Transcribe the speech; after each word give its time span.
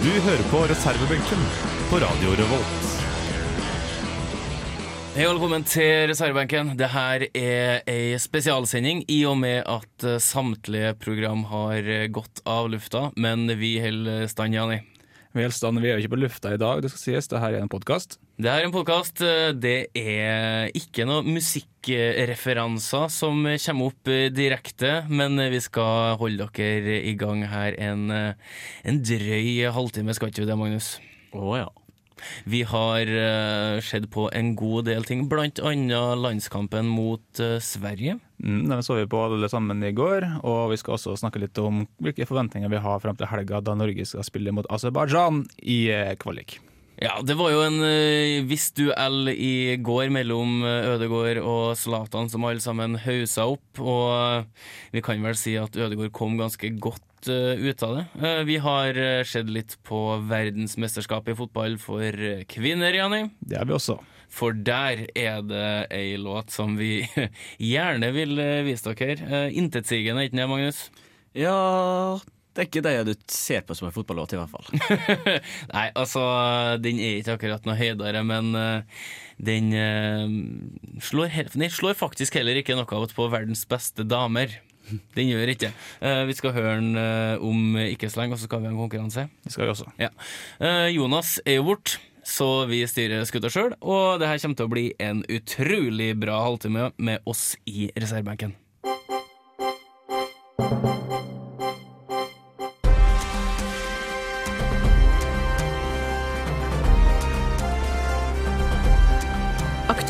hører 0.00 0.42
på 0.48 0.60
reservebenken 0.64 1.42
på 1.90 1.98
Radio 2.00 2.30
Revolt. 2.38 2.84
Hei 5.12 5.26
og 5.26 5.34
velkommen 5.34 5.66
til 5.68 6.06
reservebenken. 6.08 6.70
Det 6.80 6.88
her 6.88 7.26
er 7.36 7.82
ei 7.90 8.14
spesialsending 8.16 9.02
i 9.12 9.18
og 9.28 9.36
med 9.42 9.60
at 9.68 10.06
eh, 10.06 10.16
samtlige 10.16 10.94
program 11.02 11.44
har 11.50 11.84
eh, 11.84 12.06
gått 12.08 12.40
av 12.48 12.70
lufta, 12.72 13.10
men 13.20 13.44
vi 13.60 13.74
holder 13.84 14.24
stand, 14.32 14.56
Jani. 14.56 14.80
Velstand, 15.36 15.82
vi 15.84 15.90
er 15.90 15.98
jo 15.98 16.06
ikke 16.06 16.14
på 16.16 16.22
lufta 16.24 16.54
i 16.54 16.62
dag, 16.62 16.80
det 16.80 16.94
skal 16.94 17.04
sies. 17.04 17.28
Det 17.28 17.42
her 17.44 17.58
er 17.58 17.66
en 17.66 17.70
podkast. 17.70 18.16
Det 18.40 18.48
er 18.48 18.64
en 18.64 18.72
podkast. 18.72 19.20
Det 19.60 19.90
er 20.00 20.70
ikke 20.78 21.04
noen 21.04 21.26
musikkreferanser 21.34 23.10
som 23.12 23.42
kommer 23.44 23.90
opp 23.90 24.08
eh, 24.08 24.30
direkte, 24.32 25.02
men 25.12 25.36
vi 25.52 25.58
skal 25.60 26.14
holde 26.16 26.46
dere 26.56 26.94
i 27.04 27.12
gang 27.20 27.42
her 27.50 27.76
en, 27.76 28.06
eh, 28.08 28.54
en 28.88 29.02
drøy 29.04 29.66
halvtime, 29.76 30.14
skal 30.16 30.32
ikke 30.32 30.46
vi 30.46 30.48
det, 30.48 30.56
Magnus? 30.56 30.88
Å 31.36 31.58
ja. 31.58 31.66
Vi 32.48 32.62
har 32.68 33.12
uh, 33.12 33.80
sett 33.84 34.08
på 34.12 34.26
en 34.36 34.54
god 34.56 34.88
del 34.88 35.04
ting, 35.08 35.26
blant 35.28 35.60
annet 35.64 36.20
landskampen 36.20 36.88
mot 36.88 37.44
uh, 37.44 37.58
Sverige. 37.64 38.18
Mm, 38.40 38.66
den 38.72 38.84
så 38.84 38.96
vi 39.02 39.08
på 39.08 39.20
alle 39.24 39.52
sammen 39.52 39.84
i 39.84 39.92
går, 39.96 40.28
og 40.40 40.72
vi 40.72 40.80
skal 40.80 40.96
også 40.96 41.16
snakke 41.20 41.44
litt 41.44 41.60
om 41.60 41.86
hvilke 42.00 42.28
forventninger 42.28 42.72
vi 42.72 42.84
har 42.88 43.04
frem 43.04 43.20
til 43.20 43.32
helga, 43.32 43.60
da 43.64 43.76
Norge 43.76 44.08
skal 44.08 44.28
spille 44.28 44.52
mot 44.56 44.68
Aserbajdsjan 44.72 45.44
i 45.60 45.82
uh, 45.92 46.16
kvalik. 46.20 46.60
Ja, 47.00 47.14
det 47.24 47.32
var 47.40 47.48
jo 47.48 47.62
en 47.64 47.78
uh, 47.80 48.42
viss 48.44 48.68
duell 48.76 49.30
i 49.32 49.78
går 49.80 50.10
mellom 50.12 50.58
uh, 50.66 50.90
Ødegård 50.94 51.40
og 51.40 51.78
Zlatan 51.80 52.28
som 52.28 52.44
alle 52.44 52.60
sammen 52.60 52.98
hausa 53.00 53.46
opp, 53.48 53.80
og 53.80 54.44
uh, 54.44 54.68
vi 54.92 55.00
kan 55.04 55.24
vel 55.24 55.38
si 55.40 55.54
at 55.56 55.78
Ødegård 55.80 56.12
kom 56.12 56.36
ganske 56.36 56.68
godt 56.76 57.30
uh, 57.32 57.56
ut 57.56 57.86
av 57.86 57.96
det. 57.96 58.04
Uh, 58.20 58.42
vi 58.44 58.60
har 58.60 59.00
uh, 59.00 59.24
sett 59.24 59.48
litt 59.48 59.78
på 59.88 60.02
verdensmesterskapet 60.28 61.32
i 61.32 61.40
fotball 61.40 61.80
for 61.80 62.24
kvinner, 62.52 62.92
Jani. 62.92 63.30
Det 63.40 63.62
har 63.62 63.70
vi 63.70 63.78
også. 63.78 63.96
For 64.30 64.54
der 64.54 65.06
er 65.18 65.40
det 65.42 65.70
ei 65.90 66.14
låt 66.20 66.52
som 66.54 66.76
vi 66.78 67.00
gjerne 67.72 68.12
vil 68.14 68.36
uh, 68.38 68.60
vise 68.66 68.92
dere. 68.92 69.16
Uh, 69.24 69.48
Intetsigende, 69.56 70.28
ikke 70.28 70.36
sant, 70.36 70.52
Magnus? 70.52 70.84
Ja, 71.36 71.56
det 72.54 72.62
er 72.62 72.66
ikke 72.68 72.82
det 72.82 72.92
du 73.06 73.12
ser 73.30 73.62
på 73.66 73.76
som 73.78 73.86
en 73.88 73.94
fotballåt, 73.94 74.32
i 74.34 74.38
hvert 74.40 74.50
fall. 74.50 74.66
Nei, 75.76 75.84
altså, 75.94 76.22
den 76.82 76.98
er 76.98 77.20
ikke 77.20 77.36
akkurat 77.38 77.68
noe 77.68 77.76
høydere, 77.78 78.22
men 78.26 78.50
uh, 78.58 79.04
den, 79.38 79.70
uh, 79.70 80.98
slår, 81.06 81.30
he- 81.34 81.46
den 81.54 81.70
slår 81.70 81.94
faktisk 82.00 82.34
heller 82.40 82.58
ikke 82.58 82.74
noe 82.78 82.86
på 83.14 83.28
verdens 83.30 83.62
beste 83.70 84.02
damer. 84.08 84.56
Den 85.14 85.28
gjør 85.30 85.52
ikke. 85.52 85.70
uh, 86.02 86.24
vi 86.26 86.34
skal 86.34 86.54
høre 86.56 86.76
den 86.80 86.98
om 87.46 87.76
ikke 87.84 88.10
så 88.10 88.24
lenge, 88.24 88.34
og 88.34 88.42
så 88.42 88.48
skal 88.50 88.64
vi 88.64 88.66
ha 88.66 88.74
en 88.74 88.80
konkurranse. 88.82 89.28
Det 89.46 89.52
skal 89.54 89.68
vi 89.68 89.74
også. 89.76 89.86
Ja. 90.02 90.10
Eh, 90.58 90.88
Jonas 90.96 91.36
er 91.46 91.60
jo 91.60 91.68
borte, 91.70 92.00
så 92.26 92.66
vi 92.68 92.82
styrer 92.90 93.22
skuta 93.28 93.48
sjøl, 93.52 93.72
og 93.80 94.18
det 94.20 94.26
her 94.28 94.42
kommer 94.42 94.58
til 94.58 94.66
å 94.68 94.72
bli 94.74 94.88
en 95.02 95.22
utrolig 95.30 96.10
bra 96.20 96.40
halvtime 96.44 96.90
med 96.98 97.22
oss 97.30 97.52
i 97.70 97.86
reservebenken. 97.94 98.52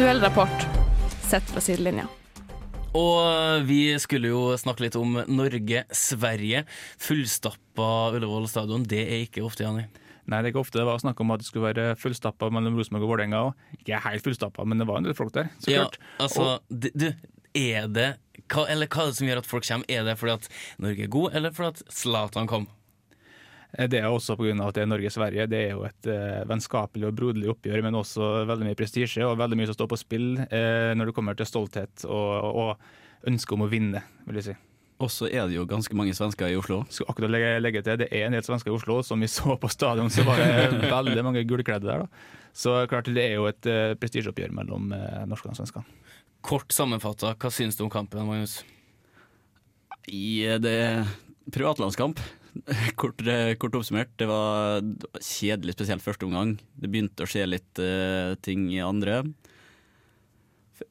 Aktuell 0.00 0.20
rapport 0.20 0.62
sett 1.28 1.44
fra 1.44 1.60
sidelinja. 1.60 2.06
Og 2.96 3.66
vi 3.68 3.98
skulle 4.00 4.30
jo 4.30 4.54
snakke 4.56 4.86
litt 4.86 4.94
om 4.96 5.18
Norge-Sverige. 5.28 6.62
Fullstappa 7.04 7.88
Ullevål 8.16 8.46
stadion, 8.48 8.86
det 8.88 9.02
er 9.02 9.26
ikke 9.26 9.44
ofte, 9.44 9.66
Jani. 9.66 9.84
Nei, 10.24 10.38
det 10.38 10.40
er 10.40 10.48
ikke 10.54 10.62
ofte 10.62 10.80
det 10.80 10.86
var 10.88 11.02
snakk 11.04 11.20
om 11.20 11.34
at 11.36 11.44
det 11.44 11.50
skulle 11.50 11.66
være 11.66 11.98
fullstappa 12.00 12.48
mellom 12.48 12.80
Rosenborg 12.80 13.04
og 13.04 13.12
Vålerenga. 13.12 13.42
Ikke 13.76 14.00
helt 14.06 14.24
fullstappa, 14.24 14.64
men 14.64 14.80
det 14.80 14.88
var 14.88 15.02
en 15.02 15.10
del 15.10 15.18
folk 15.20 15.36
der. 15.36 15.52
så 15.60 15.74
Ja, 15.74 15.84
klart. 15.84 16.00
altså, 16.16 16.48
og, 16.48 16.80
du, 16.96 17.10
er 17.60 17.92
det 17.92 18.08
hva, 18.48 18.64
Eller 18.72 18.88
hva 18.88 19.04
er 19.04 19.12
det 19.12 19.20
som 19.20 19.28
gjør 19.28 19.44
at 19.44 19.52
folk 19.52 19.68
kommer? 19.68 19.92
Er 19.92 20.08
det 20.08 20.16
fordi 20.16 20.38
at 20.38 20.48
Norge 20.80 21.10
er 21.10 21.12
god, 21.12 21.34
eller 21.36 21.52
fordi 21.52 21.74
at 21.76 21.92
Zlatan 21.92 22.48
kom? 22.48 22.70
Eh, 23.76 23.88
Det 23.88 24.00
er 24.00 24.08
også 24.08 24.36
pga. 24.36 24.54
at 24.68 24.74
det 24.74 24.82
er 24.82 24.90
Norge-Sverige. 24.90 25.48
Det 25.48 25.60
er 25.66 25.70
jo 25.74 25.84
et 25.84 26.06
eh, 26.06 26.44
vennskapelig 26.46 27.06
og 27.06 27.14
broderlig 27.14 27.50
oppgjør, 27.54 27.82
men 27.82 27.94
også 27.94 28.46
veldig 28.46 28.66
mye 28.70 28.78
prestisje 28.78 29.26
og 29.26 29.38
veldig 29.38 29.56
mye 29.58 29.66
som 29.70 29.78
står 29.78 29.92
på 29.92 30.00
spill 30.00 30.32
eh, 30.50 30.94
når 30.94 31.10
det 31.10 31.14
kommer 31.14 31.34
til 31.38 31.46
stolthet 31.46 32.04
og, 32.08 32.50
og 32.50 33.28
ønske 33.30 33.54
om 33.54 33.62
å 33.66 33.70
vinne, 33.70 34.02
vil 34.26 34.40
jeg 34.40 34.50
si. 34.50 34.56
Og 35.00 35.08
så 35.08 35.30
er 35.32 35.46
det 35.48 35.56
jo 35.56 35.64
ganske 35.64 35.96
mange 35.96 36.12
svensker 36.12 36.50
i 36.52 36.58
Oslo. 36.60 36.82
Skal 36.92 37.08
akkurat 37.08 37.32
legge, 37.32 37.54
legge 37.62 37.80
til, 37.82 37.96
Det 38.02 38.10
er 38.12 38.26
en 38.26 38.34
del 38.36 38.44
svensker 38.44 38.68
i 38.68 38.74
Oslo. 38.76 38.98
Som 39.06 39.22
vi 39.24 39.30
så 39.32 39.56
på 39.56 39.70
stadion, 39.72 40.10
så 40.12 40.26
var 40.26 40.36
det 40.36 40.90
veldig 40.90 41.24
mange 41.24 41.44
gulkledde 41.48 41.88
der. 41.88 42.04
da. 42.04 42.36
Så 42.52 42.74
klart 42.90 43.08
det 43.08 43.22
er 43.22 43.38
jo 43.38 43.46
et 43.48 43.68
uh, 43.70 43.94
prestisjeoppgjør 43.96 44.52
mellom 44.52 44.90
uh, 44.92 45.22
norskene 45.30 45.54
og 45.54 45.60
svenskene. 45.60 45.86
Kort 46.44 46.72
sammenfatta, 46.74 47.32
hva 47.38 47.50
syns 47.52 47.78
du 47.78 47.84
om 47.86 47.92
kampen, 47.92 48.26
Magnus? 48.26 48.58
I 50.08 50.58
det 50.60 51.06
privatlandskamp, 51.52 52.20
kort, 53.00 53.20
eh, 53.26 53.54
kort 53.60 53.76
oppsummert, 53.78 54.12
det 54.20 54.26
var 54.30 54.82
kjedelig, 55.20 55.76
spesielt 55.76 56.04
første 56.04 56.26
omgang. 56.26 56.56
Det 56.78 56.90
begynte 56.90 57.24
å 57.24 57.30
skje 57.30 57.46
litt 57.48 57.82
uh, 57.82 58.34
ting 58.44 58.68
i 58.72 58.82
andre. 58.84 59.22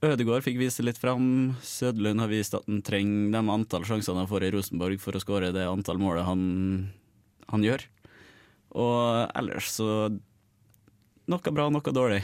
Ødegaard 0.06 0.46
fikk 0.46 0.60
vise 0.60 0.86
litt 0.86 1.00
fram. 1.02 1.56
Sødlund 1.66 2.22
har 2.22 2.30
vist 2.32 2.56
at 2.56 2.68
han 2.70 2.84
trenger 2.86 3.34
de 3.34 3.54
antall 3.56 3.88
sjansene 3.88 4.22
han 4.22 4.30
får 4.30 4.46
i 4.46 4.52
Rosenborg 4.54 5.02
for 5.02 5.18
å 5.18 5.22
skåre 5.24 5.54
det 5.56 5.66
antall 5.66 6.02
målet 6.02 6.28
han, 6.28 6.44
han 7.50 7.66
gjør. 7.66 7.86
Og 8.78 9.32
ellers 9.34 9.72
så 9.74 9.92
Noe 11.30 11.52
bra, 11.54 11.68
noe 11.70 11.92
dårlig. 11.94 12.24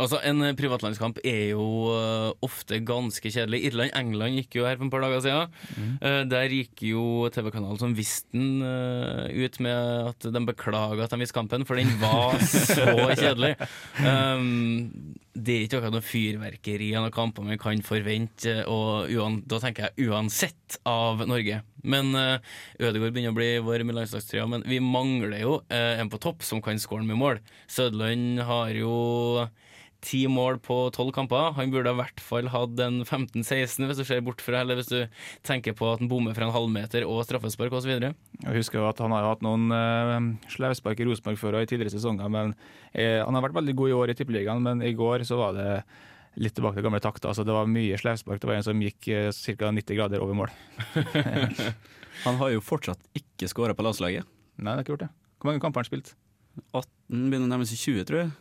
Altså, 0.00 0.20
En 0.24 0.40
eh, 0.44 0.54
privatlandskamp 0.56 1.20
er 1.24 1.52
jo 1.52 1.64
uh, 1.92 2.32
ofte 2.44 2.80
ganske 2.86 3.32
kjedelig. 3.32 3.62
Irland-England 3.68 4.38
gikk 4.40 4.60
jo 4.60 4.66
her 4.66 4.78
for 4.78 4.88
et 4.88 4.94
par 4.94 5.04
dager 5.04 5.24
siden. 5.24 5.96
Eh, 6.00 6.20
der 6.30 6.54
gikk 6.54 6.84
jo 6.88 7.04
TV-kanalen 7.32 7.80
som 7.80 7.96
visste 7.96 8.32
den 8.32 8.62
uh, 8.64 9.28
ut 9.28 9.58
med 9.64 10.12
at 10.12 10.28
de 10.32 10.44
beklaga 10.48 11.04
at 11.04 11.12
de 11.12 11.20
viste 11.22 11.36
kampen, 11.36 11.66
for 11.68 11.80
den 11.80 11.92
var 12.00 12.38
så 12.40 12.86
kjedelig. 13.20 13.54
Um, 14.00 15.18
det 15.32 15.54
er 15.54 15.66
ikke 15.66 15.78
akkurat 15.80 15.94
noe 15.96 16.04
fyrverkeri 16.04 16.90
av 16.92 17.06
noen 17.06 17.14
kamper 17.14 17.46
man 17.46 17.60
kan 17.60 17.80
forvente, 17.84 18.62
og 18.68 19.12
da 19.48 19.60
tenker 19.62 19.88
jeg 19.88 20.10
uansett 20.10 20.78
av 20.88 21.24
Norge. 21.28 21.62
Men 21.82 22.12
uh, 22.14 22.36
Ødegaard 22.78 23.14
begynner 23.14 23.34
å 23.34 23.38
bli 23.38 23.50
vår 23.64 23.84
med 23.88 23.96
landslagstrøya, 23.98 24.46
men 24.48 24.64
vi 24.68 24.80
mangler 24.84 25.40
jo 25.42 25.56
uh, 25.64 25.94
en 25.98 26.12
på 26.12 26.20
topp 26.22 26.44
som 26.46 26.62
kan 26.64 26.80
skåre 26.80 27.04
med 27.08 27.18
mål. 27.20 27.42
Sødland 27.70 28.44
har 28.46 28.72
jo 28.76 28.94
ti 30.02 30.24
mål 30.30 30.58
på 30.64 30.76
tolv 30.94 31.12
kamper. 31.14 31.52
Han 31.56 31.72
burde 31.72 31.92
i 31.94 31.98
hvert 31.98 32.22
fall 32.22 32.50
hatt 32.52 32.80
en 32.82 33.00
15-16, 33.04 33.86
hvis 33.86 34.00
du 34.00 34.04
ser 34.06 34.22
bort 34.24 34.42
fra 34.44 34.62
eller 34.62 34.78
hvis 34.78 34.90
du 34.90 35.00
tenker 35.46 35.76
på 35.78 35.88
at 35.92 36.02
han 36.02 36.10
bommer 36.10 36.36
fra 36.36 36.48
en 36.48 36.54
halvmeter 36.54 37.06
og 37.06 37.22
straffespark 37.28 37.74
osv. 37.78 37.92
Jeg 37.94 38.56
husker 38.58 38.80
jo 38.80 38.88
at 38.88 39.02
Han 39.02 39.14
har 39.14 39.24
jo 39.24 39.32
hatt 39.32 39.44
noen 39.46 39.74
uh, 39.74 40.48
slauspark 40.52 41.00
i 41.02 41.08
Rosenborg 41.08 41.40
før 41.40 41.58
og 41.58 41.66
i 41.66 41.70
tidligere 41.70 41.94
sesonger. 41.94 42.30
men 42.32 42.54
uh, 42.54 43.20
Han 43.22 43.38
har 43.38 43.46
vært 43.46 43.58
veldig 43.60 43.76
god 43.78 43.92
i 43.92 43.96
år 44.00 44.12
i 44.12 44.18
Tippeligaen, 44.18 44.64
men 44.64 44.82
i 44.82 44.94
går 44.98 45.26
så 45.28 45.38
var 45.40 45.56
det 45.58 45.70
litt 46.42 46.54
tilbake 46.56 46.78
til 46.78 46.86
gamle 46.86 47.02
takter. 47.04 47.30
Altså, 47.30 47.44
det 47.44 47.54
var 47.54 47.70
mye 47.70 47.98
slauspark. 48.00 48.40
Det 48.42 48.48
var 48.48 48.58
en 48.58 48.66
som 48.66 48.82
gikk 48.82 49.10
uh, 49.12 49.30
ca. 49.30 49.72
90 49.72 49.98
grader 49.98 50.24
over 50.24 50.38
mål. 50.42 50.54
Han 52.26 52.38
har 52.38 52.52
jo 52.52 52.62
fortsatt 52.64 53.00
ikke 53.18 53.48
skåra 53.50 53.74
på 53.76 53.84
landslaget. 53.86 54.26
Nei, 54.58 54.72
det 54.72 54.78
har 54.80 54.84
ikke 54.84 54.96
gjort 54.96 55.06
det. 55.06 55.12
Hvor 55.40 55.50
mange 55.50 55.62
kamper 55.62 55.80
har 55.80 55.86
han 55.86 55.90
spilt? 55.90 56.12
18 56.76 57.30
begynner 57.32 57.50
nærmest 57.50 57.74
i 57.74 57.78
20, 57.80 58.04
tror 58.06 58.20
jeg. 58.20 58.32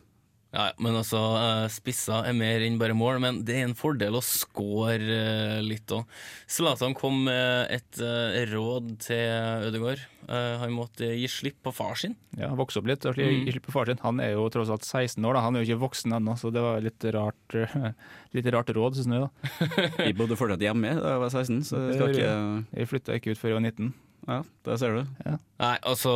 Ja, 0.51 0.65
men 0.83 0.97
altså, 0.99 1.15
eh, 1.39 1.67
spisser 1.71 2.25
er 2.27 2.33
mer 2.35 2.59
enn 2.65 2.75
bare 2.79 2.91
mål, 2.97 3.21
men 3.23 3.37
det 3.47 3.55
er 3.55 3.69
en 3.69 3.75
fordel 3.77 4.17
å 4.19 4.21
score 4.25 4.97
eh, 4.99 5.61
litt 5.63 5.87
òg. 5.95 6.03
Zlatan 6.51 6.91
kom 6.97 7.21
med 7.29 7.71
et 7.71 8.01
eh, 8.03 8.41
råd 8.51 8.89
til 9.05 9.69
Ødegaard. 9.69 10.03
Han 10.31 10.71
måtte 10.75 11.07
gi 11.17 11.25
slipp 11.27 11.57
på 11.65 11.71
far 11.75 11.95
sin. 11.99 12.13
Ja, 12.37 12.51
Vokse 12.55 12.79
opp 12.79 12.85
litt. 12.87 13.03
og 13.09 13.17
Mm. 13.17 13.45
gi 13.47 13.51
slipp 13.55 13.65
på 13.65 13.73
far 13.73 13.89
sin. 13.89 13.97
Han 14.03 14.19
er 14.23 14.33
jo 14.35 14.45
tross 14.53 14.69
alt 14.71 14.83
16 14.85 15.23
år, 15.25 15.33
da. 15.33 15.41
han 15.47 15.55
er 15.55 15.63
jo 15.63 15.71
ikke 15.73 15.81
voksen 15.87 16.13
ennå, 16.19 16.35
så 16.39 16.51
det 16.53 16.61
var 16.63 16.79
litt 16.83 17.03
rart, 17.15 17.55
litt 18.35 18.51
rart 18.53 18.69
råd, 18.75 18.95
syns 18.99 19.07
jeg. 19.07 19.23
da. 19.25 20.05
Vi 20.05 20.13
bodde 20.19 20.37
fortsatt 20.39 20.61
hjemme 20.63 20.93
da 20.99 21.15
jeg 21.15 21.23
var 21.25 21.33
16, 21.33 21.63
så 21.67 21.81
jeg 21.87 21.97
skal 21.97 22.13
ikke 22.13 22.31
Jeg 22.79 22.91
flytta 22.91 23.17
ikke 23.17 23.31
ut 23.33 23.39
før 23.41 23.49
jeg 23.55 23.59
var 23.59 23.67
19. 23.71 23.93
Ja, 24.31 24.43
der 24.63 24.77
ser 24.79 24.93
du. 24.95 25.31
Nei, 25.61 25.75
altså 25.85 26.11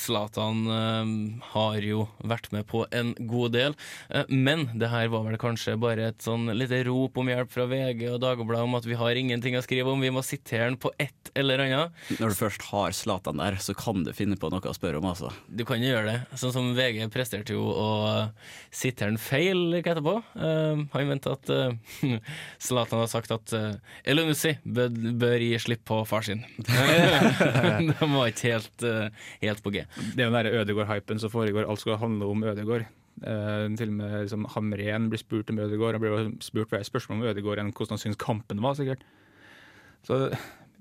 Zlatan 0.00 0.64
uh, 0.68 1.10
har 1.54 1.84
jo 1.84 2.04
vært 2.26 2.50
med 2.52 2.66
på 2.68 2.82
en 2.92 3.12
god 3.30 3.54
del. 3.54 3.76
Uh, 4.10 4.24
men 4.28 4.66
det 4.80 4.90
her 4.92 5.08
var 5.12 5.24
vel 5.28 5.38
kanskje 5.40 5.76
bare 5.80 6.10
et 6.10 6.24
sånn 6.24 6.50
lite 6.56 6.82
rop 6.88 7.16
om 7.20 7.30
hjelp 7.30 7.52
fra 7.52 7.68
VG 7.70 8.02
og 8.10 8.18
Dagbladet 8.24 8.66
om 8.66 8.76
at 8.76 8.88
vi 8.88 8.98
har 8.98 9.20
ingenting 9.20 9.56
å 9.56 9.62
skrive 9.64 9.92
om, 9.92 10.02
vi 10.02 10.12
må 10.12 10.24
sitere 10.26 10.66
den 10.66 10.80
på 10.80 10.92
ett 11.00 11.30
eller 11.38 11.62
annet. 11.64 11.94
Når 12.18 12.34
du 12.34 12.38
først 12.42 12.66
har 12.72 12.96
Zlatan 12.96 13.40
der, 13.40 13.56
så 13.62 13.76
kan 13.78 14.04
du 14.04 14.12
finne 14.16 14.36
på 14.40 14.50
noe 14.52 14.68
å 14.68 14.76
spørre 14.76 15.00
om, 15.00 15.08
altså. 15.12 15.30
Du 15.48 15.64
kan 15.68 15.80
jo 15.80 15.92
gjøre 15.94 16.10
det. 16.10 16.18
Sånn 16.40 16.54
som 16.56 16.72
VG 16.76 17.06
presterte 17.14 17.56
jo 17.56 17.64
å 17.70 17.88
sitere 18.74 19.14
den 19.14 19.22
feil 19.22 19.68
like 19.72 19.94
etterpå. 19.94 20.18
Uh, 20.34 20.84
han 20.92 21.08
mente 21.08 21.32
at 21.32 21.50
eh, 21.52 22.18
Zlatan 22.66 23.04
har 23.04 23.10
sagt 23.12 23.32
at 23.34 23.56
uh, 23.56 23.72
Elunussi 24.08 24.56
bør, 24.64 24.92
bør 25.20 25.44
gi 25.44 25.54
slipp 25.62 25.84
på 25.88 26.02
far 26.08 26.26
sin. 26.26 26.44
De 28.00 28.08
var 28.14 28.32
ikke 28.32 28.52
helt, 28.54 28.86
eh, 28.88 29.30
helt 29.44 29.62
på 29.64 29.72
G. 29.74 29.84
Det 30.14 30.24
er 30.24 30.28
jo 30.28 30.32
den 30.32 30.38
der 30.40 30.60
Ødegaard-hypen 30.62 31.22
som 31.22 31.32
foregår. 31.32 31.68
Alt 31.68 31.84
skal 31.84 32.00
handle 32.02 32.30
om 32.30 32.44
Ødegård. 32.44 32.86
Uh, 33.22 33.70
til 33.78 33.92
og 33.92 33.94
med 34.00 34.12
liksom, 34.24 34.42
Hamren 34.56 35.06
blir 35.10 35.20
spurt 35.22 35.50
om 35.52 35.60
Ødegård. 35.62 35.94
Han 35.94 36.02
blir 36.02 36.42
spurt 36.42 36.72
flere 36.72 36.86
spørsmål 36.86 37.20
om 37.20 37.28
Ødegård 37.30 37.62
enn 37.62 37.70
hvordan 37.70 37.94
han 37.94 38.02
syns 38.02 38.18
kampen 38.20 38.62
var, 38.64 38.74
sikkert. 38.78 39.04
Så 40.04 40.26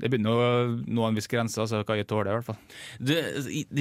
det 0.02 0.10
begynner 0.10 0.34
å 0.34 0.48
nå 0.90 1.06
en 1.06 1.18
viss 1.18 1.30
grense, 1.30 1.60
altså 1.62 1.84
hva 1.86 1.98
jeg 2.00 2.08
tåler, 2.10 2.32
i 2.32 2.40
hvert 2.40 2.48
fall. 2.48 2.58
Du, 2.98 3.14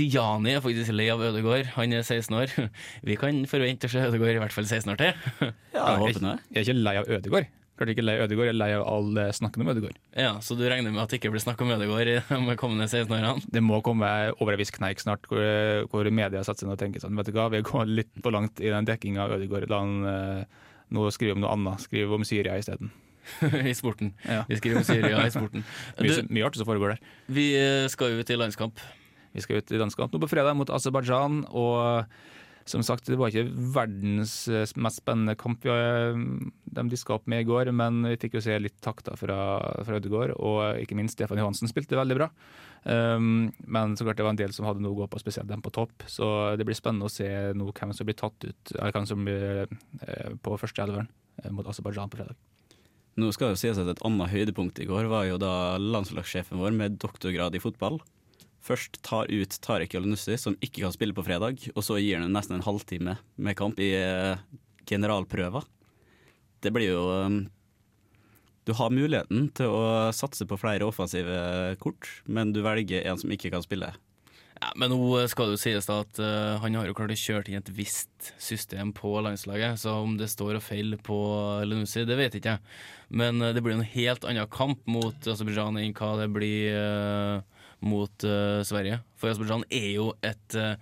Jani 0.04 0.52
er 0.52 0.62
faktisk 0.64 0.92
lei 0.92 1.08
av 1.12 1.24
Ødegård, 1.24 1.72
Han 1.78 1.96
er 1.96 2.04
16 2.04 2.36
år. 2.36 2.52
Vi 3.08 3.16
kan 3.20 3.40
forvente 3.48 3.88
å 3.88 3.94
se 3.94 4.04
Ødegård 4.10 4.36
i 4.36 4.42
hvert 4.44 4.54
fall 4.54 4.68
16 4.68 4.92
år 4.92 5.00
til. 5.00 5.26
Ja, 5.72 5.96
jeg 5.96 6.20
jeg. 6.20 6.38
Jeg 6.52 6.60
er 6.60 6.68
ikke 6.68 6.78
lei 6.78 6.96
av 7.00 7.08
Ødegaard. 7.08 7.50
Klart 7.82 7.96
ikke 7.96 8.02
lei 8.04 8.14
Ødegaard, 8.22 8.46
jeg 8.46 8.54
er 8.54 8.58
lei 8.60 8.68
av 8.76 8.82
all 8.86 9.08
det 9.16 9.24
snakken 9.34 9.64
om 9.64 9.70
Ødegaard. 9.72 9.96
Ja, 10.14 10.36
Så 10.38 10.54
du 10.54 10.62
regner 10.70 10.92
med 10.94 11.02
at 11.02 11.10
det 11.10 11.18
ikke 11.18 11.32
blir 11.34 11.42
snakk 11.42 11.58
om 11.64 11.72
Ødegaard 11.74 12.06
i 12.06 12.20
de 12.22 12.54
kommende 12.60 12.86
16 12.86 13.10
årene? 13.10 13.42
Det 13.50 13.62
må 13.64 13.80
komme 13.82 14.06
over 14.38 14.54
en 14.54 14.60
viss 14.60 14.70
kneik 14.70 15.02
snart, 15.02 15.26
hvor, 15.26 15.42
hvor 15.90 16.06
media 16.14 16.44
setter 16.46 16.62
seg 16.62 16.70
ned 16.70 16.76
og 16.76 16.82
tenker 16.84 17.02
sånn, 17.02 17.16
vet 17.18 17.26
du 17.26 17.34
hva, 17.34 17.48
vi 17.50 17.62
går 17.66 17.90
litt 17.90 18.12
for 18.22 18.30
langt 18.36 18.62
i 18.62 18.70
den 18.70 18.86
dekkinga 18.86 19.24
av 19.24 19.34
Ødegaard. 19.34 19.66
La 19.72 19.80
han 19.82 20.06
eh, 20.06 20.60
nå 20.94 21.08
skrive 21.10 21.34
om 21.34 21.42
noe 21.42 21.50
annet. 21.56 21.82
Skrive 21.88 22.14
om 22.14 22.26
Syria 22.28 22.54
isteden. 22.60 22.92
I 23.72 23.74
sporten. 23.74 24.14
Ja. 24.22 24.44
Vi 24.46 24.60
skriver 24.62 24.84
om 24.84 24.86
Syria 24.86 25.26
i 25.26 25.34
sporten. 25.34 25.66
Du, 25.98 26.12
mye 26.30 26.46
artig 26.46 26.62
som 26.62 26.70
foregår 26.70 26.94
der. 26.94 27.14
vi 27.34 27.48
eh, 27.58 27.88
skal 27.90 28.14
ut 28.20 28.30
i 28.30 28.38
landskamp. 28.38 28.78
Vi 29.34 29.42
skal 29.42 29.58
ut 29.58 29.74
i 29.74 29.82
landskamp 29.82 30.14
nå 30.14 30.22
på 30.22 30.30
fredag 30.30 30.54
mot 30.54 30.70
Aserbajdsjan. 30.70 31.42
Og 31.50 32.06
som 32.68 32.82
sagt, 32.86 33.08
det 33.10 33.18
var 33.18 33.32
ikke 33.32 33.50
verdens 33.74 34.34
eh, 34.50 34.66
mest 34.80 35.02
spennende 35.02 35.34
kamp 35.38 35.64
vi 35.66 35.72
de 36.72 36.84
diska 36.88 37.16
opp 37.16 37.26
med 37.30 37.42
i 37.42 37.48
går, 37.48 37.72
men 37.74 38.02
vi 38.06 38.18
fikk 38.20 38.38
jo 38.38 38.44
se 38.44 38.54
litt 38.60 38.78
takter 38.84 39.18
fra, 39.18 39.38
fra 39.86 39.98
Ødegaard. 39.98 40.34
Og 40.38 40.82
ikke 40.82 40.96
minst 40.98 41.18
Stefan 41.18 41.40
Johansen 41.40 41.70
spilte 41.70 41.98
veldig 41.98 42.18
bra. 42.20 42.30
Um, 42.82 43.52
men 43.70 43.94
så 43.94 44.06
klart 44.06 44.18
det 44.18 44.24
var 44.26 44.34
en 44.34 44.40
del 44.40 44.54
som 44.56 44.66
hadde 44.66 44.82
noe 44.82 44.94
å 44.96 45.02
gå 45.02 45.10
på, 45.12 45.20
spesielt 45.22 45.50
dem 45.50 45.62
på 45.64 45.74
topp. 45.74 46.06
Så 46.10 46.26
det 46.58 46.66
blir 46.68 46.78
spennende 46.78 47.10
å 47.10 47.12
se 47.12 47.28
nå 47.56 47.68
hvem 47.70 47.92
som 47.96 48.08
blir 48.08 48.18
tatt 48.18 48.46
ut, 48.46 48.74
eller 48.78 48.96
hvem 48.96 49.10
som 49.10 49.28
blir 49.28 49.66
eh, 49.66 50.32
på 50.42 50.56
første 50.60 50.86
elveren 50.86 51.10
mot 51.52 51.68
Aserbajdsjan 51.68 52.12
på 52.12 52.22
fredag. 52.22 52.40
Nå 53.20 53.28
skal 53.34 53.50
det 53.50 53.58
jo 53.58 53.60
sies 53.60 53.78
at 53.80 53.90
Et 53.92 54.02
annet 54.08 54.32
høydepunkt 54.32 54.78
i 54.80 54.88
går 54.88 55.10
var 55.12 55.26
jo 55.28 55.36
da 55.40 55.76
landslagssjefen 55.76 56.60
vår 56.60 56.72
med 56.76 56.96
doktorgrad 57.02 57.56
i 57.58 57.60
fotball 57.60 58.00
først 58.62 59.00
tar 59.04 59.30
ut 59.30 59.56
Tarek 59.64 59.96
Yalanussi, 59.96 60.36
som 60.38 60.56
ikke 60.60 60.84
kan 60.84 60.94
spille 60.94 61.16
på 61.16 61.24
fredag, 61.26 61.64
og 61.74 61.82
så 61.84 61.98
gir 62.00 62.20
han 62.22 62.32
nesten 62.34 62.58
en 62.58 62.66
halvtime 62.66 63.18
med 63.36 63.58
kamp 63.58 63.80
i 63.82 63.92
generalprøva. 63.92 64.86
generalprøver. 64.88 65.66
Det 66.62 66.70
blir 66.74 66.92
jo 66.92 67.02
um, 67.26 67.42
Du 68.66 68.72
har 68.78 68.94
muligheten 68.94 69.48
til 69.58 69.74
å 69.74 70.12
satse 70.14 70.46
på 70.46 70.58
flere 70.60 70.86
offensive 70.86 71.74
kort, 71.82 72.06
men 72.26 72.52
du 72.54 72.62
velger 72.62 73.02
en 73.10 73.18
som 73.18 73.32
ikke 73.34 73.50
kan 73.50 73.64
spille. 73.64 73.90
Ja, 74.62 74.68
men 74.78 74.92
nå 74.94 75.16
skal 75.26 75.48
det 75.48 75.56
jo 75.56 75.62
sies 75.64 75.88
da 75.88 75.96
at 76.04 76.18
uh, 76.22 76.60
han 76.62 76.76
har 76.78 76.86
jo 76.86 76.94
klart 76.94 77.10
å 77.10 77.18
kjøre 77.18 77.50
inn 77.50 77.58
et 77.58 77.72
visst 77.74 78.30
system 78.38 78.92
på 78.94 79.16
landslaget, 79.26 79.80
så 79.82 79.96
om 80.04 80.14
det 80.20 80.30
står 80.30 80.60
og 80.60 80.62
feiler 80.62 81.00
på 81.02 81.18
Lenussi, 81.66 82.04
det 82.06 82.18
vet 82.20 82.36
ikke 82.38 82.54
jeg. 82.54 82.62
Men 83.10 83.42
uh, 83.42 83.50
det 83.50 83.64
blir 83.64 83.74
en 83.74 83.82
helt 83.96 84.28
annen 84.28 84.46
kamp 84.54 84.86
mot 84.86 85.26
Aserbajdsjan 85.26 85.80
enn 85.82 85.96
hva 85.98 86.12
det 86.20 86.28
blir 86.30 86.78
eh, 86.78 87.51
mot 87.84 88.26
uh, 88.26 88.60
Sverige. 88.66 89.00
For 89.18 89.32
Aserbajdsjan 89.32 89.66
er 89.74 89.88
jo 89.92 90.12
et 90.24 90.58
uh, 90.58 90.74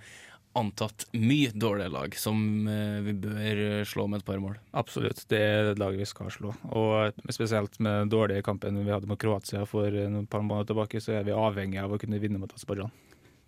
antatt 0.58 1.06
mye 1.14 1.52
dårligere 1.54 1.92
lag, 1.94 2.14
som 2.18 2.66
eh, 2.66 2.96
vi 3.06 3.12
bør 3.22 3.84
slå 3.86 4.08
med 4.10 4.18
et 4.18 4.26
par 4.26 4.40
mål. 4.42 4.56
Absolutt, 4.74 5.22
det 5.30 5.38
er 5.38 5.68
et 5.70 5.78
laget 5.78 6.02
vi 6.02 6.08
skal 6.10 6.32
slå. 6.34 6.50
Og 6.74 7.20
spesielt 7.30 7.78
med 7.78 8.00
den 8.02 8.10
dårlige 8.10 8.42
kampen 8.42 8.80
vi 8.82 8.90
hadde 8.90 9.06
mot 9.06 9.20
Kroatia 9.20 9.62
for 9.68 9.94
noen 9.94 10.26
par 10.26 10.42
måneder 10.42 10.72
tilbake, 10.72 10.98
så 10.98 11.20
er 11.20 11.28
vi 11.28 11.36
avhengig 11.36 11.78
av 11.78 11.94
å 11.94 12.00
kunne 12.02 12.18
vinne 12.18 12.42
mot 12.42 12.50
Aserbajdsjan. 12.56 12.90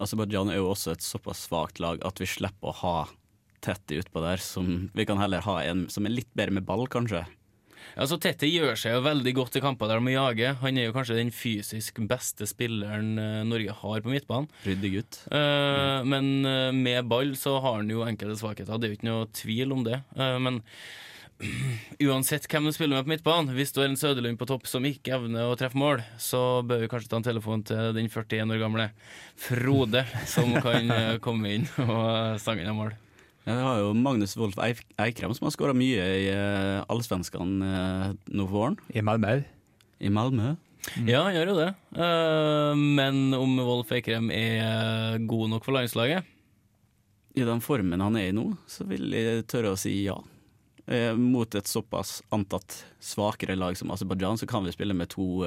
Aserbajdsjan 0.03 0.53
er 0.55 0.61
jo 0.61 0.71
også 0.71 0.95
et 0.95 1.03
såpass 1.03 1.43
svakt 1.49 1.83
lag 1.83 1.99
at 2.07 2.23
vi 2.23 2.31
slipper 2.31 2.71
å 2.71 2.79
ha 2.85 2.97
Tetti 3.63 4.01
utpå 4.03 4.23
der. 4.25 4.41
Som, 4.43 4.89
vi 4.95 5.07
kan 5.07 5.21
heller 5.23 5.45
ha 5.47 5.61
en 5.63 5.85
som 5.93 6.07
er 6.07 6.17
litt 6.17 6.31
bedre 6.35 6.57
med 6.59 6.67
ball, 6.67 6.89
kanskje. 6.91 7.23
Altså, 8.01 8.17
Tette 8.23 8.49
gjør 8.49 8.79
seg 8.79 8.97
jo 8.97 9.05
veldig 9.05 9.35
godt 9.37 9.59
i 9.59 9.63
kamper 9.65 9.91
der 9.91 10.01
de 10.01 10.07
må 10.07 10.15
jage. 10.15 10.55
Han 10.63 10.79
er 10.81 10.89
jo 10.89 10.95
kanskje 10.97 11.19
den 11.19 11.33
fysisk 11.35 12.01
beste 12.09 12.49
spilleren 12.49 13.13
eh, 13.21 13.43
Norge 13.49 13.77
har 13.83 14.03
på 14.05 14.13
midtbanen. 14.13 14.49
Ryddig 14.67 14.95
gutt. 14.97 15.21
Eh, 15.29 16.01
Men 16.09 16.33
eh, 16.49 16.73
med 16.73 17.09
ball 17.11 17.35
så 17.39 17.59
har 17.61 17.81
han 17.83 17.93
jo 17.93 18.07
enkelte 18.07 18.39
svakheter, 18.41 18.81
det 18.81 18.89
er 18.89 18.95
jo 18.95 19.01
ikke 19.01 19.11
noe 19.11 19.31
tvil 19.37 19.77
om 19.77 19.85
det. 19.87 20.01
Uh, 20.17 20.39
men 20.43 20.63
uansett 22.09 22.49
hvem 22.49 22.69
du 22.69 22.73
spiller 22.75 22.97
med 22.97 23.07
på 23.07 23.13
midtbanen, 23.13 23.53
hvis 23.57 23.75
du 23.75 23.83
har 23.83 23.91
en 23.91 23.99
Søderlund 23.99 24.41
på 24.41 24.49
topp 24.49 24.69
som 24.71 24.87
ikke 24.89 25.17
evner 25.19 25.51
å 25.51 25.57
treffe 25.59 25.81
mål, 25.81 26.05
så 26.23 26.63
bør 26.67 26.85
vi 26.85 26.91
kanskje 26.93 27.13
ta 27.13 27.21
en 27.21 27.29
telefon 27.29 27.65
til 27.69 27.93
den 27.99 28.09
41 28.09 28.57
år 28.57 28.63
gamle 28.63 28.91
Frode, 29.43 30.07
som 30.31 30.55
kan 30.65 30.93
komme 31.25 31.59
inn 31.59 31.69
og 31.83 32.39
stange 32.41 32.65
inn 32.65 32.79
mål. 32.79 32.95
Ja, 33.43 33.55
vi 33.57 33.63
har 33.67 33.79
jo 33.81 33.95
Magnus 33.99 34.37
Wolff 34.39 34.59
Eikrem 34.63 35.33
som 35.35 35.49
har 35.49 35.55
skåra 35.55 35.75
mye 35.75 36.03
i 36.21 36.27
uh, 36.31 36.85
Allsvenskan 36.93 37.57
uh, 37.59 38.11
nå 38.31 38.47
for 38.47 38.55
våren, 38.55 38.77
I 38.95 39.03
Malmö. 39.03 39.41
i 39.99 40.11
Malmö. 40.11 40.55
Ja, 41.07 41.23
han 41.25 41.35
gjør 41.35 41.53
jo 41.53 41.57
det. 41.59 41.71
Uh, 41.95 42.75
men 42.79 43.35
om 43.35 43.57
Wolff 43.63 43.91
Eikrem 43.95 44.31
er 44.35 45.19
god 45.27 45.51
nok 45.55 45.67
for 45.67 45.75
landslaget? 45.79 46.29
I 47.35 47.47
den 47.49 47.63
formen 47.65 48.03
han 48.05 48.19
er 48.21 48.29
i 48.29 48.37
nå, 48.37 48.53
så 48.69 48.87
vil 48.87 49.11
jeg 49.17 49.47
tørre 49.51 49.73
å 49.73 49.81
si 49.81 49.95
ja. 50.05 50.19
Eh, 50.85 51.15
mot 51.15 51.55
et 51.55 51.71
såpass 51.71 52.19
antatt 52.35 52.81
svakere 53.01 53.55
lag 53.57 53.79
som 53.79 53.93
Aserbajdsjan, 53.95 54.41
så 54.43 54.49
kan 54.51 54.67
vi 54.67 54.75
spille 54.75 54.97
med 54.99 55.09
to 55.15 55.47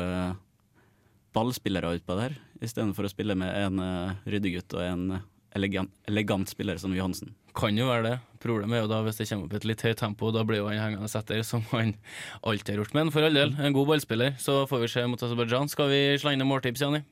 ballspillere 1.36 1.96
utpå 2.00 2.16
der, 2.18 2.38
istedenfor 2.64 3.08
å 3.08 3.12
spille 3.12 3.36
med 3.38 3.52
en 3.60 3.82
uh, 3.84 4.16
ryddegutt 4.30 4.76
og 4.78 4.84
en 4.86 5.06
eh, 5.18 5.26
elegant, 5.56 5.92
elegant 6.10 6.50
spiller 6.52 6.78
som 6.82 6.94
Johansen. 6.96 7.34
Kan 7.56 7.78
jo 7.80 7.88
være 7.88 8.06
det. 8.06 8.16
Problemet 8.44 8.78
er 8.78 8.84
jo 8.84 8.92
da 8.92 9.02
hvis 9.06 9.20
det 9.22 9.28
kommer 9.30 9.48
opp 9.48 9.56
et 9.58 9.68
litt 9.68 9.84
høyt 9.86 10.00
tempo, 10.02 10.32
da 10.36 10.44
blir 10.48 10.60
jo 10.62 10.70
han 10.70 10.82
hengende 10.82 11.10
etter, 11.10 11.42
som 11.52 11.64
han 11.72 11.96
alltid 12.44 12.76
har 12.76 12.84
gjort. 12.84 12.96
Men 12.98 13.12
for 13.16 13.26
all 13.26 13.40
del, 13.40 13.56
en 13.56 13.76
god 13.76 13.94
ballspiller, 13.94 14.36
så 14.42 14.64
får 14.70 14.84
vi 14.84 14.92
se 14.96 15.06
mot 15.10 15.28
Aserbajdsjan. 15.28 15.72
Skal 15.72 15.92
vi 15.92 16.02
slå 16.22 16.36
inn 16.36 16.44
en 16.44 16.52
måltips, 16.52 16.84
Jani? 16.84 17.04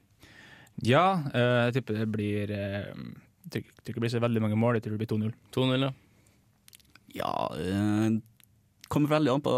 Ja, 0.83 1.21
eh, 1.33 1.59
jeg 1.67 1.77
tipper 1.77 2.00
det 2.01 2.07
blir 2.09 2.50
eh, 2.50 2.88
Jeg 3.53 3.62
tror 3.62 3.91
ikke 3.91 4.00
det 4.00 4.03
blir 4.07 4.13
så 4.15 4.23
veldig 4.23 4.41
mange 4.43 4.57
mål. 4.59 4.79
Jeg 4.79 4.88
tror 4.88 4.97
det 4.97 5.03
blir 5.03 5.12
2-0. 5.13 5.33
2-0, 5.53 5.88
ja. 5.88 5.91
Ja 7.13 7.33
eh, 7.62 8.15
Kommer 8.93 9.13
veldig 9.13 9.35
an 9.35 9.43
på 9.45 9.53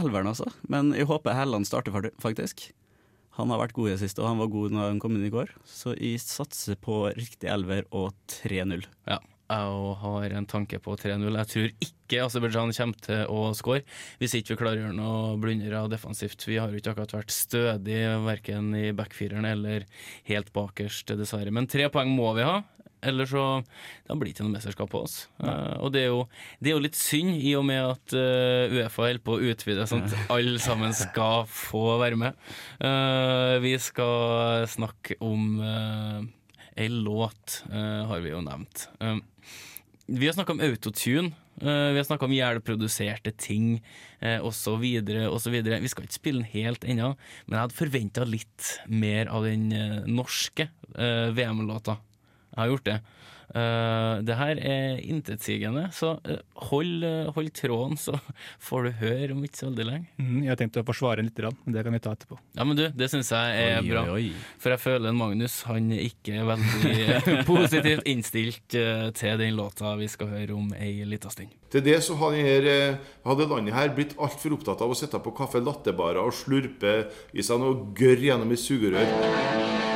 elveren, 0.00 0.30
altså. 0.30 0.46
Men 0.70 0.94
jeg 0.96 1.06
håper 1.10 1.36
Helland 1.36 1.66
starter, 1.68 1.94
faktisk. 2.22 2.70
Han 3.38 3.52
har 3.52 3.62
vært 3.62 3.76
god 3.76 3.88
i 3.88 3.92
det 3.94 4.02
siste, 4.02 4.20
og 4.22 4.28
han 4.28 4.40
var 4.42 4.50
god 4.52 4.74
når 4.74 4.90
han 4.90 5.02
kom 5.02 5.14
inn 5.16 5.28
i 5.28 5.32
går. 5.32 5.52
Så 5.68 5.94
jeg 5.96 6.20
satser 6.20 6.76
på 6.80 7.06
riktig 7.16 7.48
elver 7.52 7.86
og 7.90 8.12
3-0. 8.28 8.88
ja. 9.08 9.20
Jeg 9.52 9.96
har 10.00 10.32
en 10.32 10.46
tanke 10.48 10.78
på 10.80 10.94
3-0. 10.96 11.26
Jeg 11.36 11.48
tror 11.50 11.66
ikke 11.84 12.20
Aserbajdsjan 12.24 12.70
kommer 12.72 13.00
til 13.04 13.32
å 13.32 13.40
score, 13.56 13.82
hvis 14.20 14.36
ikke 14.38 14.54
vi 14.54 14.60
klarer 14.62 14.80
å 14.80 14.84
gjøre 14.86 14.96
noe 14.96 15.34
blundere 15.42 15.82
defensivt. 15.92 16.46
Vi 16.48 16.56
har 16.56 16.72
jo 16.72 16.80
ikke 16.80 16.94
akkurat 16.94 17.12
vært 17.18 17.34
stødige 17.34 18.14
verken 18.24 18.70
i 18.78 18.94
backfireren 18.96 19.48
eller 19.50 19.84
helt 20.30 20.52
bakerst, 20.56 21.12
dessverre. 21.18 21.52
Men 21.52 21.68
tre 21.68 21.90
poeng 21.92 22.14
må 22.16 22.30
vi 22.38 22.46
ha. 22.48 22.62
Ellers 23.02 23.32
så 23.32 23.44
Det 24.06 24.16
blir 24.20 24.32
ikke 24.32 24.46
noe 24.46 24.54
mesterskap 24.54 24.90
på 24.92 25.02
oss. 25.06 25.16
Uh, 25.42 25.78
og 25.82 25.92
det 25.94 26.04
er, 26.04 26.10
jo, 26.12 26.26
det 26.60 26.70
er 26.70 26.76
jo 26.76 26.84
litt 26.84 26.98
synd, 26.98 27.34
i 27.38 27.54
og 27.58 27.66
med 27.66 27.80
at 27.82 28.14
uh, 28.14 28.76
Uefa 28.76 29.08
holder 29.08 29.24
på 29.24 29.36
å 29.36 29.50
utvide, 29.52 29.88
sånn 29.90 30.06
at 30.06 30.16
alle 30.36 30.62
sammen 30.62 30.94
skal 30.96 31.48
få 31.50 31.98
være 32.02 32.20
med. 32.20 32.38
Uh, 32.78 33.58
vi 33.64 33.74
skal 33.82 34.68
snakke 34.70 35.18
om 35.24 35.58
uh, 35.60 36.22
ei 36.78 36.88
låt, 36.88 37.62
har 37.68 38.22
vi 38.24 38.30
jo 38.32 38.38
nevnt. 38.40 38.86
Vi 40.08 40.24
har 40.24 40.32
snakka 40.32 40.54
om 40.54 40.62
autotune. 40.64 41.34
Uh, 41.62 41.92
vi 41.92 42.00
har 42.00 42.04
snakka 42.04 42.26
om 42.26 42.32
hjelproduserte 42.34 43.32
ting 43.38 43.76
uh, 44.22 44.40
osv. 44.42 44.82
osv. 45.28 45.58
Vi 45.62 45.90
skal 45.92 46.06
ikke 46.06 46.16
spille 46.16 46.42
den 46.42 46.52
helt 46.54 46.84
ennå, 46.84 47.12
men 47.46 47.56
jeg 47.56 47.66
hadde 47.66 47.78
forventa 47.78 48.26
litt 48.26 48.70
mer 48.88 49.30
av 49.30 49.46
den 49.46 49.68
uh, 49.70 50.00
norske 50.08 50.70
VM-låta. 50.92 51.94
Jeg 52.52 52.60
har 52.60 52.72
gjort 52.72 52.88
det. 52.88 53.00
Uh, 53.52 54.22
det 54.24 54.36
her 54.38 54.56
er 54.64 55.00
intetsigende, 55.12 55.82
så 55.92 56.14
eh, 56.24 56.38
hold, 56.70 57.02
eh, 57.04 57.26
hold 57.36 57.50
tråden, 57.52 57.98
så 58.00 58.14
får 58.66 58.86
du 58.86 58.90
høre 59.02 59.34
om 59.34 59.42
ikke 59.44 59.60
så 59.60 59.68
veldig 59.68 59.84
lenge. 59.90 60.08
Mm, 60.16 60.38
jeg 60.46 60.52
har 60.54 60.60
tenkt 60.60 60.78
å 60.80 60.84
forsvare 60.88 61.20
den 61.20 61.28
litt, 61.28 61.42
men 61.66 61.76
det 61.76 61.84
kan 61.84 61.92
vi 61.92 62.00
ta 62.00 62.14
etterpå. 62.16 62.38
Ja, 62.56 62.64
men 62.64 62.78
du, 62.78 62.86
det 62.96 63.10
syns 63.12 63.28
jeg 63.34 63.58
er 63.66 63.82
Oi, 63.82 63.90
bra. 63.90 64.06
oi, 64.08 64.24
oi. 64.32 64.56
For 64.62 64.72
jeg 64.72 64.80
føler 64.80 65.12
en 65.12 65.20
Magnus 65.20 65.58
han 65.68 65.92
er 65.92 66.06
ikke 66.06 66.46
veldig 66.48 67.44
positivt 67.50 68.08
innstilt 68.08 68.78
uh, 68.80 69.10
til 69.20 69.36
den 69.44 69.58
låta 69.60 69.98
vi 70.00 70.08
skal 70.08 70.32
høre 70.32 70.56
om 70.56 70.72
ei 70.78 71.02
lita 71.04 71.32
stund. 71.32 71.52
Til 71.72 71.84
det 71.84 72.00
så 72.04 72.16
hadde, 72.20 72.72
eh, 72.72 73.14
hadde 73.28 73.48
landet 73.52 73.76
her 73.76 73.92
blitt 73.96 74.16
altfor 74.16 74.56
opptatt 74.56 74.80
av 74.84 74.92
å 74.92 74.96
sitte 74.96 75.20
på 75.20 75.36
kaffe 75.36 75.60
lattebarer 75.60 76.24
og 76.24 76.36
slurpe 76.36 77.02
i 77.32 77.44
seg 77.44 77.60
noe 77.60 77.92
gørr 77.96 78.28
gjennom 78.30 78.52
et 78.52 78.64
sugerør. 78.64 79.91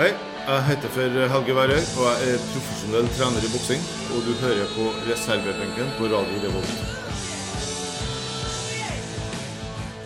Hei, 0.00 0.14
jeg 0.48 0.62
heter 0.64 0.88
for 0.94 1.16
Helge 1.28 1.54
Værøy, 1.58 1.82
og 2.00 2.06
jeg 2.08 2.30
er 2.32 2.44
profesjonell 2.54 3.08
trener 3.18 3.42
i 3.44 3.50
boksing. 3.52 3.82
Og 4.14 4.22
du 4.24 4.30
hører 4.40 4.70
på 4.72 4.86
reservebenken 5.10 5.90
på 5.98 6.08
Radio 6.08 6.38
Revolt. 6.40 6.72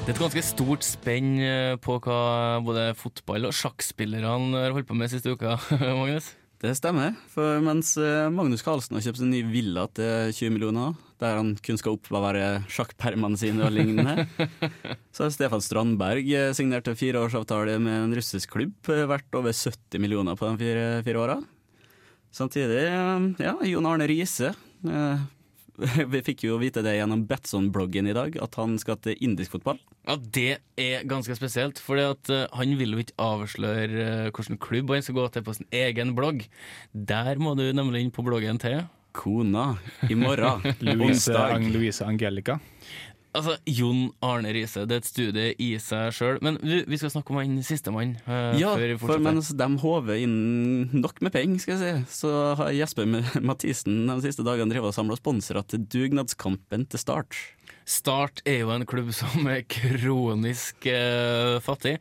Det 0.01 0.11
er 0.11 0.17
et 0.17 0.23
ganske 0.25 0.43
stort 0.43 0.83
spenn 0.83 1.37
eh, 1.39 1.77
på 1.79 2.01
hva 2.03 2.19
både 2.67 2.89
fotball- 2.99 3.47
og 3.47 3.55
sjakkspillerne 3.55 4.59
har 4.59 4.75
holdt 4.75 4.91
på 4.91 4.99
med 4.99 5.15
siste 5.15 5.31
uka, 5.31 5.61
Magnus. 6.01 6.35
Det 6.65 6.71
stemmer, 6.79 7.13
for 7.29 7.59
mens 7.61 7.91
eh, 8.01 8.31
Magnus 8.33 8.63
Carlsen 8.65 8.97
har 8.97 9.03
kjøpt 9.05 9.21
en 9.21 9.35
ny 9.35 9.43
villa 9.45 9.83
til 9.93 10.31
20 10.33 10.55
millioner, 10.55 10.95
der 11.21 11.37
han 11.37 11.51
kun 11.61 11.77
skal 11.77 11.99
oppbevare 11.99 12.63
sjakkpermene 12.73 13.37
sine 13.37 13.67
og 13.67 13.75
lignende, 13.75 14.25
så 15.13 15.27
har 15.27 15.35
Stefan 15.35 15.61
Strandberg 15.61 16.31
eh, 16.33 16.55
signert 16.57 16.89
en 16.89 16.97
fireårsavtale 16.97 17.77
med 17.85 17.99
en 18.07 18.17
russisk 18.17 18.55
klubb, 18.57 18.79
eh, 18.89 19.05
verdt 19.11 19.37
over 19.37 19.53
70 19.53 20.01
millioner 20.01 20.41
på 20.41 20.49
de 20.49 20.63
fire, 20.63 20.87
fire 21.05 21.21
åra. 21.27 21.37
Samtidig, 22.33 22.81
ja, 23.45 23.55
Jon 23.69 23.91
Arne 23.93 24.09
Riise. 24.09 24.55
Eh, 25.83 26.01
Vi 26.13 26.23
fikk 26.27 26.45
jo 26.47 26.59
vite 26.63 26.83
det 26.85 26.97
gjennom 26.99 27.25
Betson-bloggen 27.31 28.11
i 28.11 28.17
dag, 28.17 28.37
at 28.43 28.59
han 28.61 28.77
skal 28.83 28.99
til 29.03 29.19
indisk 29.25 29.57
fotball. 29.57 29.81
Ja, 30.07 30.17
Det 30.17 30.59
er 30.81 31.07
ganske 31.09 31.37
spesielt, 31.39 31.81
for 31.83 31.99
han 31.99 32.77
vil 32.79 32.97
jo 32.97 33.05
ikke 33.05 33.17
avsløre 33.19 34.05
eh, 34.05 34.31
hvilken 34.31 34.61
klubb 34.61 34.93
han 34.95 35.07
skal 35.07 35.19
gå 35.21 35.29
til 35.35 35.47
på 35.47 35.57
sin 35.57 35.71
egen 35.73 36.15
blogg. 36.19 36.45
Der 36.93 37.41
må 37.41 37.57
du 37.59 37.67
nemlig 37.73 38.05
inn 38.05 38.15
på 38.15 38.27
bloggen 38.27 38.61
til 38.63 38.85
Kona 39.15 39.77
i 40.11 40.17
morgen, 40.19 40.65
Louise, 40.87 41.31
onsdag. 41.31 41.69
Louise 41.71 42.05
Angelica. 42.05 42.59
Altså, 43.35 43.57
Jon 43.67 44.05
Arne 44.23 44.53
Riise, 44.55 44.85
det 44.87 44.95
er 44.95 45.01
et 45.03 45.09
studie 45.09 45.47
i 45.59 45.73
seg 45.83 46.13
sjøl. 46.15 46.37
Men 46.45 46.59
vi, 46.63 46.83
vi 46.87 46.99
skal 47.01 47.11
snakke 47.11 47.35
om 47.35 47.41
han 47.41 47.57
sistemann. 47.67 48.13
Uh, 48.29 48.55
Ja, 48.61 48.75
før 48.79 48.93
for 49.03 49.23
mens 49.25 49.49
de 49.59 49.69
håver 49.83 50.21
inn 50.23 50.37
nok 51.01 51.19
med 51.25 51.35
penger, 51.35 51.59
skal 51.65 51.83
jeg 51.83 52.05
si, 52.05 52.21
så 52.21 52.31
har 52.61 52.71
Jesper 52.77 53.09
Mathisen 53.43 54.05
de 54.07 54.21
siste 54.23 54.47
dagene 54.47 54.71
drevet 54.71 54.93
og 54.93 54.97
samla 54.97 55.19
sponsorer 55.19 55.67
til 55.67 55.83
dugnadskampen 55.91 56.87
til 56.93 57.03
Start. 57.03 57.35
Start 57.85 58.41
er 58.49 58.63
jo 58.63 58.71
en 58.73 58.87
klubb 58.89 59.11
som 59.13 59.45
er 59.51 59.65
kronisk 59.69 60.87
uh, 60.89 61.59
fattig. 61.67 61.99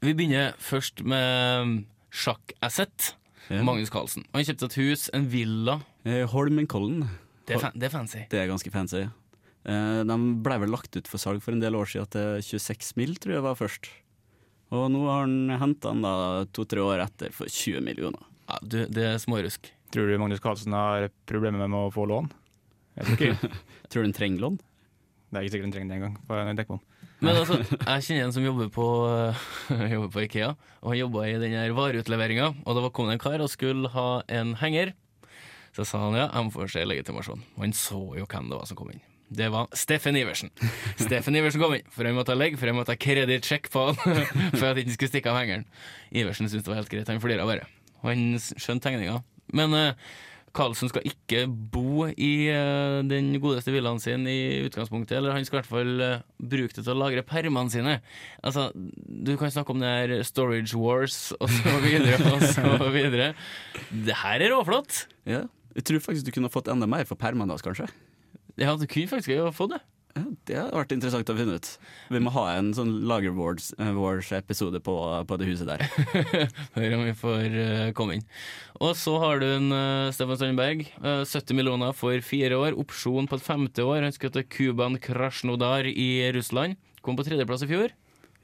Vi 0.00 0.16
begynner 0.16 0.56
først 0.64 1.04
med 1.04 1.82
sjakk-asset. 2.10 3.12
Ja. 3.50 3.60
Magnus 3.66 3.90
Carlsen. 3.92 4.24
Han 4.32 4.44
kjøpte 4.46 4.68
et 4.70 4.76
hus, 4.80 5.08
en 5.12 5.24
villa. 5.30 5.80
Eh, 6.06 6.22
Holmenkollen, 6.30 7.08
Det 7.48 7.56
er, 7.58 7.72
det 7.74 7.88
er 7.88 7.92
fancy. 7.92 8.20
det 8.30 8.38
er 8.38 8.46
ganske 8.46 8.70
fancy. 8.70 9.04
Eh, 9.68 10.02
De 10.08 10.16
ble 10.44 10.58
vel 10.62 10.72
lagt 10.72 10.96
ut 10.96 11.08
for 11.10 11.20
salg 11.20 11.42
for 11.44 11.52
en 11.56 11.60
del 11.62 11.76
år 11.76 11.90
siden 11.90 12.08
til 12.14 12.40
26 12.60 12.94
mil, 13.00 13.14
tror 13.20 13.36
jeg 13.36 13.44
var 13.44 13.58
først. 13.58 13.90
Og 14.70 14.86
nå 14.94 15.02
har 15.08 15.24
han 15.26 15.50
henta 15.60 15.90
den 15.90 16.04
da 16.06 16.14
to-tre 16.54 16.82
år 16.84 17.02
etter 17.04 17.32
for 17.34 17.50
20 17.50 17.82
millioner. 17.82 18.22
Ja, 18.46 18.58
du, 18.62 18.78
det 18.86 19.06
er 19.14 19.18
smårusk. 19.22 19.72
Tror 19.90 20.06
du 20.06 20.14
Magnus 20.22 20.42
Carlsen 20.42 20.74
har 20.74 21.08
problemer 21.26 21.66
med 21.66 21.74
å 21.74 21.90
få 21.94 22.04
lån? 22.06 22.30
Jeg 23.00 23.06
tror 23.06 23.16
ikke. 23.18 23.50
Tror 23.90 24.04
du 24.04 24.08
han 24.08 24.14
trenger 24.14 24.44
lån? 24.46 24.60
Det 25.30 25.38
er 25.38 25.46
ikke 25.46 25.54
sikkert 25.56 25.66
han 25.68 25.74
trenger 25.74 25.90
det 25.90 25.98
engang. 25.98 26.66
På. 26.70 26.78
Men 27.20 27.36
altså, 27.36 27.58
jeg 27.60 28.04
kjenner 28.06 28.24
en 28.28 28.32
som 28.34 28.46
jobber 28.46 28.70
på, 28.74 28.86
jobber 29.94 30.08
på 30.14 30.24
Ikea, 30.24 30.54
og 30.80 30.88
han 30.94 30.98
jobba 31.02 31.26
i 31.28 31.36
den 31.42 31.54
her 31.58 31.74
vareutleveringa. 31.76 32.48
Og 32.64 32.78
da 32.78 32.90
kom 32.94 33.10
det 33.10 33.18
en 33.18 33.22
kar 33.26 33.42
og 33.44 33.50
skulle 33.52 33.90
ha 33.94 34.08
en 34.40 34.54
henger. 34.62 34.94
Så 35.76 35.86
sa 35.86 36.00
han 36.02 36.18
ja, 36.18 36.26
jeg 36.30 36.46
må 36.48 36.54
få 36.54 36.66
se 36.70 36.82
legitimasjon. 36.86 37.42
Og 37.58 37.62
han 37.66 37.74
så 37.76 38.00
jo 38.18 38.26
hvem 38.30 38.50
det 38.50 38.58
var 38.58 38.66
som 38.70 38.78
kom 38.78 38.90
inn. 38.94 39.02
Det 39.30 39.46
var 39.54 39.68
Steffen 39.78 40.16
Iversen. 40.18 40.50
Steffen 40.98 41.36
Iversen 41.38 41.62
kom 41.62 41.76
inn, 41.76 41.86
for 41.94 42.06
han 42.08 42.16
måtte 42.16 42.34
ha 42.34 42.38
legg, 42.38 42.56
for 42.58 42.70
han 42.70 42.78
måtte 42.80 42.96
ha 42.96 42.98
kredittsjekk 42.98 43.68
på 43.70 43.84
han 43.90 44.00
for 44.58 44.64
at 44.64 44.72
han 44.72 44.80
ikke 44.82 44.96
skulle 44.96 45.12
stikke 45.12 45.30
av 45.30 45.38
hengeren. 45.38 45.68
Iversen 46.10 46.50
syntes 46.50 46.66
det 46.66 46.72
var 46.72 46.80
helt 46.82 46.90
greit, 46.90 47.12
han 47.12 47.22
flira 47.22 47.46
bare. 47.46 47.68
Han 48.02 48.34
skjønte 48.40 48.88
tegninga. 48.88 49.20
Men 49.54 49.76
uh, 49.76 50.10
Karlsen 50.56 50.90
skal 50.90 51.06
ikke 51.06 51.44
bo 51.46 52.08
i 52.10 52.32
uh, 52.50 53.06
den 53.06 53.30
godeste 53.42 53.70
villaen 53.74 54.02
sin 54.02 54.26
i 54.26 54.66
utgangspunktet, 54.66 55.14
eller 55.20 55.36
han 55.36 55.46
skal 55.46 55.60
i 55.60 55.60
hvert 55.60 55.70
fall 55.70 56.02
uh, 56.02 56.26
bruke 56.42 56.74
det 56.74 56.82
til 56.82 56.94
å 56.96 56.98
lagre 56.98 57.22
permene 57.26 57.70
sine. 57.70 57.96
Altså, 58.42 58.70
du 58.74 59.36
kan 59.38 59.54
snakke 59.54 59.76
om 59.76 59.82
det 59.82 59.94
her 59.94 60.26
Storage 60.26 60.74
Wars 60.74 61.30
og 61.38 61.54
så 61.54 61.78
videre 61.86 62.18
og 62.34 62.46
så 62.50 62.90
videre. 62.90 63.32
Det 63.94 64.18
her 64.24 64.42
er 64.42 64.56
råflott! 64.56 65.04
Ja. 65.30 65.46
Jeg 65.76 65.86
tror 65.86 66.02
faktisk 66.02 66.26
du 66.26 66.34
kunne 66.34 66.50
fått 66.50 66.66
enda 66.72 66.88
mer 66.90 67.06
for 67.06 67.14
permene 67.14 67.54
hans, 67.54 67.62
kanskje. 67.62 67.86
Ja, 68.60 68.76
du 68.76 68.86
kunne 68.86 69.10
faktisk 69.10 69.32
ha 69.40 69.52
fått 69.54 69.74
det. 69.74 69.80
Ja, 70.10 70.22
det 70.48 70.56
hadde 70.58 70.74
vært 70.74 70.92
interessant 70.92 71.30
å 71.30 71.36
finne 71.38 71.54
ut. 71.60 71.68
Vi 72.10 72.20
må 72.20 72.32
ha 72.34 72.42
en 72.56 72.72
sånn 72.74 72.90
Lager 73.06 73.30
Wars-episode 73.36 74.80
på, 74.82 74.96
på 75.30 75.38
det 75.38 75.46
huset 75.46 75.70
der. 75.70 75.84
Hør 76.76 76.96
om 76.96 77.04
vi 77.06 77.14
får 77.20 77.54
uh, 77.54 77.84
komme 77.96 78.18
inn. 78.18 78.26
Og 78.82 78.96
så 78.98 79.14
har 79.22 79.38
du 79.38 79.46
en 79.46 79.70
uh, 79.70 80.10
Stefan 80.12 80.40
Strandberg. 80.40 80.82
Uh, 80.98 81.22
70 81.22 81.54
millioner 81.56 81.94
for 81.94 82.18
fire 82.26 82.58
år. 82.58 82.76
Opsjon 82.82 83.30
på 83.30 83.38
et 83.38 83.46
femte 83.46 83.86
år. 83.86 84.02
Han 84.02 84.16
skal 84.16 84.34
til 84.34 84.48
Kuban 84.50 84.98
Krasjnodar 85.00 85.86
i 85.86 86.10
Russland. 86.34 86.76
Kom 87.06 87.16
på 87.16 87.24
tredjeplass 87.24 87.64
i 87.64 87.70
fjor. 87.70 87.94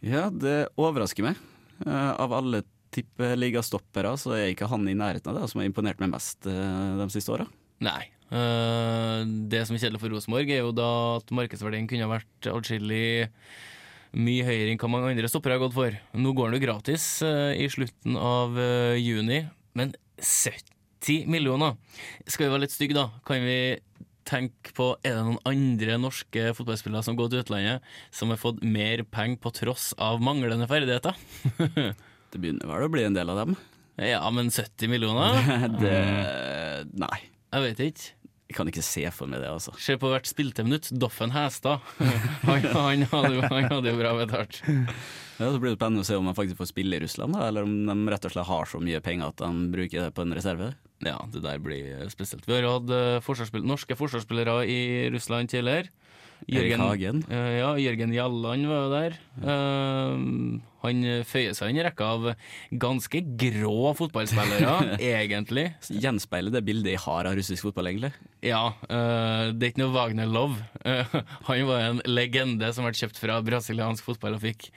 Ja, 0.06 0.28
det 0.30 0.68
overrasker 0.78 1.26
meg. 1.26 1.40
Eh, 1.84 2.10
av 2.20 2.32
alle 2.32 2.62
tippeligastoppere 2.94 4.14
så 4.20 4.36
er 4.36 4.52
ikke 4.52 4.68
han 4.70 4.86
i 4.88 4.96
nærheten 4.96 5.32
av 5.32 5.40
det 5.40 5.48
som 5.50 5.60
har 5.60 5.68
imponert 5.68 6.00
meg 6.00 6.12
mest 6.14 6.48
eh, 6.48 6.92
de 7.00 7.08
siste 7.12 7.34
åra. 7.34 7.48
Nei. 7.84 8.04
Eh, 8.26 9.20
det 9.50 9.62
som 9.66 9.76
er 9.76 9.82
kjedelig 9.84 10.02
for 10.02 10.12
Rosenborg, 10.12 10.50
er 10.50 10.64
jo 10.64 10.74
da 10.74 10.90
at 11.20 11.32
markedsverdien 11.34 11.86
kunne 11.90 12.06
ha 12.08 12.16
vært 12.16 12.50
atskillig 12.50 13.28
mye 14.16 14.46
høyere 14.46 14.72
enn 14.72 14.80
hva 14.80 14.90
mange 14.90 15.12
andre 15.12 15.30
stoppere 15.30 15.56
har 15.56 15.62
gått 15.62 15.76
for. 15.76 15.98
Nå 16.16 16.32
går 16.34 16.50
den 16.50 16.58
jo 16.58 16.66
gratis 16.66 17.04
eh, 17.26 17.52
i 17.62 17.68
slutten 17.70 18.18
av 18.18 18.56
eh, 18.60 18.96
juni, 19.02 19.44
men 19.78 19.94
70 20.18 21.28
millioner! 21.30 21.76
Skal 22.26 22.46
vi 22.46 22.54
være 22.54 22.64
litt 22.64 22.74
stygge, 22.74 22.96
da, 22.96 23.10
kan 23.28 23.44
vi 23.44 23.76
tenke 24.26 24.72
på 24.74 24.88
er 25.06 25.14
det 25.14 25.22
noen 25.22 25.38
andre 25.46 26.00
norske 26.02 26.48
fotballspillere 26.58 27.04
som 27.06 27.14
går 27.18 27.30
til 27.30 27.44
utlandet, 27.44 27.84
som 28.10 28.32
har 28.32 28.40
fått 28.42 28.58
mer 28.66 29.04
penger 29.06 29.38
på 29.44 29.54
tross 29.54 29.92
av 30.02 30.18
manglende 30.24 30.66
ferdigheter? 30.70 31.14
Det 32.26 32.40
begynner 32.42 32.66
vel 32.66 32.88
å 32.88 32.90
bli 32.90 33.04
en 33.06 33.14
del 33.14 33.30
av 33.30 33.38
dem. 33.38 33.54
ja, 34.02 34.18
men 34.34 34.50
70 34.50 34.90
millioner? 34.90 35.38
det 35.80 36.00
Nei. 36.98 37.20
Jeg 37.54 37.62
vet 37.62 37.82
ikke. 37.86 38.15
Jeg 38.46 38.54
kan 38.54 38.68
ikke 38.70 38.84
se 38.86 39.02
for 39.10 39.26
meg 39.30 39.40
det, 39.42 39.50
altså. 39.50 39.72
Se 39.82 39.96
på 39.98 40.10
hvert 40.12 40.28
spilte 40.30 40.62
minutt. 40.62 40.86
Doffen 40.94 41.32
Hestad. 41.34 41.82
Han, 42.46 42.62
han, 42.70 43.02
han 43.10 43.66
hadde 43.72 43.90
jo 43.90 43.98
bra 43.98 44.12
betalt. 44.14 44.60
Ja, 45.36 45.50
så 45.50 45.58
blir 45.60 45.72
det 45.72 45.76
spennende 45.80 46.04
å 46.04 46.06
se 46.06 46.16
om 46.16 46.28
han 46.30 46.36
faktisk 46.36 46.56
får 46.60 46.68
spille 46.70 46.96
i 46.96 47.00
Russland, 47.02 47.34
da, 47.36 47.48
eller 47.50 47.66
om 47.66 47.72
de 47.84 47.96
rett 48.08 48.24
og 48.24 48.32
slett 48.32 48.48
har 48.48 48.70
så 48.70 48.78
mye 48.80 49.02
penger 49.04 49.34
at 49.34 49.42
de 49.42 49.66
bruker 49.74 50.06
det 50.06 50.14
på 50.16 50.24
en 50.24 50.32
reserve. 50.36 50.70
Ja, 51.04 51.18
det 51.32 51.42
der 51.44 51.58
blir 51.60 52.06
spesielt. 52.08 52.46
Vi 52.48 52.54
har 52.56 52.64
hatt 52.70 52.92
eh, 52.94 53.18
forsvarsspill 53.24 53.66
norske 53.68 53.98
forsvarsspillere 53.98 54.62
i 54.70 54.78
Russland 55.12 55.50
tidligere. 55.52 55.90
Erik 56.46 56.76
Hagen. 56.78 57.22
eh, 57.30 57.58
ja, 57.58 57.70
Jørgen 57.80 58.12
Jalland 58.14 58.68
var 58.70 58.82
jo 58.84 58.90
der. 58.92 59.16
Uh, 59.42 60.58
han 60.86 61.00
føyer 61.26 61.56
seg 61.56 61.72
inn 61.72 61.80
i 61.80 61.84
rekka 61.86 62.06
av 62.14 62.26
ganske 62.70 63.22
grå 63.40 63.92
fotballspillere, 63.98 64.96
egentlig. 65.02 65.64
Gjenspeiler 65.90 66.54
det 66.54 66.62
bildet 66.66 66.92
jeg 66.94 67.02
har 67.02 67.26
av 67.26 67.34
russisk 67.38 67.66
fotball, 67.66 67.90
egentlig. 67.90 68.12
Ja, 68.46 68.68
uh, 68.86 69.50
det 69.50 69.64
er 69.64 69.72
ikke 69.72 69.82
noe 69.82 69.96
Wagner-love. 69.96 70.60
Uh, 70.86 71.16
han 71.48 71.64
var 71.70 71.88
en 71.88 72.04
legende 72.06 72.70
som 72.76 72.86
ble 72.86 72.94
kjøpt 72.94 73.18
fra 73.22 73.40
brasiliansk 73.46 74.06
fotball 74.06 74.38
og 74.38 74.44
fikk 74.44 74.68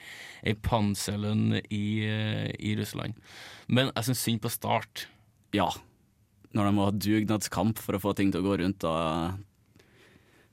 ei 0.42 0.56
panserlønn 0.56 1.60
i, 1.68 1.84
i 2.56 2.74
Russland. 2.78 3.14
Men 3.70 3.92
jeg 3.92 4.08
syns 4.08 4.24
synd 4.26 4.42
på 4.42 4.50
Start. 4.50 5.06
Ja. 5.54 5.68
Når 6.56 6.66
de 6.66 6.74
må 6.74 6.88
ha 6.88 6.96
dugnadskamp 6.96 7.78
for 7.78 7.94
å 7.94 8.02
få 8.02 8.16
ting 8.18 8.32
til 8.34 8.42
å 8.42 8.48
gå 8.48 8.56
rundt, 8.64 8.82
da 8.82 9.36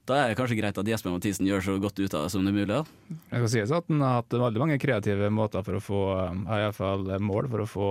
da 0.08 0.22
er 0.22 0.32
det 0.32 0.38
kanskje 0.40 0.58
greit 0.60 0.78
at 0.80 0.88
Jesper 0.88 1.12
Mathisen 1.14 1.48
gjør 1.50 1.66
så 1.66 1.76
godt 1.84 2.00
ut 2.00 2.14
av 2.16 2.26
det 2.26 2.32
som 2.34 2.46
det 2.46 2.54
er 2.54 2.58
mulig. 2.58 2.70
Da. 2.72 3.18
Jeg 3.34 3.42
skal 3.42 3.52
sies 3.54 3.74
at 3.76 3.92
han 3.92 4.04
har 4.06 4.22
hatt 4.22 4.38
veldig 4.40 4.64
mange 4.64 4.80
kreative 4.82 5.30
måter 5.34 5.66
for 5.68 5.80
å 5.80 5.84
få 5.84 6.02
um, 6.32 6.46
i 6.48 6.62
hvert 6.64 6.78
fall 6.78 7.06
mål 7.24 7.50
for 7.52 7.64
å 7.64 7.70
få 7.70 7.90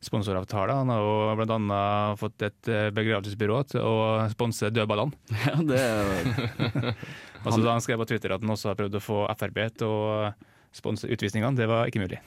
sponsoravtaler. 0.00 0.74
Han 0.78 0.92
har 0.94 1.40
bl.a. 1.40 1.80
fått 2.18 2.44
et 2.46 2.70
eh, 2.70 2.90
begravelsesbyrå 2.94 3.56
til 3.72 3.82
å 3.82 3.96
sponse 4.34 4.70
dødballene. 4.70 5.18
Ja, 5.48 5.56
det 5.66 5.80
er 5.82 6.92
Altså, 7.44 7.60
da 7.62 7.74
han 7.74 7.82
skrev 7.82 8.00
på 8.02 8.08
Twitter 8.10 8.34
at 8.34 8.42
han 8.42 8.54
også 8.54 8.72
har 8.72 8.78
prøvd 8.78 8.98
å 8.98 9.02
få 9.02 9.18
Frp 9.38 9.58
til 9.78 9.90
å 9.90 10.30
sponse 10.74 11.08
utvisningene. 11.08 11.56
Det 11.58 11.68
var 11.70 11.88
ikke 11.88 12.02
mulig. 12.02 12.18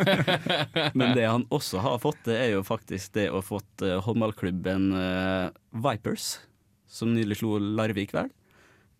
Men 0.98 1.14
det 1.16 1.26
han 1.28 1.44
også 1.54 1.82
har 1.84 2.00
fått, 2.02 2.24
det 2.28 2.38
er 2.40 2.50
jo 2.56 2.64
faktisk 2.66 3.14
det 3.16 3.28
å 3.32 3.42
fått 3.44 3.84
eh, 3.84 4.00
håndballklubben 4.04 4.90
eh, 4.98 5.46
Vipers, 5.84 6.34
som 6.94 7.12
nylig 7.14 7.40
slo 7.40 7.58
Larvik 7.58 8.14
vel. 8.14 8.30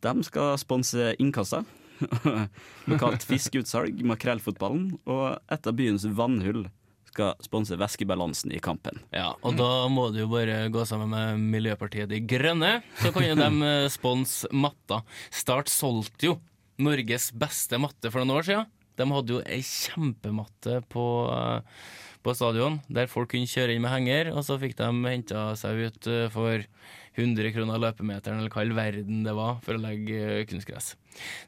De 0.05 0.27
skal 0.27 0.59
sponse 0.61 1.15
innkassa. 1.23 1.63
Lokalt 2.91 3.23
fiskeutsalg, 3.27 4.03
makrellfotballen, 4.07 4.97
og 5.07 5.39
et 5.55 5.69
av 5.71 5.77
byens 5.79 6.07
vannhull 6.19 6.67
skal 7.15 7.37
sponse 7.45 7.77
væskebalansen 7.79 8.53
i 8.55 8.61
kampen. 8.63 8.99
Ja, 9.15 9.33
og 9.47 9.55
da 9.59 9.87
må 9.93 10.09
du 10.11 10.25
jo 10.25 10.31
bare 10.33 10.67
gå 10.75 10.83
sammen 10.89 11.13
med 11.15 11.45
Miljøpartiet 11.55 12.11
De 12.11 12.19
Grønne, 12.27 12.81
så 12.99 13.13
kan 13.15 13.29
jo 13.29 13.37
de 13.39 13.51
eh, 13.69 13.91
sponse 13.93 14.51
matta. 14.51 15.05
Start 15.31 15.71
solgte 15.71 16.33
jo 16.33 16.39
Norges 16.83 17.31
beste 17.39 17.79
matte 17.79 18.11
for 18.11 18.25
noen 18.25 18.41
år 18.41 18.49
siden. 18.49 18.73
De 18.99 19.07
hadde 19.11 19.37
jo 19.37 19.45
ei 19.47 19.61
kjempematte 19.67 20.81
på, 20.91 21.07
eh, 21.31 21.87
på 22.27 22.35
stadion, 22.35 22.81
der 22.91 23.11
folk 23.11 23.31
kunne 23.35 23.51
kjøre 23.51 23.77
inn 23.77 23.87
med 23.87 23.95
henger, 23.95 24.33
og 24.35 24.43
så 24.47 24.59
fikk 24.59 24.77
de 24.81 24.91
henta 25.07 25.47
seg 25.59 25.87
ut 25.87 26.11
eh, 26.11 26.27
for 26.35 26.67
100 27.15 27.53
kroner 27.55 27.79
løpemeteren, 27.79 28.41
eller 28.41 28.51
hva 28.51 28.65
i 28.65 28.67
all 28.67 28.75
verden 28.75 29.23
det 29.27 29.35
var, 29.37 29.61
for 29.63 29.79
å 29.79 29.83
legge 29.83 30.19
eh, 30.19 30.43
kunstgress. 30.51 30.95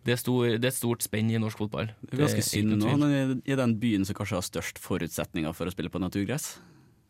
Det 0.06 0.14
er, 0.14 0.20
stor, 0.20 0.46
det 0.54 0.62
er 0.62 0.70
et 0.70 0.78
stort 0.78 1.02
spenn 1.02 1.32
i 1.32 1.40
norsk 1.42 1.58
fotball. 1.58 1.90
Det 2.04 2.14
er 2.14 2.22
ganske 2.22 2.44
synd 2.46 2.76
nå, 2.78 2.92
men 3.00 3.42
i 3.42 3.58
den 3.58 3.74
byen 3.82 4.06
som 4.06 4.18
kanskje 4.18 4.38
har 4.38 4.46
størst 4.46 4.78
forutsetninger 4.82 5.56
for 5.56 5.66
å 5.66 5.74
spille 5.74 5.90
på 5.90 6.02
naturgress. 6.02 6.54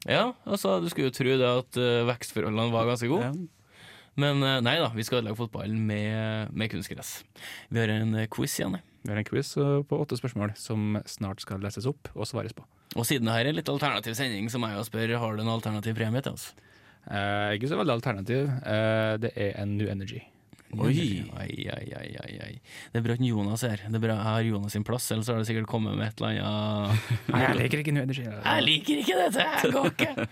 Ja, 0.06 0.30
altså, 0.46 0.78
du 0.80 0.88
skulle 0.88 1.10
jo 1.10 1.16
tro 1.18 1.36
det 1.36 1.50
at 1.50 1.80
eh, 1.82 2.06
vekstforholdene 2.08 2.72
var 2.72 2.88
ganske 2.88 3.10
gode. 3.12 3.28
Ja. 3.28 3.76
Men 4.16 4.40
eh, 4.40 4.62
nei 4.64 4.78
da, 4.80 4.88
vi 4.96 5.04
skal 5.04 5.20
ødelegge 5.20 5.42
fotballen 5.42 5.82
med, 5.88 6.54
med 6.56 6.72
kunstgress. 6.72 7.18
Vi 7.68 7.82
har 7.82 7.92
en 7.92 8.16
quiz 8.32 8.56
igjen. 8.56 8.78
Vi 9.04 9.12
har 9.12 9.20
en 9.20 9.28
quiz 9.28 9.52
på 9.56 10.00
åtte 10.00 10.16
spørsmål 10.18 10.56
som 10.58 10.96
snart 11.06 11.44
skal 11.44 11.60
leses 11.62 11.84
opp 11.86 12.08
og 12.16 12.24
svares 12.26 12.56
på. 12.56 12.64
Og 12.96 13.04
siden 13.04 13.28
det 13.28 13.36
her 13.36 13.50
er 13.50 13.54
litt 13.58 13.68
alternativ 13.68 14.16
sending, 14.16 14.48
så 14.48 14.58
må 14.58 14.72
jeg 14.72 14.80
jo 14.80 14.86
spørre 14.88 15.20
har 15.20 15.36
du 15.36 15.44
en 15.44 15.52
alternativ 15.52 15.98
premie 15.98 16.24
til 16.24 16.38
oss. 16.38 16.54
Eh, 17.06 17.54
ikke 17.56 17.70
så 17.70 17.78
veldig 17.78 17.98
alternativ. 18.00 18.48
Uh, 18.66 19.14
det 19.22 19.30
er 19.38 19.54
en 19.62 19.76
New 19.78 19.90
Energy. 19.90 20.22
Oi. 20.76 21.22
Ai, 21.38 21.52
oi, 21.70 21.86
oi, 21.94 22.08
oi, 22.20 22.32
oi. 22.42 22.52
Det 22.92 22.98
er 22.98 23.04
bra 23.04 23.14
at 23.14 23.22
Jonas 23.22 23.62
er 23.64 23.76
her. 23.76 23.86
Det 23.86 24.00
er 24.00 24.02
bra 24.02 24.16
jeg 24.16 24.26
har 24.26 24.46
Jonas 24.50 24.74
sin 24.74 24.84
plass, 24.84 25.08
ellers 25.14 25.30
har 25.30 25.38
det 25.38 25.46
sikkert 25.48 25.68
kommet 25.70 25.94
med 25.96 26.10
et 26.10 26.20
eller 26.20 26.42
annet 26.42 27.10
Nei, 27.32 27.42
jeg 27.44 27.58
liker 27.62 27.82
ikke 27.84 27.94
New 27.94 28.02
Energy. 28.02 28.26
Jeg 28.26 28.64
liker 28.66 29.02
ikke 29.04 29.20
dette, 29.22 29.50
jeg 29.62 29.76
går 29.76 29.92
ikke! 29.94 30.28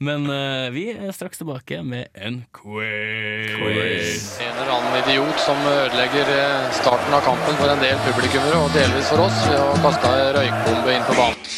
Men 0.00 0.24
uh, 0.32 0.70
vi 0.72 0.86
er 0.92 1.10
straks 1.12 1.40
tilbake 1.40 1.82
med 1.84 2.08
en 2.16 2.38
quiz. 2.56 4.30
En 4.40 4.54
eller 4.54 4.72
annen 4.76 4.96
idiot 5.02 5.42
som 5.44 5.60
ødelegger 5.72 6.32
starten 6.78 7.16
av 7.16 7.24
kampen 7.26 7.60
for 7.60 7.68
en 7.72 7.84
del 7.84 8.00
publikummere, 8.06 8.62
og 8.64 8.72
delvis 8.76 9.12
for 9.12 9.26
oss, 9.26 9.44
ved 9.48 9.60
å 9.60 9.76
kaste 9.84 10.16
ei 10.16 10.32
røykbombe 10.38 10.96
inn 10.96 11.06
på 11.08 11.20
banen. 11.20 11.54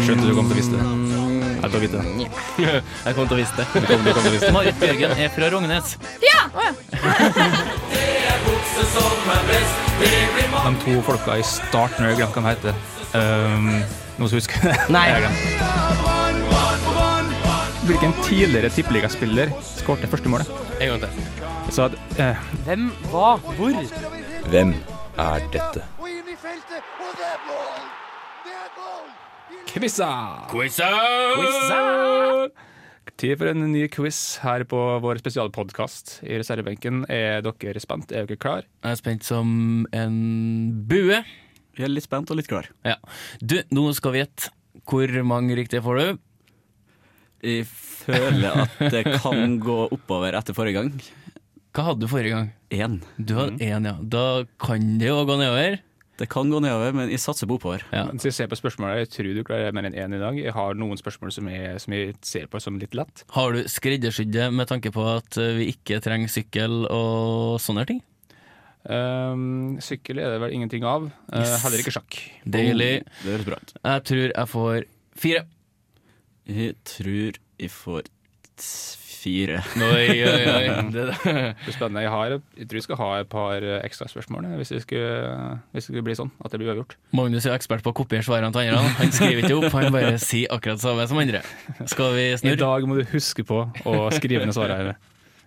Skjønte 0.00 0.28
du 0.28 0.36
kom 0.36 0.48
til 0.48 0.56
å 0.56 0.62
vise 0.62 0.76
det. 0.78 1.33
Jeg 1.64 1.72
tok 1.72 1.82
vite 1.84 1.96
det. 1.96 2.04
Jeg 3.06 3.16
kom 3.16 3.28
til 3.28 3.36
å 3.36 3.40
vise 3.40 3.54
det. 3.56 3.66
Du 3.72 3.86
kom, 3.88 4.04
du 4.04 4.10
kom 4.12 4.22
til 4.22 4.30
å 4.30 4.34
vise 4.34 4.46
det. 4.46 4.54
Marit 4.56 4.80
Bjørgen 4.82 5.10
er 5.16 5.32
fra 5.32 5.50
Rognes. 5.54 5.96
Ja! 6.24 6.40
De 10.64 10.70
to 10.80 10.94
folka 11.04 11.36
i 11.38 11.44
starten, 11.46 12.04
jeg 12.04 12.14
har 12.14 12.18
glemt 12.18 12.34
hva 12.36 12.42
de 12.42 12.48
heter. 12.48 12.74
Um, 13.14 13.68
noen 14.18 14.30
som 14.30 14.38
husker 14.38 14.64
det? 14.64 14.74
Nei. 14.92 15.06
Hvilken 17.84 18.16
tidligere 18.24 18.72
tippeligaspiller 18.72 19.52
skårte 19.68 20.08
første 20.10 20.32
målet? 20.32 20.50
En 20.80 20.94
gang 20.94 21.04
til. 21.04 21.10
Så 21.70 21.88
at, 21.88 21.98
eh, 22.18 22.36
Hvem, 22.64 22.88
hva, 23.12 23.34
hvor? 23.58 23.76
Hvem 24.48 24.74
er 25.18 25.50
dette? 25.52 25.84
Kvissa! 26.00 27.93
Quiza! 29.74 30.06
Tid 33.18 33.32
for 33.40 33.48
en 33.50 33.64
ny 33.72 33.88
quiz 33.90 34.18
her 34.44 34.62
på 34.70 34.78
vår 35.02 35.18
spesialpodkast 35.18 36.20
i 36.22 36.36
reservebenken. 36.38 37.00
Er 37.10 37.42
dere 37.42 37.82
spent? 37.82 38.12
Er 38.14 38.28
dere 38.28 38.38
klar? 38.38 38.68
Jeg 38.84 38.94
er 38.94 39.00
spent 39.00 39.26
som 39.26 39.48
en 39.90 40.14
bue. 40.86 41.18
Jeg 41.74 41.88
er 41.88 41.90
litt 41.90 42.06
spent 42.06 42.30
og 42.30 42.38
litt 42.38 42.46
klar. 42.52 42.68
Ja. 42.86 42.94
Du, 43.42 43.56
nå 43.74 43.88
skal 43.98 44.14
vi 44.14 44.22
gjette. 44.22 44.52
Hvor 44.86 45.10
mange 45.26 45.56
riktige 45.58 45.82
får 45.82 45.98
du? 45.98 46.22
Jeg 47.42 47.66
føler 47.66 48.60
at 48.62 48.78
det 48.94 49.02
kan 49.24 49.58
gå 49.58 49.80
oppover 49.88 50.38
etter 50.38 50.54
forrige 50.54 50.78
gang. 50.78 50.92
Hva 51.74 51.88
hadde 51.90 52.06
du 52.06 52.12
forrige 52.14 52.36
gang? 52.38 52.54
Én. 52.70 53.00
Du 53.18 53.34
hadde 53.40 53.58
én, 53.58 53.90
ja. 53.90 53.96
Da 53.98 54.44
kan 54.54 54.94
det 55.02 55.10
jo 55.10 55.18
gå 55.26 55.40
nedover. 55.42 55.80
Det 56.16 56.28
kan 56.30 56.46
gå 56.50 56.60
nedover, 56.62 56.92
men 56.94 57.08
jeg 57.10 57.18
satser 57.18 57.48
på 57.50 57.56
oppover. 57.58 57.82
Ja. 57.90 58.04
Hvis 58.12 58.28
jeg 58.28 58.34
ser 58.36 58.46
på 58.52 58.54
spørsmålet, 58.60 59.00
jeg 59.02 59.08
tror 59.10 59.34
du 59.34 59.42
klarer 59.48 59.72
mer 59.74 59.88
enn 59.88 59.96
én 59.98 60.14
i 60.14 60.20
dag. 60.22 60.36
Jeg 60.38 60.52
har 60.54 60.74
noen 60.78 60.96
spørsmål 61.00 61.32
som 61.34 61.48
jeg, 61.50 61.80
som 61.82 61.92
jeg 61.96 62.14
ser 62.22 62.46
på 62.52 62.60
som 62.62 62.78
litt 62.78 62.94
lett. 62.94 63.24
Har 63.34 63.50
du 63.56 63.64
skreddersydd 63.66 64.30
det 64.30 64.46
med 64.54 64.68
tanke 64.70 64.92
på 64.94 65.02
at 65.16 65.34
vi 65.58 65.72
ikke 65.74 65.98
trenger 66.04 66.30
sykkel 66.30 66.84
og 66.86 67.58
sånne 67.64 67.82
ting? 67.90 67.98
Um, 68.84 69.78
sykkel 69.80 70.18
er 70.20 70.34
det 70.34 70.40
vel 70.42 70.52
ingenting 70.54 70.84
av. 70.84 71.06
Eh, 71.32 71.40
Yes. 71.40 71.62
heller 71.64 71.78
ikke 71.80 71.94
sjakk. 71.96 72.18
Deilig. 72.44 73.02
Det 73.24 73.30
høres 73.32 73.46
bra 73.48 73.56
ut. 73.56 73.72
Jeg 73.82 74.04
tror 74.10 74.24
jeg 74.34 74.48
får 74.54 74.84
fire. 75.16 75.44
Jeg 76.46 76.74
tror 76.84 77.38
jeg 77.58 77.70
får 77.72 78.02
t- 78.04 78.98
fire. 79.24 79.60
Oi, 79.80 80.06
oi, 80.22 80.44
oi. 80.54 80.64
Det, 80.94 81.08
Det 81.24 81.34
blir 81.64 81.74
spennende. 81.74 82.04
Jeg, 82.04 82.12
har, 82.12 82.36
jeg 82.60 82.68
tror 82.68 82.80
jeg 82.80 82.86
skal 82.86 83.00
ha 83.00 83.10
et 83.24 83.30
par 83.32 83.64
ekstraspørsmål 83.64 83.94
ekstra 83.94 84.08
spørsmål 84.10 84.44
eh, 84.50 84.56
hvis 84.60 84.72
det 84.74 84.82
skulle, 84.82 85.58
hvis 85.72 85.84
det 85.84 85.92
skulle 85.92 86.04
bli 86.06 86.16
sånn 86.18 86.32
at 86.44 86.52
det 86.52 86.60
blir 86.60 86.72
uavgjort. 86.72 86.96
Magnus 87.16 87.46
er 87.48 87.56
ekspert 87.56 87.84
på 87.84 87.92
å 87.92 87.96
kopiere 87.96 88.26
svarene 88.26 88.52
til 88.54 88.68
andre. 88.68 88.94
Han 89.00 89.14
skriver 89.14 89.44
ikke 89.44 89.58
opp, 89.58 89.70
han 89.74 89.94
bare 89.94 90.16
sier 90.22 90.50
akkurat 90.54 90.80
det 90.80 90.86
samme 90.86 91.06
som 91.10 91.20
andre. 91.22 91.42
Skal 91.90 92.16
vi 92.18 92.26
I 92.34 92.56
dag 92.60 92.88
må 92.88 92.98
du 93.00 93.04
huske 93.14 93.46
på 93.46 93.64
å 93.84 93.94
skrive 94.14 94.46
ned 94.46 94.56
svarene. 94.56 94.96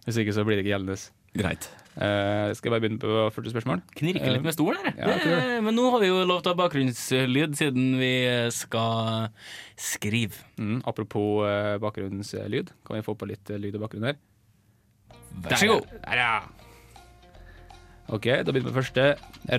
Hvis 0.08 0.22
ikke 0.24 0.36
så 0.36 0.48
blir 0.48 0.60
det 0.60 0.66
ikke 0.66 0.76
gjeldende. 0.78 0.98
Greit. 1.38 1.70
Eh, 1.98 2.52
skal 2.54 2.70
jeg 2.70 2.74
bare 2.76 2.84
begynne 2.84 3.02
på 3.02 3.22
40 3.34 3.54
spørsmål? 3.56 3.80
Knirker 3.98 4.36
litt 4.36 4.44
med 4.46 4.54
stolen 4.54 4.84
her. 4.86 4.94
Ja, 5.00 5.16
det, 5.18 5.38
men 5.66 5.74
nå 5.74 5.88
har 5.96 6.04
vi 6.04 6.12
jo 6.12 6.20
lov 6.30 6.44
til 6.44 6.52
å 6.52 6.54
ha 6.54 6.60
bakgrunnslyd 6.60 7.58
siden 7.58 7.88
vi 7.98 8.12
skal 8.54 9.32
skrive. 9.74 10.38
Mm, 10.62 10.84
apropos 10.86 11.42
uh, 11.48 11.80
bakgrunnslyd. 11.82 12.70
Kan 12.86 13.00
vi 13.00 13.06
få 13.06 13.18
på 13.18 13.30
litt 13.32 13.50
eh, 13.50 13.58
lyd 13.64 13.80
og 13.80 13.88
bakgrunn 13.88 14.12
her? 14.12 14.22
Vær 15.48 15.58
så 15.58 15.72
god. 15.72 15.90
Der, 16.06 16.22
ja. 16.22 16.36
Ok, 18.14 18.30
da 18.30 18.54
begynner 18.54 18.70
vi 18.70 18.70
med 18.70 18.78
første. 18.78 19.08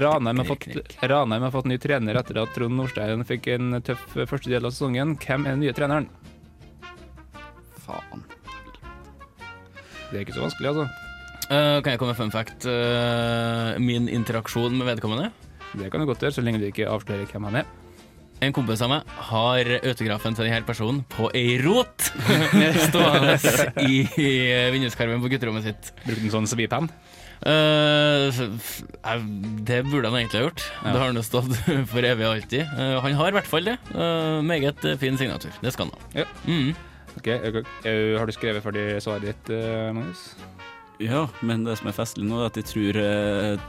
Ranheim 0.05 0.45
har, 0.45 0.49
fått, 0.53 0.95
Ranheim 1.11 1.49
har 1.49 1.57
fått 1.59 1.69
ny 1.69 1.81
trener 1.83 2.23
etter 2.23 2.39
at 2.45 2.55
Trond 2.55 2.79
Nordstein 2.79 3.27
fikk 3.27 3.51
en 3.57 3.81
tøff 3.83 4.15
eh, 4.15 4.31
første 4.31 4.55
del 4.55 4.63
av 4.63 4.77
sesongen. 4.77 5.19
Hvem 5.19 5.43
er 5.43 5.59
den 5.59 5.67
nye 5.67 5.75
treneren? 5.75 6.07
Faen. 7.83 8.23
Det 10.09 10.15
er 10.15 10.23
ikke 10.23 10.39
så 10.39 10.47
vanskelig, 10.47 10.71
altså. 10.71 11.08
Eh, 11.49 11.81
kan 11.81 11.95
jeg 11.95 12.01
komme 12.01 12.13
med 12.13 12.21
fun 12.21 12.33
fact? 12.33 12.67
Uh, 12.69 13.77
min 13.81 14.09
interaksjon 14.13 14.75
med 14.77 14.89
vedkommende. 14.91 15.31
Det 15.73 15.91
kan 15.93 16.01
du 16.01 16.09
godt 16.09 16.25
gjøre, 16.25 16.37
så 16.37 16.45
lenge 16.45 16.61
du 16.61 16.69
ikke 16.69 16.89
avslører 16.89 17.29
hvem 17.31 17.47
han 17.49 17.63
er. 17.63 17.69
En 18.45 18.53
kompis 18.55 18.83
av 18.85 18.91
meg 18.93 19.15
har 19.33 19.69
autografen 19.81 20.37
til 20.37 20.47
denne 20.47 20.63
personen 20.63 21.01
på 21.11 21.27
ei 21.35 21.57
rot 21.59 22.05
stående 22.87 23.35
i 23.83 24.05
i 24.15 24.29
vinduskarmen 24.71 25.25
på 25.25 25.31
gutterommet 25.33 25.67
sitt. 25.67 25.91
Brukte 26.05 26.29
en 26.29 26.35
sånn 26.37 26.51
svipenn. 26.51 26.91
Uh, 27.43 28.29
det 29.67 29.81
burde 29.89 30.11
han 30.11 30.21
egentlig 30.21 30.43
ha 30.43 30.45
gjort. 30.47 30.67
Ja. 30.69 30.93
Det 30.93 31.01
har 31.01 31.07
han 31.09 31.19
jo 31.19 31.25
stått 31.27 31.57
for 31.95 32.11
evig 32.13 32.29
og 32.29 32.37
alltid. 32.37 32.77
Uh, 32.77 32.99
han 33.03 33.17
har 33.19 33.33
i 33.33 33.39
hvert 33.41 33.51
fall 33.51 33.73
det. 33.73 33.79
Uh, 33.95 34.39
meget 34.45 34.85
eh, 34.85 35.01
fin 35.01 35.19
signatur. 35.19 35.57
Det 35.65 35.73
skal 35.75 35.89
han 35.89 35.97
ha. 35.97 36.23
Ja. 36.23 36.29
Mm. 36.45 36.77
Ok, 37.19 37.27
eh, 37.27 37.63
eh, 37.85 38.19
Har 38.19 38.27
du 38.27 38.33
skrevet 38.33 38.63
ferdig 38.63 39.03
svaret 39.03 39.27
ditt, 39.33 39.51
eh, 39.51 39.91
Magnus? 39.97 40.37
Ja, 40.99 41.29
men 41.47 41.63
det 41.67 41.77
som 41.79 41.91
er 41.91 41.95
festlig 41.97 42.27
nå, 42.27 42.41
er 42.43 42.51
at 42.51 42.59
jeg 42.59 42.67
tror 42.73 42.99
eh, 43.03 43.69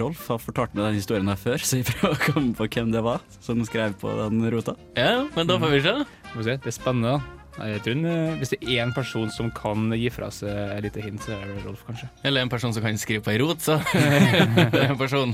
Rolf 0.00 0.26
har 0.28 0.40
fortalt 0.42 0.74
meg 0.76 0.90
den 0.90 0.98
historien 0.98 1.30
her 1.30 1.38
før, 1.40 1.62
så 1.64 1.78
jeg 1.80 1.86
prøver 1.88 2.14
å 2.18 2.20
komme 2.26 2.52
på 2.58 2.66
hvem 2.74 2.90
det 2.92 3.00
var 3.06 3.22
som 3.40 3.62
skrev 3.64 3.94
på 4.00 4.12
den 4.18 4.42
rota. 4.52 4.74
Ja, 4.98 5.22
men 5.34 5.48
da 5.48 5.56
får 5.62 5.72
vi 5.72 5.82
se. 5.86 5.94
Får 6.34 6.44
se, 6.44 6.56
Det 6.60 6.72
er 6.72 6.76
spennende. 6.76 7.16
da. 7.16 7.34
Nei, 7.58 7.70
Jeg 7.72 7.80
tror 7.82 8.04
eh, 8.06 8.34
Hvis 8.38 8.52
det 8.52 8.58
er 8.60 8.84
én 8.84 8.92
person 8.94 9.32
som 9.34 9.48
kan 9.50 9.88
gi 9.96 10.10
fra 10.14 10.28
seg 10.34 10.52
et 10.76 10.84
lite 10.84 11.02
hint, 11.02 11.24
så 11.24 11.34
er 11.34 11.48
det 11.48 11.64
Rolf, 11.64 11.80
kanskje. 11.88 12.10
Eller 12.28 12.44
en 12.44 12.52
person 12.52 12.74
som 12.76 12.84
kan 12.84 13.00
skrive 13.00 13.24
på 13.24 13.32
ei 13.32 13.40
rot, 13.40 13.64
så. 13.64 13.78
det 13.96 14.82
er 14.84 14.92
en 14.92 15.00
person. 15.00 15.32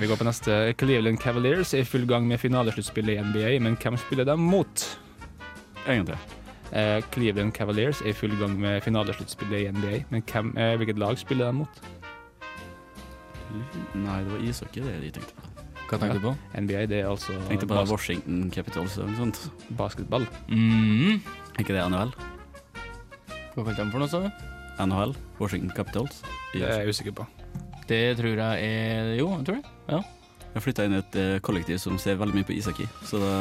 Vi 0.00 0.08
går 0.10 0.18
på 0.18 0.26
neste. 0.26 0.58
Cleveland 0.80 1.20
Cavaliers 1.22 1.74
er 1.76 1.84
i 1.84 1.88
full 1.88 2.08
gang 2.10 2.26
med 2.26 2.40
finalesluttspillet 2.42 3.20
i 3.20 3.26
NBA, 3.28 3.52
men 3.62 3.76
hvem 3.78 4.00
spiller 4.00 4.26
de 4.32 4.38
mot? 4.40 4.88
Eh, 5.84 6.00
Cleveland 7.14 7.54
Cavaliers 7.54 8.00
er 8.02 8.10
i 8.10 8.16
full 8.18 8.34
gang 8.40 8.56
med 8.58 8.80
finalesluttspillet 8.82 9.60
i 9.62 9.68
NBA, 9.70 10.04
men 10.10 10.24
hvem, 10.26 10.52
eh, 10.58 10.74
hvilket 10.80 10.98
lag 10.98 11.18
spiller 11.20 11.46
de 11.52 11.60
mot? 11.62 11.82
Nei, 13.94 14.16
det 14.24 14.32
var 14.32 14.40
ishockey 14.42 14.82
det 14.82 14.94
de 15.04 15.10
tenkte 15.14 15.36
på. 15.36 15.50
Hva 15.84 15.98
tenkte 16.00 16.18
du 16.18 16.24
på? 16.24 16.32
NBA 16.58 16.86
det 16.90 17.02
er 17.02 17.10
altså 17.10 17.36
tenkte 17.46 17.68
på 17.70 17.82
Washington 17.86 18.50
Capitals 18.50 18.96
eller 18.98 19.12
noe 19.12 19.20
sånt. 19.20 19.40
basketball. 19.78 20.26
Mm. 20.48 21.20
Er 21.54 21.62
ikke 21.62 21.76
det 21.76 21.84
NHL? 21.92 22.14
Hva 23.54 23.62
kalte 23.68 23.84
de 23.84 23.90
for 23.92 24.02
noe, 24.02 24.10
sa 24.10 24.22
du? 24.24 24.30
NHL? 24.82 25.14
Washington 25.38 25.70
Capitals? 25.76 26.22
Det 26.54 26.64
er 26.66 26.82
jeg 26.82 26.94
usikker 26.96 27.14
på. 27.20 27.26
Det 27.86 28.16
tror 28.18 28.40
jeg 28.40 28.64
er 28.64 29.14
Jo, 29.18 29.28
jeg 29.36 29.46
tror 29.46 29.60
det. 29.60 29.74
Ja. 29.92 30.00
Jeg 30.54 30.62
flytta 30.62 30.84
inn 30.86 30.94
i 30.94 31.02
et 31.02 31.16
eh, 31.18 31.38
kollektiv 31.44 31.78
som 31.82 31.98
ser 31.98 32.16
veldig 32.18 32.34
mye 32.40 32.46
på 32.48 32.54
ishockey, 32.54 32.86
så 33.06 33.18
da 33.22 33.32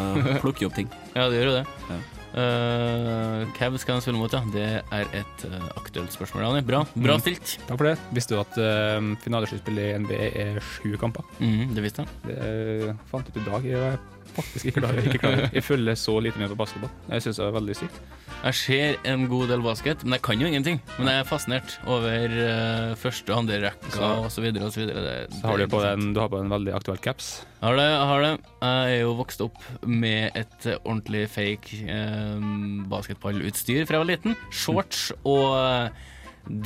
plukker 0.41 0.65
jeg 0.65 0.69
opp 0.71 0.77
ting. 0.77 0.91
Ja, 1.17 1.29
det 1.29 1.39
gjør 1.39 1.49
jo 1.51 1.57
det. 1.61 1.65
Ja. 1.89 1.97
Uh, 2.33 3.43
Cav 3.57 3.75
skal 3.81 3.97
han 3.99 4.03
spille 4.03 4.17
mot, 4.19 4.33
ja. 4.33 4.41
Det 4.53 4.63
er 4.81 5.11
et 5.19 5.43
uh, 5.45 5.67
aktuelt 5.77 6.13
spørsmål, 6.15 6.43
Dani. 6.47 6.63
Bra. 6.65 6.79
Bra 6.95 7.17
Mm. 7.17 7.21
stilt. 7.21 7.57
Takk 7.67 7.77
for 7.77 7.85
det. 7.91 7.97
Visste 8.15 8.33
du 8.35 8.39
at 8.41 8.57
uh, 8.57 9.11
finalesluttspillet 9.23 9.85
i 9.85 9.99
NBA 10.01 10.31
er 10.45 10.59
sju 10.73 10.95
kamper? 10.97 11.23
Mm, 11.39 11.73
det 11.77 11.83
visste 11.85 12.05
jeg. 12.05 12.09
Det 12.25 12.89
uh, 12.89 12.95
fant 13.11 13.29
ut 13.29 13.37
i 13.37 13.45
dag. 13.45 13.67
Jeg 13.69 13.99
faktisk 14.35 14.65
ikke 14.69 14.81
klarer. 14.81 15.05
ikke 15.07 15.19
klarer. 15.21 15.49
Jeg 15.53 15.63
følger 15.63 15.95
så 15.99 16.15
lite 16.23 16.39
med 16.41 16.49
på 16.53 16.57
basketball. 16.59 16.91
Jeg 17.11 17.21
syns 17.25 17.39
det 17.41 17.45
er 17.47 17.55
veldig 17.57 17.75
sykt. 17.75 17.97
Jeg 18.43 18.55
ser 18.59 18.95
en 19.07 19.27
god 19.31 19.47
del 19.53 19.61
basket, 19.63 20.01
men 20.03 20.17
jeg 20.17 20.21
kan 20.25 20.41
jo 20.41 20.47
ingenting. 20.49 20.81
Men 20.97 21.07
jeg 21.11 21.19
er 21.23 21.27
fascinert 21.29 21.75
over 21.87 22.33
uh, 22.33 22.95
første 22.99 23.31
og 23.31 23.37
andre 23.43 23.59
rekka 23.69 23.91
Så- 23.93 24.09
osv. 24.25 24.49
osv. 24.67 24.89
Så 25.31 25.45
har 25.47 25.57
du, 25.57 25.67
på 25.71 25.81
en, 25.87 26.09
du 26.13 26.19
har 26.19 26.27
på 26.33 26.41
en 26.43 26.49
veldig 26.51 26.73
aktuell 26.75 26.97
caps. 26.99 27.45
Har 27.63 27.77
det, 27.79 27.87
har 28.11 28.21
det. 28.25 28.33
Jeg 28.61 28.97
er 28.97 29.01
jo 29.05 29.13
vokst 29.15 29.41
opp 29.45 29.61
med 29.87 30.35
et 30.35 30.65
eh, 30.67 30.75
ordentlig 30.83 31.29
fake 31.31 31.79
eh, 31.87 32.43
basketballutstyr 32.91 33.85
fra 33.87 33.99
jeg 33.99 34.03
var 34.03 34.09
liten. 34.11 34.35
Shorts 34.51 35.11
og 35.23 35.53
eh, 35.55 35.89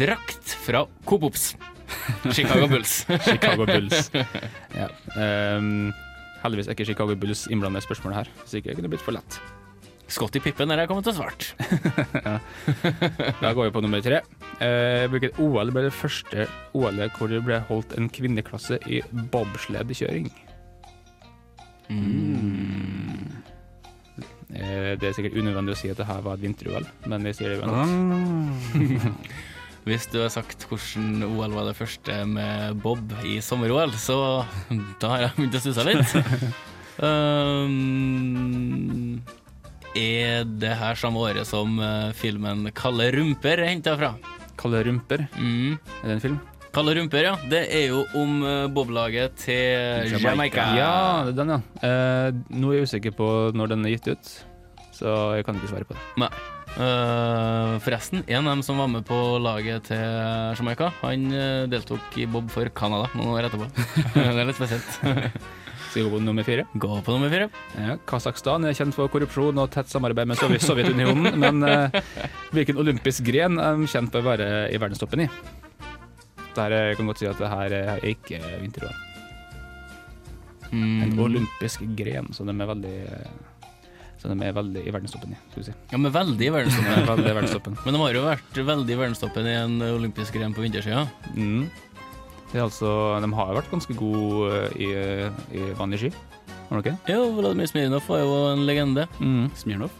drakt 0.02 0.56
fra 0.66 0.86
Coop 1.06 1.28
Ops. 1.30 1.52
Chicago 2.36 2.66
Bulls. 2.68 3.06
Chicago 3.24 3.66
Bulls. 3.70 4.10
Ja. 4.78 4.90
Um, 5.16 5.94
heldigvis 6.48 6.72
er 6.72 6.76
ikke 6.78 6.90
Chicago 6.90 7.16
Bulls 7.20 7.46
innblandet 7.52 7.84
i 7.84 7.88
spørsmålet 7.88 8.22
her, 8.24 8.34
så 8.46 8.60
ikke 8.60 8.74
kunne 8.76 8.88
det 8.88 8.96
blitt 8.96 9.06
for 9.06 9.16
lett. 9.18 9.40
Scotty 10.08 10.40
Pippen 10.40 10.72
er 10.72 10.80
jeg 10.80 10.88
kommet 10.90 11.04
til 11.08 11.18
svart. 11.18 11.50
Da 13.44 13.52
går 13.52 13.68
vi 13.68 13.74
på 13.76 13.82
nummer 13.84 14.02
tre. 14.04 14.22
Eh, 14.64 15.04
hvilket 15.12 15.40
OL 15.44 15.72
ble 15.76 15.84
det 15.90 15.94
første 15.96 16.48
OL-et 16.78 17.18
hvor 17.20 17.28
det 17.32 17.42
ble 17.46 17.60
holdt 17.68 17.98
en 18.00 18.08
kvinneklasse 18.10 18.80
i 18.88 19.02
bobsledkjøring? 19.34 20.30
Eh, 24.56 24.94
det 24.96 25.10
er 25.10 25.16
sikkert 25.16 25.36
unødvendig 25.36 25.76
å 25.76 25.80
si 25.80 25.92
at 25.92 26.00
det 26.00 26.08
her 26.08 26.24
var 26.24 26.40
et 26.40 26.46
vinter-OL, 26.46 26.88
men 27.12 27.28
vi 27.28 27.36
sier 27.36 27.54
det 27.54 27.60
uansett. 27.68 29.30
Hvis 29.88 30.08
du 30.12 30.18
har 30.20 30.30
sagt 30.34 30.66
hvordan 30.68 31.24
OL 31.24 31.54
var 31.56 31.66
det 31.70 31.76
første 31.78 32.16
med 32.28 32.82
Bob 32.84 33.14
i 33.24 33.38
sommer-OL, 33.44 33.94
så 33.96 34.18
da 35.02 35.08
har 35.14 35.20
jeg 35.26 35.36
begynt 35.38 35.56
å 35.56 35.62
stusse 35.64 35.86
litt. 35.88 36.12
um, 37.58 39.22
er 39.98 40.44
det 40.62 40.74
her 40.78 40.96
samme 41.00 41.22
året 41.24 41.48
som 41.50 41.80
eh, 41.82 42.12
filmen 42.18 42.68
Kalle 42.78 43.08
rumper 43.16 43.64
er 43.64 43.72
henta 43.72 43.96
fra? 43.98 44.12
Kalle 44.58 44.80
Rumper, 44.88 45.22
Mm. 45.38 45.78
er 46.02 46.08
det 46.10 46.14
en 46.16 46.22
film? 46.24 46.38
Kalle 46.74 46.94
rumper, 46.98 47.24
ja. 47.28 47.36
Det 47.50 47.60
er 47.74 47.88
jo 47.92 48.00
om 48.18 48.40
eh, 48.46 48.66
boblaget 48.74 49.36
til 49.44 50.12
Jamaica. 50.18 50.66
Ja, 50.78 51.24
det 51.26 51.34
er 51.36 51.38
den, 51.44 51.54
ja. 51.54 51.60
Eh, 51.86 52.30
nå 52.58 52.72
er 52.74 52.80
jeg 52.80 52.88
usikker 52.90 53.14
på 53.18 53.28
når 53.58 53.68
den 53.76 53.86
er 53.86 53.94
gitt 53.96 54.10
ut, 54.16 54.32
så 54.98 55.14
jeg 55.38 55.46
kan 55.46 55.56
ikke 55.62 55.70
svare 55.72 55.86
på 55.90 55.94
det. 55.98 56.02
Nei. 56.26 56.32
Eh, 56.78 57.78
forresten, 57.82 58.22
en 58.30 58.46
av 58.48 58.52
dem 58.56 58.62
som 58.64 58.78
var 58.78 58.88
med 58.92 59.06
på 59.08 59.16
laget 59.42 59.88
til 59.90 59.98
Jamaica, 60.60 60.92
han 61.02 61.24
eh, 61.34 61.64
deltok 61.72 62.18
i 62.22 62.28
bob 62.30 62.52
for 62.54 62.70
Canada 62.78 63.08
noen 63.18 63.32
år 63.34 63.48
etterpå. 63.48 63.66
det 64.14 64.26
er 64.30 64.46
litt 64.46 64.60
spesielt. 64.60 65.00
Skal 65.88 66.04
vi 66.04 66.06
gå 66.06 66.12
på 66.14 66.20
nummer 66.22 66.46
fire? 66.46 66.68
Gå 66.78 67.00
på 67.02 67.16
nummer 67.16 67.32
fire. 67.34 67.48
Ja, 67.80 67.96
Kasakhstan 68.06 68.68
er 68.70 68.76
kjent 68.78 68.94
for 68.94 69.10
korrupsjon 69.10 69.58
og 69.64 69.72
tett 69.74 69.90
samarbeid 69.90 70.30
med 70.30 70.38
Sovjet 70.38 70.62
Sovjetunionen, 70.68 71.32
men 71.40 71.64
uh, 71.64 71.98
hvilken 72.54 72.78
olympisk 72.84 73.24
gren 73.26 73.58
er 73.58 73.80
de 73.80 73.88
kjent 73.90 74.12
for 74.14 74.22
å 74.22 74.28
være 74.28 74.50
i 74.70 74.78
verdenstoppen 74.84 75.24
i? 75.26 75.30
Der 76.60 76.76
jeg 76.76 77.00
kan 77.00 77.08
godt 77.10 77.24
si 77.24 77.30
at 77.32 77.40
det 77.42 77.50
her 77.50 77.78
er 77.80 78.06
ikke 78.12 78.42
vinter-OL. 78.62 79.04
En 80.76 81.14
Mm. 81.16 81.20
olympisk 81.24 81.86
gren, 81.96 82.28
så 82.36 82.44
de 82.44 82.52
er 82.52 82.68
veldig 82.68 82.96
eh, 83.08 83.28
så 84.18 84.32
de 84.32 84.38
er 84.48 84.54
veldig 84.58 84.82
i 84.88 84.92
verdenstoppen 84.94 85.34
i, 85.36 85.40
skal 85.52 85.62
vi 85.62 85.66
si. 85.70 85.74
Ja, 85.92 85.98
men 86.02 86.12
veldig 86.16 86.38
i 86.38 86.38
De 86.40 86.48
er 86.48 86.56
verdenstoppen. 86.58 87.06
veldig 87.12 87.28
i 87.32 87.36
verdenstoppen. 87.38 87.78
men 87.86 87.94
de 87.94 88.00
har 88.02 88.14
jo 88.18 88.24
vært 88.26 88.62
veldig 88.72 88.96
i 88.96 89.02
verdenstoppen 89.02 89.46
i 89.52 89.58
en 89.64 89.76
olympisk 89.92 90.34
gren 90.40 90.56
på 90.58 90.64
vintersida. 90.66 91.04
Mm. 91.36 91.68
Altså, 92.56 92.90
de 93.22 93.30
har 93.36 93.54
vært 93.58 93.70
ganske 93.74 93.94
gode 94.00 94.62
i, 94.80 94.88
i 95.60 95.68
vanlig 95.78 96.00
ski, 96.06 96.12
har 96.70 96.80
de 96.82 96.84
ikke? 96.84 97.14
Jo, 97.14 97.28
Vladimir 97.38 97.68
Smirnov 97.70 98.08
var 98.08 98.24
jo 98.24 98.34
en 98.54 98.66
legende. 98.68 99.06
Mm. 99.20 99.46
Smirnov? 99.56 99.94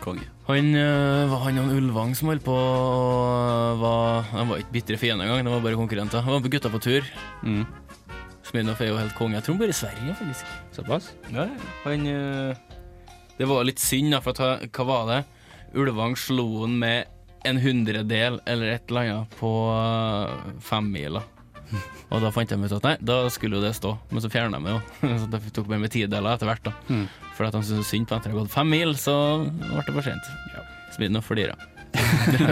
Konge. 0.00 0.24
Han 0.48 0.70
øh, 0.74 1.28
var 1.30 1.42
han 1.44 1.58
og 1.60 1.74
Ulvang 1.76 2.14
som 2.16 2.30
holdt 2.32 2.42
på 2.46 2.54
og 2.56 3.80
var 3.82 4.24
De 4.32 4.44
var 4.48 4.62
ikke 4.62 4.72
bitre 4.74 4.96
fiender 4.98 5.26
engang, 5.28 5.44
de 5.46 5.52
var 5.52 5.62
bare 5.66 5.78
konkurrenter. 5.78 6.24
De 6.24 6.32
var 6.32 6.40
på 6.42 6.50
gutta 6.52 6.70
på 6.72 6.80
tur. 6.82 7.06
Mm. 7.44 7.64
Smirnov 8.48 8.80
er 8.82 8.88
jo 8.90 8.96
helt 8.98 9.14
konge. 9.18 9.36
Jeg 9.38 9.44
tror 9.46 9.54
han 9.54 9.60
bor 9.62 9.70
i 9.70 9.76
Sverige, 9.76 10.14
faktisk. 10.18 10.54
Såpass? 10.74 11.10
Ja, 11.30 11.46
han 11.84 12.08
Det 13.40 13.46
var 13.48 13.64
litt 13.64 13.80
synd, 13.80 14.12
da, 14.12 14.18
for 14.20 14.36
ta, 14.36 14.50
hva 14.60 14.84
var 14.84 15.06
det? 15.08 15.20
Ulvang 15.80 16.12
slo 16.18 16.44
han 16.60 16.74
med 16.76 17.08
en 17.48 17.56
hundredel 17.56 18.36
eller 18.44 18.74
et 18.74 18.90
eller 18.90 19.06
annet 19.06 19.36
på 19.40 19.52
øh, 19.72 20.58
femmila. 20.60 21.22
Og 22.10 22.20
da 22.20 22.32
fant 22.34 22.52
de 22.52 22.58
ut 22.60 22.74
at 22.76 22.84
nei, 22.84 22.92
da 23.00 23.16
skulle 23.32 23.56
jo 23.56 23.62
det 23.64 23.72
stå, 23.78 23.94
men 24.10 24.20
så 24.20 24.28
fjerna 24.28 24.60
de 24.60 24.68
det 24.68 24.74
jo. 24.74 24.80
Så 25.22 25.30
det 25.32 25.40
tok 25.56 25.70
med 25.72 25.86
med 25.86 25.94
tideler 25.94 26.34
etter 26.34 26.50
hvert, 26.50 26.68
da. 26.68 26.74
Mm. 26.90 27.06
For 27.38 27.48
at 27.48 27.56
de 27.56 27.62
syntes 27.64 27.88
synd 27.88 28.10
på 28.10 28.18
etter 28.18 28.34
å 28.34 28.36
ha 28.36 28.42
gått 28.42 28.52
fem 28.52 28.68
mil, 28.76 28.92
så 29.00 29.16
ble 29.46 29.80
det 29.86 29.94
for 29.96 30.04
sent. 30.04 30.32
Ja. 30.52 31.22
for 31.24 31.40
dyrer. 31.40 31.68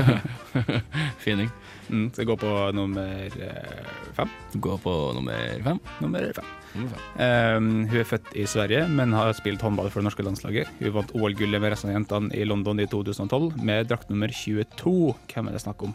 Fining. 1.27 1.53
Mm. 1.93 2.09
Så 2.17 2.25
går 2.25 2.41
på 2.41 2.55
nummer 2.73 3.29
eh, 3.29 3.85
fem. 4.17 4.33
Gå 4.57 4.81
på 4.81 4.97
nummer 5.21 5.61
fem. 5.69 5.85
Nummer 6.01 6.33
fem. 6.33 6.49
Um, 6.77 7.69
hun 7.89 7.97
er 8.01 8.07
født 8.07 8.29
i 8.39 8.45
Sverige, 8.47 8.85
men 8.93 9.15
har 9.17 9.33
spilt 9.37 9.63
håndball 9.65 9.89
for 9.91 10.01
det 10.03 10.09
norske 10.11 10.25
landslaget. 10.27 10.71
Hun 10.81 10.95
vant 10.99 11.15
OL-gullet 11.17 11.63
med 11.63 11.73
resten 11.73 11.91
av 11.91 11.97
jentene 11.99 12.31
i 12.37 12.45
London 12.47 12.81
i 12.83 12.87
2012 12.91 13.57
med 13.65 13.89
drakt 13.91 14.11
nummer 14.13 14.33
22. 14.35 15.15
Hvem 15.33 15.49
er 15.49 15.57
det 15.57 15.65
snakk 15.65 15.87
om? 15.89 15.95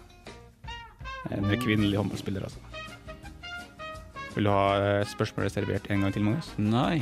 En 1.31 1.47
kvinnelig 1.61 1.97
håndballspiller, 2.01 2.43
altså. 2.49 2.59
Vil 4.33 4.49
du 4.49 4.51
ha 4.51 4.65
eh, 4.81 5.05
spørsmålet 5.07 5.53
servert 5.53 5.85
en 5.93 6.03
gang 6.03 6.15
til, 6.15 6.25
Magnus? 6.25 6.49
Nei, 6.57 6.97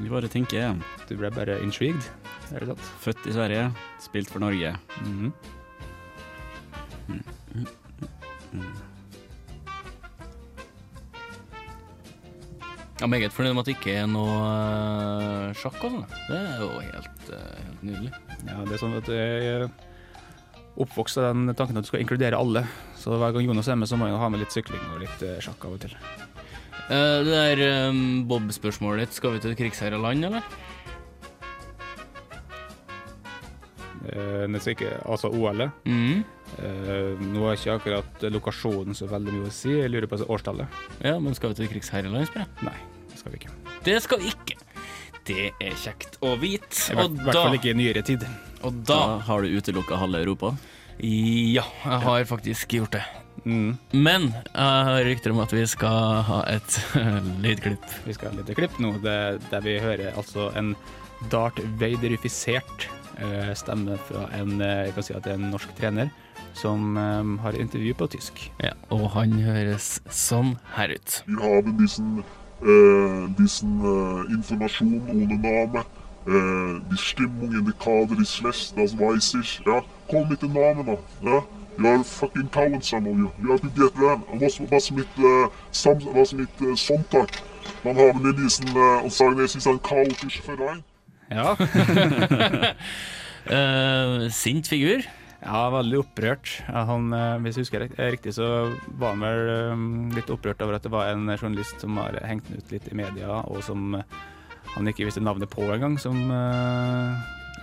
vi 0.00 0.10
bare 0.10 0.28
tenker. 0.28 0.74
Du 1.08 1.14
ble 1.16 1.30
bare 1.32 1.60
intrigued, 1.62 2.10
er 2.50 2.64
det 2.64 2.72
sant? 2.74 2.90
Født 3.04 3.30
i 3.30 3.36
Sverige, 3.38 3.68
spilt 4.02 4.32
for 4.34 4.42
Norge. 4.42 4.74
Mhm. 5.06 5.32
Jeg 12.96 13.04
er 13.04 13.10
meget 13.12 13.32
fornøyd 13.36 13.52
med 13.52 13.60
at 13.60 13.68
det 13.68 13.74
ikke 13.76 13.94
er 14.00 14.06
noe 14.08 14.36
øh, 14.40 15.50
sjakk 15.60 15.82
og 15.84 15.90
sånn. 15.92 16.04
Det 16.30 16.36
er 16.38 16.62
jo 16.62 16.68
helt, 16.80 17.26
øh, 17.28 17.58
helt 17.58 17.82
nydelig. 17.84 18.12
Ja, 18.46 18.54
det 18.64 18.72
er 18.72 18.80
sånn 18.80 18.94
at 18.96 19.10
jeg 19.12 19.50
er 19.50 19.64
oppvokst 20.80 21.20
av 21.20 21.26
den 21.34 21.52
tanken 21.58 21.76
at 21.76 21.84
du 21.84 21.90
skal 21.90 22.00
inkludere 22.00 22.38
alle. 22.40 22.62
Så 22.96 23.18
hver 23.20 23.34
gang 23.36 23.44
Jonas 23.44 23.68
er 23.68 23.76
med, 23.76 23.90
så 23.90 23.98
må 24.00 24.08
jeg 24.08 24.16
ha 24.22 24.30
med 24.32 24.40
litt 24.40 24.56
sykling 24.56 24.80
og 24.94 25.02
litt 25.04 25.26
eh, 25.28 25.36
sjakk 25.44 25.68
av 25.68 25.76
og 25.76 25.84
til. 25.84 25.92
Uh, 26.86 27.20
det 27.26 27.34
der 27.34 27.90
um, 27.90 28.00
Bob-spørsmålet 28.30 29.04
ditt, 29.04 29.18
skal 29.18 29.34
vi 29.34 29.42
til 29.44 29.52
et 29.52 29.60
krigsherra 29.60 30.00
land, 30.00 30.24
eller? 30.30 30.48
Uh, 34.06 34.56
ikke, 34.72 34.94
altså 35.04 35.28
OL-et. 35.28 35.84
Mhm. 35.84 36.24
Eh, 36.56 37.18
nå 37.20 37.46
har 37.46 37.58
ikke 37.58 37.74
akkurat 37.76 38.26
lokasjonen 38.32 38.96
så 38.96 39.08
veldig 39.10 39.34
mye 39.34 39.50
å 39.50 39.54
si. 39.54 39.74
Jeg 39.74 39.92
lurer 39.92 40.08
på 40.10 40.20
årstallet. 40.24 40.80
Ja, 41.04 41.18
men 41.20 41.36
skal 41.36 41.52
vi 41.52 41.60
til 41.60 41.80
et 41.80 41.90
spør 41.90 42.06
jeg? 42.44 42.48
Nei, 42.64 42.78
det 43.10 43.20
skal 43.20 43.34
vi 43.34 43.42
ikke. 43.42 43.52
Det 43.86 43.98
skal 44.04 44.22
vi 44.22 44.32
ikke. 44.32 44.58
Det 45.26 45.50
er 45.58 45.76
kjekt 45.82 46.18
å 46.22 46.36
vite. 46.38 46.70
I 46.92 46.96
hvert, 46.96 47.20
hvert 47.26 47.40
fall 47.42 47.58
ikke 47.58 47.72
i 47.74 47.78
nyere 47.78 48.02
tid. 48.06 48.24
og 48.62 48.82
Da 48.86 48.98
da 49.02 49.18
har 49.26 49.42
du 49.42 49.58
utelukka 49.58 49.98
halve 49.98 50.22
Europa. 50.22 50.54
Ja, 51.02 51.66
jeg 51.84 52.02
har 52.06 52.24
faktisk 52.24 52.72
gjort 52.78 52.94
det. 52.96 53.04
Mm. 53.44 53.76
Men 53.92 54.30
jeg 54.32 54.84
har 54.88 55.04
rykter 55.04 55.34
om 55.34 55.42
at 55.42 55.52
vi 55.52 55.64
skal 55.68 56.22
ha 56.26 56.38
et 56.50 56.78
lydklipp. 57.44 57.84
Vi 58.06 58.14
skal 58.16 58.32
ha 58.32 58.38
litt 58.38 58.54
klipp 58.56 58.78
nå, 58.82 58.94
det, 59.04 59.18
der 59.50 59.66
vi 59.66 59.76
hører 59.82 60.16
altså 60.16 60.48
en 60.56 60.74
Dart 61.32 61.58
Vaderifisert 61.80 62.88
eh, 63.18 63.52
stemme 63.56 63.98
fra 64.08 64.26
en, 64.36 64.56
eh, 64.60 64.86
jeg 64.88 64.96
kan 64.96 65.06
si 65.06 65.14
at 65.16 65.24
det 65.26 65.34
er 65.34 65.40
en 65.40 65.52
norsk 65.52 65.72
trener 65.78 66.10
som 66.56 66.96
um, 66.96 67.38
har 67.38 67.60
intervju 67.60 67.94
på 67.94 68.06
tysk. 68.06 68.40
Ja, 68.64 68.72
og 68.90 69.10
han 69.16 69.36
høres 69.44 70.00
sånn 70.08 70.56
her 70.76 70.94
ut. 70.96 71.20
Vi 71.26 71.36
har 71.40 71.68
diesen, 71.80 72.22
äh, 72.62 73.26
diesen 73.38 73.76
äh, 73.84 74.32
Informasjon 74.34 75.02
ohne 75.12 75.38
Name. 75.42 75.84
Äh, 76.26 76.80
die 76.90 76.98
Stimmung 76.98 77.52
in 77.52 77.64
der 77.64 77.74
Kader 77.78 78.20
ist 78.20 78.36
schlecht, 78.36 78.72
das 78.76 78.96
weiß 78.98 79.34
ich. 79.42 79.60
Ja, 79.66 79.82
komm 80.10 80.28
mit 80.28 80.42
den 80.42 80.54
Namen 80.54 80.86
da. 80.86 80.96
Ja, 81.22 81.42
you 81.78 81.86
are 81.86 82.04
fucking 82.04 82.50
cowards 82.50 82.88
some 82.88 83.06
of 83.10 83.16
you. 83.16 83.30
You 83.42 83.52
have 83.52 83.60
to 83.60 83.68
get 83.68 83.94
them. 83.94 84.22
Was, 84.40 84.60
was 84.70 84.90
mit, 84.90 85.06
äh, 85.18 85.48
Sam, 85.70 85.98
was 86.14 86.32
mit 86.32 86.48
äh, 86.60 86.74
Sonntag? 86.74 87.28
Man 87.84 87.96
haben 87.96 88.24
in 88.24 88.36
diesen 88.36 88.66
äh, 88.74 89.04
und 89.04 89.12
sagen, 89.12 89.38
es 89.40 89.54
ist 89.54 89.66
ein 89.66 89.80
chaotischer 89.82 90.42
Verein. 90.42 90.82
Ja, 91.30 91.56
Eh, 93.48 94.28
sint 94.30 94.66
figur. 94.66 95.02
Ja, 95.42 95.66
veldig 95.70 96.00
opprørt. 96.00 96.52
Han, 96.72 97.12
eh, 97.12 97.36
hvis 97.44 97.58
jeg 97.58 97.66
husker 97.66 97.86
eh, 97.86 98.10
riktig, 98.14 98.34
så 98.38 98.72
var 98.98 99.14
han 99.14 99.24
vel 99.24 99.52
eh, 99.52 99.84
litt 100.16 100.32
opprørt 100.32 100.62
over 100.64 100.78
at 100.78 100.86
det 100.86 100.92
var 100.94 101.12
en 101.12 101.28
journalist 101.36 101.82
som 101.82 101.98
har 102.00 102.18
hengt 102.26 102.48
den 102.48 102.62
ut 102.62 102.72
litt 102.72 102.88
i 102.90 102.96
media, 102.96 103.42
og 103.44 103.62
som 103.66 103.98
han 104.74 104.90
ikke 104.90 105.06
visste 105.06 105.22
navnet 105.24 105.52
på 105.52 105.68
engang. 105.72 105.98
Som 106.00 106.26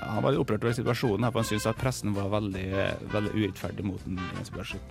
ja, 0.03 0.09
Han 0.09 0.23
var 0.23 0.33
litt 0.33 0.41
opprørt 0.43 0.63
over 0.65 0.75
situasjonen, 0.77 1.25
her, 1.25 1.33
for 1.33 1.43
han 1.43 1.49
syntes 1.49 1.69
at 1.69 1.79
pressen 1.79 2.15
var 2.15 2.31
veldig, 2.33 2.67
veldig 3.13 3.33
urettferdig 3.35 3.85
mot 3.87 4.05
den 4.07 4.19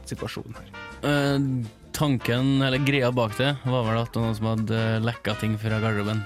situasjonen 0.09 0.59
her. 0.59 0.73
Eh, 1.09 1.49
tanken, 1.97 2.55
eller 2.65 2.83
greia 2.83 3.13
bak 3.15 3.37
det, 3.41 3.55
var 3.65 3.87
vel 3.89 4.03
at 4.03 4.19
noen 4.19 4.39
som 4.39 4.53
hadde 4.55 4.83
lekka 5.05 5.37
ting 5.43 5.59
fra 5.61 5.81
garderoben. 5.83 6.25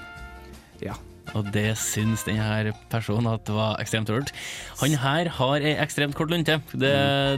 Ja. 0.83 0.97
Og 1.35 1.49
det 1.53 1.73
syns 1.81 2.23
denne 2.27 2.71
personen 2.91 3.27
at 3.33 3.43
det 3.47 3.55
var 3.57 3.79
ekstremt 3.83 4.07
dårlig. 4.09 4.31
Han 4.79 4.95
her 5.03 5.29
har 5.37 5.65
ei 5.65 5.73
ekstremt 5.83 6.15
kort 6.17 6.31
lunte. 6.31 6.59
Det, 6.71 6.93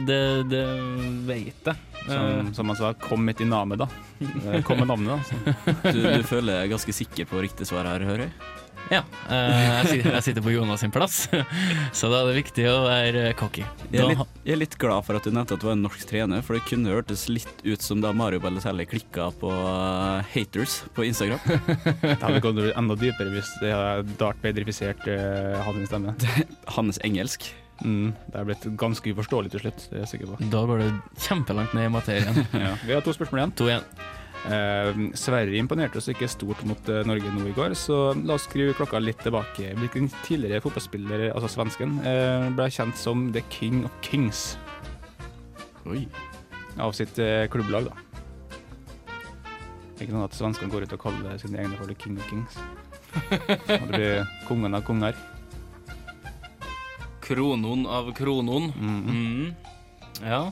det, 0.06 0.20
det 0.52 0.64
vet 1.28 1.70
jeg. 1.72 1.76
Som, 2.06 2.52
som 2.56 2.70
han 2.72 2.78
sa, 2.78 2.92
kom 2.96 3.26
mitt 3.26 3.42
i 3.44 3.48
navnet, 3.48 3.82
da. 3.82 3.88
Eh, 4.24 4.62
Kom 4.64 4.80
med 4.80 4.88
navnet, 4.88 5.20
da. 5.20 5.52
Du, 5.92 6.00
du 6.00 6.22
føler 6.24 6.62
deg 6.62 6.72
ganske 6.72 6.94
sikker 6.96 7.28
på 7.28 7.42
riktig 7.44 7.68
svar 7.68 7.84
her, 7.90 8.06
hører 8.08 8.24
jeg? 8.28 8.32
Ja. 8.90 9.02
eh, 9.30 9.84
jeg, 9.90 10.22
sitter, 10.24 10.42
på 10.42 10.54
Jonas 10.54 10.82
sin 10.82 10.92
plass, 10.94 11.22
så 11.98 12.10
da 12.10 12.22
er 12.22 12.30
det 12.30 12.40
viktig 12.40 12.66
å 12.70 12.76
være 12.86 13.24
cocky. 13.38 13.64
Jeg 13.90 14.02
er, 14.02 14.12
litt, 14.12 14.34
jeg 14.46 14.56
er 14.56 14.60
litt 14.62 14.76
glad 14.80 15.06
for 15.06 15.18
at 15.18 15.26
du 15.26 15.34
nevnte 15.34 15.58
at 15.58 15.62
du 15.62 15.68
var 15.68 15.76
en 15.76 15.84
norsk 15.86 16.04
trener, 16.10 16.42
for 16.46 16.58
det 16.58 16.64
kunne 16.66 16.92
hørtes 16.92 17.28
litt 17.30 17.64
ut 17.66 17.84
som 17.84 18.02
da 18.02 18.12
Mario 18.16 18.42
Balotelli 18.42 18.88
klikka 18.90 19.30
på 19.40 19.50
uh, 19.50 20.20
haters 20.34 20.80
på 20.96 21.06
Instagram. 21.06 21.40
Det 22.00 22.18
hadde 22.22 22.42
gått 22.44 22.62
enda 22.72 22.98
dypere 22.98 23.34
hvis 23.34 23.50
det 23.62 23.74
hadde 23.74 24.18
Dart 24.20 24.40
bedrifisert 24.42 25.06
uh, 25.06 25.60
hans 25.66 25.90
stemme. 25.90 26.14
Hans 26.76 27.00
engelsk. 27.06 27.50
Mm, 27.84 28.12
det 28.28 28.36
er 28.40 28.48
blitt 28.48 28.64
ganske 28.80 29.12
uforståelig 29.14 29.54
til 29.54 29.64
slutt, 29.64 29.84
det 29.88 29.98
er 29.98 30.02
jeg 30.04 30.12
sikker 30.14 30.32
på. 30.32 30.48
Da 30.52 30.64
går 30.68 30.82
det 30.82 30.88
kjempelangt 31.26 31.76
ned 31.76 31.88
i 31.88 31.92
materien. 31.92 32.42
Ja. 32.60 32.74
Vi 32.84 32.92
har 32.92 33.04
to 33.04 33.14
spørsmål 33.16 33.40
igjen. 33.40 33.54
To 33.60 33.68
igjen. 33.70 33.86
Eh, 34.48 34.96
Sverige 35.20 35.60
imponerte 35.60 36.00
oss 36.00 36.08
ikke 36.08 36.28
stort 36.30 36.62
mot 36.68 36.88
eh, 36.88 37.02
Norge 37.08 37.32
nå 37.34 37.44
i 37.50 37.54
går, 37.56 37.74
så 37.76 38.12
la 38.16 38.38
oss 38.38 38.46
skru 38.48 38.70
klokka 38.76 39.00
litt 39.02 39.20
tilbake. 39.24 39.74
Hvilken 39.76 40.08
tidligere 40.24 40.62
fotballspiller, 40.64 41.26
altså 41.34 41.50
svensken, 41.52 41.98
eh, 42.08 42.48
ble 42.56 42.68
kjent 42.72 42.96
som 42.96 43.28
The 43.34 43.44
King 43.52 43.84
of 43.84 43.96
Kings 44.06 44.56
Oi. 45.88 46.06
av 46.80 46.94
sitt 46.96 47.18
klubblag, 47.52 47.90
da. 47.90 48.06
Ikke 50.00 50.14
sånn 50.14 50.24
at 50.24 50.36
svenskene 50.36 50.72
går 50.72 50.86
ut 50.88 50.94
og 50.96 51.02
kaller 51.02 51.40
sine 51.40 51.60
egne 51.60 51.76
The 51.84 51.96
King 52.00 52.16
of 52.16 52.28
Kings. 52.30 52.56
Og 53.20 53.66
det 53.68 53.90
blir 53.90 54.22
kongen 54.48 54.76
av 54.76 54.84
konger. 54.86 55.18
Kronon 57.20 57.84
av 57.86 58.08
kronon. 58.16 58.70
Mm. 58.80 59.50
Ja. 60.24 60.46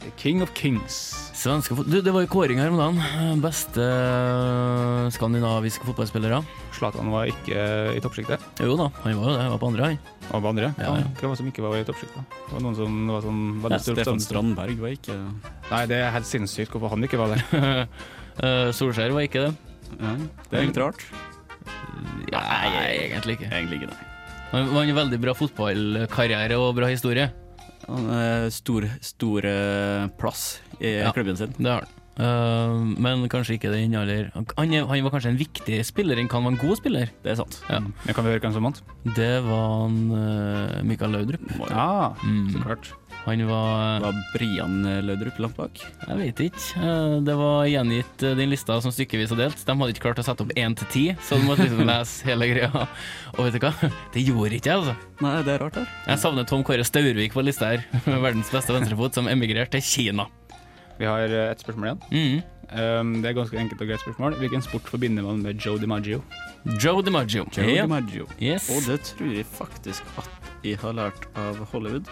The 0.00 0.12
King 0.16 0.40
of 0.42 0.54
Kings. 0.56 1.27
Svenske 1.38 1.76
fot... 1.78 1.86
Du, 1.86 2.00
det 2.02 2.10
var 2.10 2.24
jo 2.24 2.28
kåring 2.32 2.58
her 2.58 2.72
om 2.72 2.78
dagen. 2.80 3.40
Beste 3.42 3.84
eh, 3.84 5.04
skandinaviske 5.14 5.86
fotballspillere. 5.86 6.40
Zlatan 6.74 7.12
var 7.14 7.30
ikke 7.30 7.54
eh, 7.54 7.90
i 7.94 8.02
toppsjiktet. 8.02 8.42
Jo 8.64 8.74
da, 8.80 8.88
han 9.04 9.14
var 9.20 9.28
jo 9.28 9.36
det. 9.36 9.44
Han 9.44 9.52
var 9.54 9.60
på 9.62 9.70
andre, 9.70 9.90
han. 9.92 10.26
var 10.32 10.42
på 10.42 10.50
andre. 10.50 10.70
Ja, 10.82 10.90
ja. 10.98 11.06
Hvem 11.20 11.30
var 11.30 11.36
det 11.36 11.40
som 11.44 11.50
ikke 11.52 11.64
var 11.66 11.78
i 11.78 11.84
toppsjiktet? 11.86 12.34
Det 12.48 12.56
var 12.56 12.64
noen 12.66 12.78
som 12.80 12.98
var 13.12 13.24
sånn 13.28 13.40
veldig 13.62 13.80
stort 13.84 14.00
Stefan 14.00 14.22
Strandberg 14.24 14.82
var 14.82 14.96
ikke 14.96 15.16
Nei, 15.68 15.82
det 15.92 16.00
er 16.02 16.12
helt 16.16 16.28
sinnssykt 16.28 16.74
hvorfor 16.74 16.96
han 16.96 17.06
ikke 17.08 17.20
var 17.22 17.36
der. 17.36 17.86
Eh, 18.38 18.68
Solskjær 18.70 19.10
var 19.10 19.24
ikke 19.26 19.40
det. 19.48 19.72
ja, 19.98 20.10
Det 20.46 20.58
er 20.60 20.66
litt 20.68 20.76
rart. 20.78 21.00
Nei, 22.30 22.68
egentlig 23.08 23.34
ikke. 23.34 23.48
Egentlig 23.50 23.80
ikke, 23.80 23.88
nei. 23.90 24.04
Han 24.52 24.70
var 24.76 24.84
en 24.86 24.94
veldig 25.00 25.18
bra 25.24 25.34
fotballkarriere 25.34 26.54
og 26.62 26.76
bra 26.78 26.86
historie. 26.92 27.24
Han 27.88 28.10
er 28.12 28.48
stor, 28.52 28.84
stor 29.00 29.46
eh, 29.48 30.08
plass 30.20 30.60
i 30.80 30.98
Ja. 31.00 31.12
klubben 31.16 31.36
sin. 31.40 31.54
Det 31.58 31.70
har 31.72 31.86
han. 31.86 31.94
Uh, 32.18 32.74
men 32.98 33.28
kanskje 33.30 33.54
ikke 33.54 33.70
den 33.70 33.92
aller 33.94 34.32
han, 34.34 34.46
han 34.58 35.04
var 35.06 35.12
kanskje 35.14 35.30
en 35.30 35.36
viktig 35.38 35.76
spiller 35.86 36.18
enn 36.18 36.26
han 36.32 36.42
var 36.48 36.50
en 36.50 36.58
god 36.58 36.76
spiller. 36.80 37.12
Det 37.22 37.30
er 37.30 37.36
sant. 37.38 37.60
Ja. 37.70 37.78
Men 37.78 38.14
kan 38.16 38.24
vi 38.26 38.32
høre 38.32 38.42
hvem 38.42 38.56
som 38.56 38.66
vant? 38.66 38.80
Det 39.14 39.28
var 39.46 39.68
han, 39.84 39.98
uh, 40.10 40.82
Mikael 40.82 41.14
Laudrup. 41.14 41.44
Ja, 41.70 42.14
Mm. 42.24 42.48
så 42.56 42.64
klart. 42.64 42.90
Han 43.28 43.42
var 43.48 44.00
Var 44.06 44.18
Brian 44.32 44.78
Laudrup 45.04 45.38
langt 45.42 45.56
bak? 45.58 45.80
Jeg 46.08 46.16
vet 46.18 46.40
ikke. 46.48 46.80
Eh, 46.80 47.16
Det 47.28 47.34
var 47.36 47.66
gjengitt 47.68 48.24
eh, 48.24 48.34
den 48.38 48.50
lista 48.54 48.78
som 48.84 48.94
stykkevis 48.94 49.34
og 49.36 49.40
delt. 49.42 49.60
De 49.68 49.76
hadde 49.76 49.92
ikke 49.94 50.06
klart 50.08 50.22
å 50.22 50.26
sette 50.26 50.46
opp 50.46 50.54
én 50.56 50.74
til 50.78 50.88
ti, 50.94 51.04
så 51.22 51.36
du 51.38 51.44
måtte 51.48 51.66
liksom 51.66 51.84
lese 51.88 52.24
hele 52.30 52.48
greia. 52.50 52.86
Og 53.36 53.44
vet 53.46 53.58
du 53.58 53.62
hva? 53.66 53.72
Det 54.14 54.24
gjorde 54.24 54.56
ikke 54.58 54.72
jeg, 54.72 54.82
altså. 54.82 54.96
Nei, 55.24 55.34
det 55.44 55.54
er 55.56 55.64
rart 55.66 55.76
her. 55.82 55.88
Jeg 56.08 56.22
savner 56.24 56.48
Tom 56.48 56.64
Kåre 56.66 56.84
Staurvik 56.88 57.36
på 57.36 57.44
lista 57.44 57.72
her. 57.74 57.84
med 58.08 58.22
Verdens 58.24 58.50
beste 58.54 58.72
venstrefot 58.76 59.14
som 59.20 59.28
emigrerte 59.30 59.76
til 59.78 59.84
Kina. 59.84 60.28
Vi 60.98 61.06
har 61.06 61.28
eh, 61.30 61.50
et 61.52 61.60
spørsmål 61.62 61.92
igjen. 61.92 62.06
Mm. 62.10 62.54
Um, 62.68 63.12
det 63.24 63.30
er 63.30 63.36
ganske 63.38 63.56
enkelt 63.56 63.80
og 63.80 63.88
greit 63.88 64.02
spørsmål. 64.02 64.34
Hvilken 64.42 64.60
sport 64.64 64.88
forbinder 64.92 65.24
man 65.24 65.38
med 65.40 65.56
Joe 65.64 65.78
DiMaggio? 65.80 66.18
Joe 66.82 67.00
DiMaggio. 67.06 67.46
Joe 67.56 67.64
Ja. 67.64 67.86
DiMaggio. 67.86 68.26
Yes. 68.44 68.66
Og 68.74 68.84
det 68.90 68.98
tror 69.08 69.30
jeg 69.32 69.46
faktisk 69.48 70.04
at 70.20 70.50
jeg 70.66 70.78
har 70.82 70.94
lært 70.96 71.26
av 71.38 71.58
Hollywood. 71.70 72.08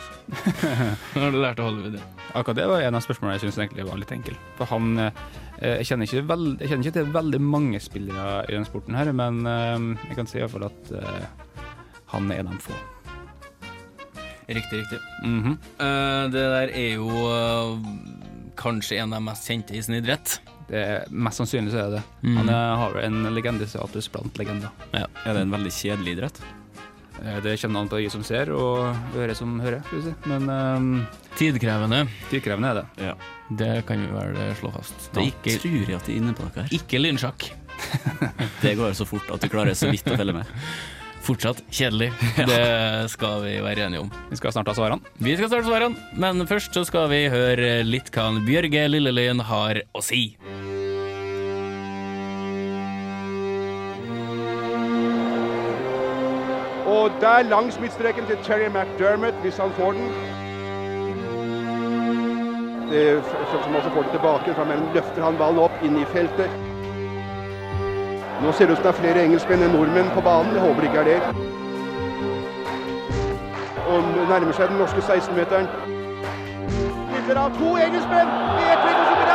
har 1.17 1.33
du 1.35 1.39
lært 1.41 1.61
av 1.61 1.71
Hollywood, 1.71 1.97
ja. 1.99 2.07
Akkurat 2.39 2.59
det 2.59 2.67
var 2.71 2.85
en 2.85 2.99
av 2.99 3.03
spørsmålene 3.03 3.37
jeg 3.37 3.47
syns 3.47 3.59
egentlig 3.63 3.87
var 3.89 3.99
litt 3.99 4.13
enkel. 4.15 4.37
For 4.59 4.71
han 4.71 5.01
eh, 5.03 5.23
jeg, 5.81 5.89
kjenner 5.91 6.09
ikke 6.09 6.27
veld, 6.29 6.51
jeg 6.61 6.71
kjenner 6.71 6.87
ikke 6.87 6.99
til 6.99 7.15
veldig 7.17 7.41
mange 7.43 7.81
spillere 7.83 8.27
i 8.47 8.55
den 8.55 8.67
sporten 8.69 8.99
her, 8.99 9.11
men 9.17 9.41
eh, 9.51 9.87
jeg 10.11 10.19
kan 10.19 10.31
si 10.31 10.39
iallfall 10.39 10.69
at 10.69 10.93
eh, 11.01 11.25
han 12.13 12.31
er 12.31 12.43
en 12.43 12.53
av 12.53 12.59
de 12.59 12.67
få. 12.69 12.77
Riktig, 14.47 14.79
riktig. 14.79 14.99
Mm 15.25 15.41
-hmm. 15.43 15.57
det 16.31 16.45
der 16.55 16.69
er 16.71 16.95
jo 16.95 17.83
kanskje 18.57 18.99
en 18.99 19.13
av 19.13 19.19
de 19.19 19.25
mest 19.25 19.49
kjente 19.49 19.75
i 19.75 19.83
sin 19.83 19.95
idrett. 19.95 20.41
det 20.69 20.79
er, 20.79 21.05
mest 21.11 21.37
sannsynlig 21.37 21.73
så 21.73 21.79
er 21.79 21.83
det 21.83 21.91
det. 21.97 22.03
Mm. 22.23 22.37
Han 22.37 22.49
har 22.49 22.97
en 22.97 23.35
legendestatus 23.35 24.09
blant 24.09 24.39
legender. 24.39 24.69
Er 24.93 25.35
det 25.35 25.41
en 25.41 25.51
veldig 25.51 25.73
kjedelig 25.73 26.13
idrett? 26.13 26.43
Eh, 27.25 27.39
Det 27.45 27.57
kommer 27.61 27.81
an 27.81 27.89
på 27.89 27.99
øyet 28.01 28.13
som 28.13 28.25
ser, 28.27 28.51
og 28.53 29.17
øret 29.17 29.37
som 29.39 29.59
hører, 29.61 29.83
skal 29.87 29.99
vi 29.99 30.03
si. 30.09 30.15
Men 30.27 30.49
um, 30.51 31.07
Tidkrevende. 31.37 32.03
tidkrevende 32.31 32.71
er 32.73 32.81
det. 32.81 32.87
Ja. 33.09 33.15
Det 33.57 33.71
kan 33.87 34.01
vi 34.03 34.11
vel 34.11 34.37
eh, 34.43 34.55
slå 34.59 34.73
fast. 34.75 35.09
Da 35.15 35.23
ikke, 35.23 35.57
tror 35.63 35.79
jeg 35.87 35.97
at 36.01 36.07
de 36.09 36.13
er 36.17 36.21
inne 36.23 36.35
på 36.37 36.43
noe 36.47 36.55
her. 36.63 36.69
ikke 36.75 37.01
lynsjakk. 37.03 37.51
Det 38.65 38.77
går 38.79 38.95
så 38.97 39.05
fort 39.07 39.29
at 39.35 39.43
du 39.45 39.49
klarer 39.53 39.77
så 39.77 39.91
vidt 39.93 40.09
å 40.09 40.17
følge 40.19 40.35
med. 40.41 40.49
Fortsatt 41.27 41.59
kjedelig. 41.75 42.13
Det 42.51 43.11
skal 43.11 43.41
vi 43.43 43.57
være 43.65 43.87
enige 43.89 44.05
om. 44.05 44.11
Vi 44.31 44.39
skal 44.39 44.55
snart 44.55 44.69
ha 44.71 44.75
svarene. 44.79 45.03
Vi 45.19 45.35
skal 45.39 45.51
starte 45.51 45.67
svarene, 45.67 45.99
men 46.23 46.47
først 46.47 46.75
så 46.77 46.85
skal 46.87 47.09
vi 47.11 47.25
høre 47.33 47.81
litt 47.87 48.13
hva 48.15 48.29
Bjørge 48.47 48.87
Lillelien 48.93 49.43
har 49.49 49.83
å 49.97 50.03
si. 50.07 50.37
Og 56.97 57.11
der 57.21 57.43
langs 57.43 57.81
midtstreken 57.81 58.27
til 58.27 58.39
Terry 58.45 58.69
McDermott, 58.77 59.35
hvis 59.43 59.57
han 59.57 59.71
får 59.79 59.93
den. 59.93 60.09
Det, 62.91 63.25
som 63.65 63.75
også 63.75 63.91
får 63.91 64.03
det 64.03 64.11
tilbake, 64.11 64.55
fra 64.55 64.65
mellom 64.65 64.89
løfter 64.95 65.25
han 65.25 65.37
ballen 65.41 65.59
opp 65.67 65.85
inn 65.85 65.99
i 66.01 66.07
feltet. 66.15 66.51
Nå 68.43 68.53
ser 68.53 68.67
det 68.67 68.73
ut 68.73 68.81
som 68.81 68.87
det 68.87 68.93
er 68.93 69.01
flere 69.03 69.25
engelskmenn 69.27 69.67
enn 69.67 69.77
nordmenn 69.77 70.11
på 70.15 70.25
banen. 70.25 70.55
Jeg 70.57 70.65
håper 70.65 70.81
det 70.81 70.91
ikke 70.91 71.05
er 71.05 71.11
det. 71.13 71.21
Og 73.93 74.11
nærmer 74.33 74.53
seg 74.57 74.73
den 74.73 74.81
norske 74.81 75.05
16-meteren. 75.05 75.71
Spiller 77.13 77.45
av 77.45 77.57
to 77.61 77.77
engelskmenn! 77.89 79.26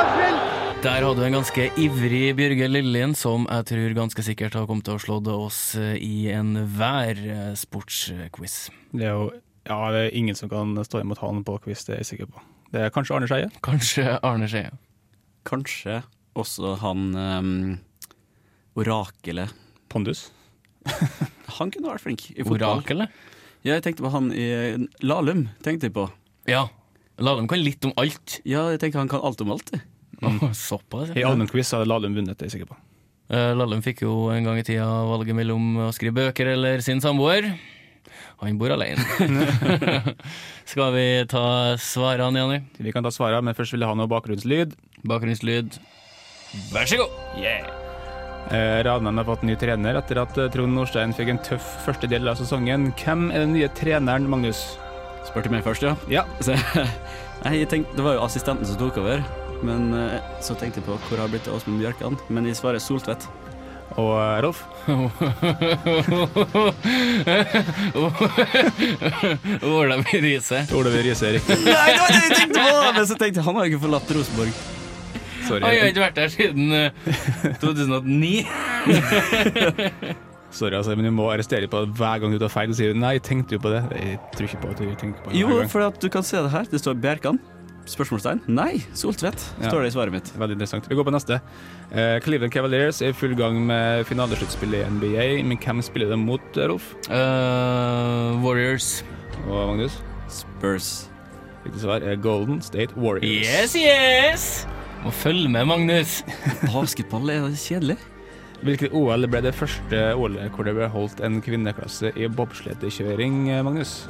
Der 0.82 1.04
hadde 1.06 1.22
du 1.22 1.26
en 1.28 1.36
ganske 1.36 1.68
ivrig 1.78 2.32
Bjørge 2.34 2.66
Lillien, 2.72 3.12
som 3.14 3.44
jeg 3.46 3.66
tror 3.70 3.92
ganske 4.00 4.24
sikkert 4.26 4.56
har 4.58 4.64
kommet 4.66 4.88
til 4.88 4.96
å 4.98 5.02
slå 5.04 5.20
oss 5.36 5.76
eh, 5.78 5.94
i 6.02 6.32
enhver 6.34 7.20
eh, 7.22 7.52
sportsquiz. 7.54 8.56
Det 8.90 9.06
er 9.06 9.14
jo 9.14 9.28
ja, 9.70 9.78
det 9.94 10.00
er 10.08 10.18
ingen 10.18 10.34
som 10.34 10.50
kan 10.50 10.74
stå 10.82 11.04
imot 11.04 11.22
han 11.22 11.44
på 11.46 11.60
quiz, 11.68 11.84
det 11.86 11.94
er 11.94 12.02
jeg 12.02 12.10
sikker 12.10 12.32
på. 12.34 12.42
Det 12.74 12.82
er 12.88 12.96
kanskje 12.96 13.14
Arne 13.14 13.30
Skeie. 13.30 13.52
Kanskje 13.62 14.08
Arne 14.26 14.50
Skeie. 14.50 14.74
Kanskje 15.46 16.00
også 16.34 16.74
han 16.82 17.06
um, 17.14 17.54
orakelet. 18.74 19.54
Pondus. 19.94 20.32
Han 21.60 21.70
kunne 21.70 21.92
vært 21.92 22.02
flink 22.08 22.30
i 22.32 22.42
fotball. 22.42 22.80
Orakelet? 22.80 23.14
Ja, 23.62 23.76
jeg 23.76 23.84
tenkte 23.86 24.08
på 24.08 24.10
han 24.16 24.32
i 24.34 24.48
Lahlum. 25.04 25.44
tenkte 25.62 25.92
jeg 25.92 25.94
på. 25.94 26.08
Ja. 26.50 26.64
Lahlum 27.22 27.46
kan 27.52 27.62
litt 27.62 27.86
om 27.86 27.92
alt. 28.02 28.40
Ja, 28.48 28.70
jeg 28.74 28.80
tenkte 28.82 29.04
han 29.04 29.12
kan 29.12 29.22
alt 29.22 29.44
om 29.44 29.52
alt. 29.54 29.70
jeg. 29.76 29.84
Åh, 30.22 30.48
Såpass. 30.54 31.12
I 31.18 31.26
allmennquiz 31.26 31.74
hadde 31.74 31.90
Lahlum 31.90 32.16
vunnet, 32.18 32.38
det 32.38 32.46
er 32.46 32.52
jeg 32.52 32.60
sikker 32.60 32.72
på. 32.74 32.80
Eh, 33.32 33.52
Lahlum 33.58 33.84
fikk 33.86 34.04
jo 34.06 34.30
en 34.34 34.48
gang 34.48 34.60
i 34.60 34.66
tida 34.68 34.88
valget 35.08 35.38
mellom 35.38 35.88
å 35.88 35.92
skrive 35.96 36.18
bøker 36.20 36.54
eller 36.56 36.84
sin 36.86 37.02
samboer. 37.04 37.54
Han 38.42 38.58
bor 38.58 38.74
alene. 38.74 39.04
Skal 40.72 40.94
vi 40.96 41.06
ta 41.30 41.78
svarene, 41.78 42.42
Janni? 42.42 42.62
Vi 42.82 42.94
kan 42.94 43.06
ta 43.06 43.12
svarene, 43.14 43.46
men 43.46 43.58
først 43.58 43.76
vil 43.76 43.86
jeg 43.86 43.92
ha 43.92 43.98
noe 43.98 44.10
bakgrunnslyd. 44.10 44.74
Bakgrunnslyd. 45.06 45.78
Vær 46.74 46.90
så 46.90 46.98
god! 47.04 47.14
Yeah. 47.38 47.70
Eh, 48.52 48.82
Ranheim 48.84 49.22
har 49.22 49.28
fått 49.30 49.46
ny 49.48 49.54
trener 49.56 50.00
etter 50.02 50.20
at 50.24 50.40
eh, 50.42 50.50
Trond 50.52 50.74
Nordstein 50.76 51.14
fikk 51.16 51.30
en 51.36 51.42
tøff 51.46 51.70
første 51.86 52.10
del 52.12 52.28
av 52.28 52.42
sesongen. 52.42 52.90
Hvem 53.00 53.30
er 53.30 53.46
den 53.46 53.54
nye 53.56 53.70
treneren, 53.78 54.26
Magnus? 54.32 54.64
Spurte 55.30 55.54
meg 55.54 55.64
først, 55.64 55.86
ja? 55.86 55.94
Ja. 56.12 56.26
Så, 56.46 56.58
nei, 57.46 57.62
jeg 57.62 57.70
tenkte, 57.72 57.96
det 58.00 58.08
var 58.10 58.18
jo 58.18 58.26
assistenten 58.26 58.68
som 58.68 58.82
tok 58.82 59.00
over. 59.04 59.24
Men 59.66 59.94
eh, 59.94 60.18
så 60.42 60.56
tenkte 60.58 60.82
jeg 60.82 60.88
på 60.88 60.98
hvor 61.08 61.18
har 61.22 61.28
det 61.30 61.38
blitt 61.38 61.48
av 61.52 61.60
Åsmund 61.60 61.82
Bjørkan. 61.84 62.18
Men 62.34 62.50
jeg 62.50 62.58
svarer 62.60 62.82
Soltvedt. 62.82 63.28
Og 64.00 64.14
eh, 64.16 64.42
Rolf? 64.46 64.64
Ola 69.68 69.98
Riise. 70.12 70.66
Ole 70.76 70.90
V. 70.90 71.02
Riise 71.06 71.34
riktig. 71.36 71.58
Nei, 71.66 71.90
det 71.92 72.00
var 72.00 72.08
det 72.08 72.22
jeg 72.22 72.38
tenkte 72.40 72.60
på! 72.60 72.78
Men 72.96 73.06
så 73.10 73.16
tenkte 73.20 73.38
jeg 73.42 73.46
han 73.48 73.56
har 73.60 73.68
jo 73.68 73.70
ikke 73.74 73.84
forlatt 73.86 74.14
Rosenborg. 74.18 74.54
Sorry. 75.48 75.62
Han 75.66 75.72
har 75.76 75.92
ikke 75.92 76.06
vært 76.06 76.20
der 76.20 76.30
siden 76.32 76.66
eh, 76.78 76.90
2009. 77.62 78.46
Sorry, 80.52 80.76
altså, 80.76 80.96
men 81.00 81.08
du 81.08 81.12
må 81.16 81.30
arrestere 81.32 81.68
på 81.72 81.78
det 81.86 81.96
hver 82.00 82.22
gang 82.22 82.34
du 82.36 82.40
tar 82.42 82.52
feil. 82.52 82.74
Sier 82.76 82.90
du 82.96 83.00
nei, 83.00 83.16
tenkte 83.24 83.56
du 83.56 83.64
på 83.64 83.72
det? 83.72 83.82
Jeg 83.98 84.20
tror 84.36 84.46
ikke 84.50 84.62
på 84.66 84.72
at 84.74 84.80
du 84.82 84.86
tenker 85.00 85.20
på 85.24 85.32
det 85.32 85.40
Jo, 85.40 85.48
for 85.72 85.88
at 85.88 86.00
du 86.04 86.08
kan 86.12 86.24
se 86.28 86.38
det 86.44 86.52
her. 86.54 86.66
Det 86.72 86.80
står 86.84 87.00
Bjerkan. 87.02 87.38
Spørsmålstegn? 87.92 88.40
Nei, 88.48 88.78
Soltvedt, 88.96 89.42
Ja. 89.62 89.68
står 89.70 89.82
det 89.84 89.88
i 89.92 89.96
svaret 89.98 90.12
mitt. 90.16 90.30
Veldig 90.40 90.56
interessant. 90.56 90.88
Vi 90.88 90.96
går 90.96 91.04
på 91.08 91.12
neste. 91.14 91.42
Eh, 91.92 92.20
Cleveland 92.24 92.52
Cavaliers 92.54 93.02
er 93.02 93.10
i 93.10 93.14
full 93.14 93.36
gang 93.36 93.60
med 93.68 94.06
finalesluttspillet 94.08 94.86
i 94.86 94.90
NBA, 94.90 95.44
men 95.44 95.58
hvem 95.58 95.82
spiller 95.84 96.10
de 96.10 96.18
mot, 96.18 96.42
eh, 96.58 96.68
Rolf? 96.72 96.94
Eh, 97.10 98.42
Warriors. 98.44 99.04
Og 99.48 99.68
Magnus? 99.76 99.98
Spurs. 100.30 101.10
Riktig 101.66 101.82
svar 101.84 102.02
er 102.02 102.16
Golden 102.16 102.62
State 102.62 102.96
Warriors. 102.98 103.46
Yes, 103.46 103.76
yes! 103.76 104.68
Må 105.04 105.12
følge 105.12 105.50
med, 105.50 105.66
Magnus. 105.68 106.24
Basketball 106.74 107.30
er 107.30 107.50
kjedelig. 107.58 107.98
Hvilket 108.64 108.94
OL 108.94 109.26
ble 109.28 109.42
det 109.42 109.56
første 109.58 110.14
OL-et 110.16 110.52
hvor 110.54 110.64
det 110.68 110.76
ble 110.78 110.88
holdt 110.94 111.20
en 111.26 111.40
kvinneklasse 111.42 112.12
i 112.16 112.28
bobsledekjøring, 112.30 113.50
eh, 113.50 113.64
Magnus? 113.66 114.08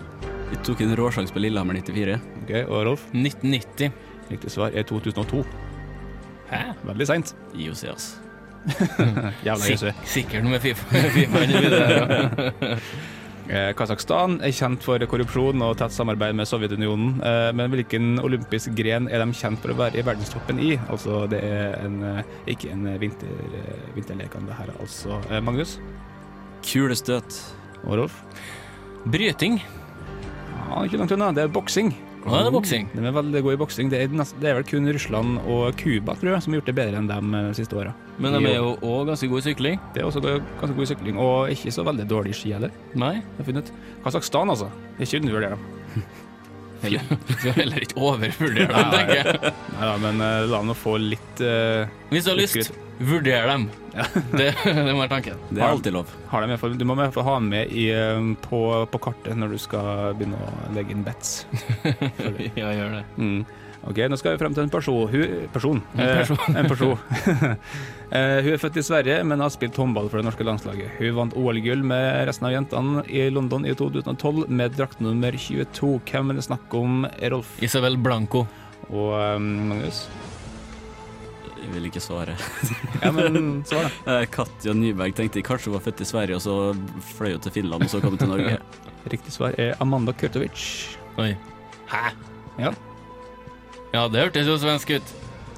Vi 0.52 0.58
tok 0.66 0.82
en 0.84 0.96
råsjanse 1.00 1.34
på 1.34 1.40
Lillehammer 1.40 1.78
94. 1.80 2.18
Ok, 2.44 2.52
Og 2.68 2.82
Rolf? 2.90 3.06
1990. 3.16 3.92
Riktig 4.32 4.52
svar 4.52 4.76
er 4.76 4.84
2002. 4.88 5.46
Hæ? 6.52 6.60
Veldig 6.88 7.08
seint. 7.08 7.32
IOC, 7.56 7.86
ass. 7.94 8.10
Jævla 9.48 9.72
Sik 9.72 10.04
sikkert 10.06 10.46
med 10.46 10.60
Fifa. 10.62 10.86
FIFA. 11.16 12.80
Eh, 13.52 13.74
Kasakhstan 13.76 14.38
er 14.46 14.54
kjent 14.56 14.84
for 14.86 15.02
korrupsjon 15.12 15.60
og 15.66 15.74
tett 15.76 15.92
samarbeid 15.92 16.38
med 16.38 16.48
Sovjetunionen. 16.48 17.18
Eh, 17.26 17.50
men 17.58 17.74
hvilken 17.74 18.22
olympisk 18.24 18.72
gren 18.78 19.10
er 19.12 19.20
de 19.20 19.34
kjent 19.36 19.60
for 19.60 19.74
å 19.74 19.76
være 19.76 20.00
i 20.00 20.06
verdenstoppen 20.08 20.62
i? 20.62 20.70
Altså, 20.94 21.26
det 21.28 21.42
er 21.44 21.74
en, 21.82 21.98
eh, 22.14 22.22
ikke 22.54 22.70
en 22.72 22.86
vinter, 23.02 23.34
vinterlekene, 23.98 24.48
det 24.48 24.56
her, 24.56 24.72
altså. 24.80 25.20
Magnus? 25.44 25.80
Kulestøt. 26.64 27.42
Og 27.82 27.98
Rolf? 28.00 28.22
Bryting. 29.12 29.60
Ja, 30.72 30.86
ikke 30.88 31.02
langt 31.02 31.12
unna. 31.12 31.30
Det 31.36 31.44
er 31.44 31.52
boksing. 31.52 31.92
Ja, 32.22 32.38
det 32.38 32.52
er 32.52 32.54
boksing. 32.54 32.86
De 32.94 33.04
er 33.04 33.16
veldig 33.16 33.42
gode 33.44 33.58
i 33.58 33.60
boksing. 33.60 33.90
Det 33.92 34.00
er, 34.06 34.12
det 34.14 34.48
er 34.48 34.58
vel 34.60 34.66
kun 34.70 34.88
Russland 34.88 35.42
og 35.42 35.76
Cuba 35.80 36.16
tror 36.20 36.32
jeg, 36.32 36.46
som 36.46 36.54
har 36.54 36.62
gjort 36.62 36.70
det 36.70 36.76
bedre 36.78 37.02
enn 37.02 37.10
dem 37.10 37.36
eh, 37.36 37.48
de 37.50 37.58
siste 37.58 37.76
åra. 37.76 37.92
Men 38.22 38.38
de 38.38 38.54
er 38.54 38.60
jo 38.60 38.76
òg 38.78 39.10
ganske 39.10 39.30
gode 39.32 39.44
i 39.44 39.48
sykling. 39.50 39.80
Det 39.96 40.04
er 40.04 40.08
også 40.08 40.22
ganske 40.24 40.76
god 40.78 40.86
i 40.86 40.92
sykling, 40.94 41.22
og 41.22 41.54
ikke 41.56 41.74
så 41.76 41.86
veldig 41.88 42.06
dårlig 42.08 42.36
i 42.36 42.40
ski 42.40 42.54
heller. 42.56 42.76
Nei. 42.94 43.16
Jeg 43.20 43.40
har 43.42 43.50
funnet. 43.50 43.74
Kasakhstan, 44.06 44.54
altså. 44.54 44.70
Ikke 45.00 45.20
undervurder 45.24 45.58
dem. 45.58 46.06
Skal 47.42 47.58
heller 47.60 47.84
ikke 47.84 48.00
overvurdere 48.00 48.70
dem, 48.70 48.96
tenker 48.96 49.20
jeg. 49.20 49.54
Nei 49.76 49.90
da, 49.90 49.98
men 50.06 50.24
eh, 50.26 50.38
la 50.54 50.64
nå 50.66 50.78
få 50.78 50.96
litt 51.02 51.44
uh, 51.44 51.84
Hvis 52.14 52.26
du 52.30 52.34
har 52.34 52.42
lyst. 52.42 52.72
Vurder 53.08 53.48
dem. 53.52 53.70
Det, 54.40 54.52
det 54.64 54.92
må 54.96 55.02
være 55.02 55.12
tanken. 55.12 55.40
Det 55.50 55.60
er 55.60 55.68
alltid 55.68 55.96
lov. 55.98 56.12
Har 56.32 56.46
dem 56.46 56.54
i 56.54 56.58
hvert 56.60 56.78
du 56.80 56.86
må 56.88 56.96
i 56.96 57.02
hvert 57.04 57.16
fall 57.16 57.28
ha 57.28 57.34
dem 57.40 57.50
med 57.52 57.74
i, 57.76 57.90
eh, 57.92 58.22
på, 58.46 58.62
på 58.92 59.02
kartet 59.04 59.36
når 59.36 59.56
du 59.56 59.60
skal 59.60 60.14
begynne 60.20 60.40
å 60.40 60.54
legge 60.76 60.96
inn 60.96 61.04
bets. 61.08 61.42
Ja, 62.60 62.72
gjør 62.72 62.96
det. 63.00 63.04
Mm. 63.18 63.42
Ok, 63.90 63.98
nå 64.12 64.18
skal 64.20 64.36
vi 64.36 64.40
frem 64.44 64.54
til 64.54 64.64
en 64.68 64.72
person. 64.72 65.08
Hun, 65.10 65.48
person. 65.54 65.80
En 65.98 66.04
Eh, 66.06 66.18
person. 66.22 66.38
en 66.60 66.70
person. 66.70 66.98
Eh, 68.12 68.38
hun 68.46 68.54
er 68.54 68.60
født 68.62 68.78
i 68.78 68.84
Sverige, 68.86 69.18
men 69.26 69.42
har 69.42 69.50
spilt 69.54 69.78
håndball 69.82 70.10
for 70.12 70.22
det 70.22 70.28
norske 70.28 70.46
landslaget. 70.46 70.98
Hun 71.00 71.16
vant 71.18 71.38
OL-gull 71.40 71.82
med 71.90 72.28
resten 72.30 72.46
av 72.50 72.54
jentene 72.54 73.02
i 73.10 73.26
London 73.34 73.66
i 73.66 73.74
2012 73.74 74.46
med 74.54 74.78
drakt 74.78 75.02
nummer 75.02 75.34
22. 75.34 75.96
Hvem 76.12 76.30
vil 76.30 76.42
det 76.42 76.46
snakke 76.46 76.78
om, 76.84 77.06
Rolf? 77.34 77.56
Isabel 77.66 77.98
Blanco. 77.98 78.46
Og 78.92 79.16
um, 79.18 79.50
Magnus? 79.72 80.06
Jeg 81.72 81.78
vil 81.78 81.88
ikke 81.88 82.02
svare. 82.04 82.34
Ja, 83.00 83.14
men 83.16 83.62
svar, 83.64 83.86
da. 83.88 83.92
Eh, 84.12 84.26
Katja 84.28 84.74
Nyberg 84.76 85.14
tenkte 85.16 85.40
kanskje 85.46 85.70
hun 85.70 85.78
var 85.78 85.86
født 85.86 86.02
i 86.04 86.08
Sverige, 86.10 86.36
og 86.36 86.44
så 86.44 86.56
fløy 87.14 87.38
hun 87.38 87.44
til 87.46 87.54
Finland, 87.56 87.86
og 87.86 87.92
så 87.94 88.02
kom 88.04 88.18
hun 88.18 88.20
til 88.20 88.28
Norge. 88.28 88.58
Riktig 89.14 89.32
svar 89.32 89.56
er 89.56 89.78
Amanda 89.80 90.12
Kurtovic. 90.12 90.66
Oi. 91.22 91.30
Hæ? 91.88 92.12
Ja. 92.60 92.74
Ja, 93.94 94.04
det 94.12 94.26
hørtes 94.26 94.52
jo 94.52 94.58
svensk 94.60 94.92
ut. 94.98 95.14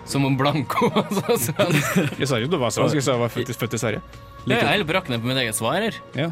Som 0.05 0.27
om 0.29 0.37
Blanco 0.37 0.91
var 0.93 1.09
svensk. 1.41 1.97
Jeg 2.21 2.29
sa 2.29 2.37
jo 2.43 2.51
du 2.51 2.59
var 2.61 2.75
svensk, 2.75 2.99
jeg 2.99 3.07
sa 3.07 3.17
jeg 3.17 3.23
var 3.23 3.33
faktisk 3.33 3.65
født 3.65 3.79
i 3.79 3.81
Sverige. 3.81 4.05
Jeg 4.45 4.59
er 4.59 4.69
helt 4.75 4.85
på 4.85 4.93
å 4.93 4.99
rakne 4.99 5.17
på 5.23 5.31
mitt 5.31 5.41
eget 5.41 5.57
svar 5.57 5.81
her. 5.81 5.97
Ja. 6.19 6.29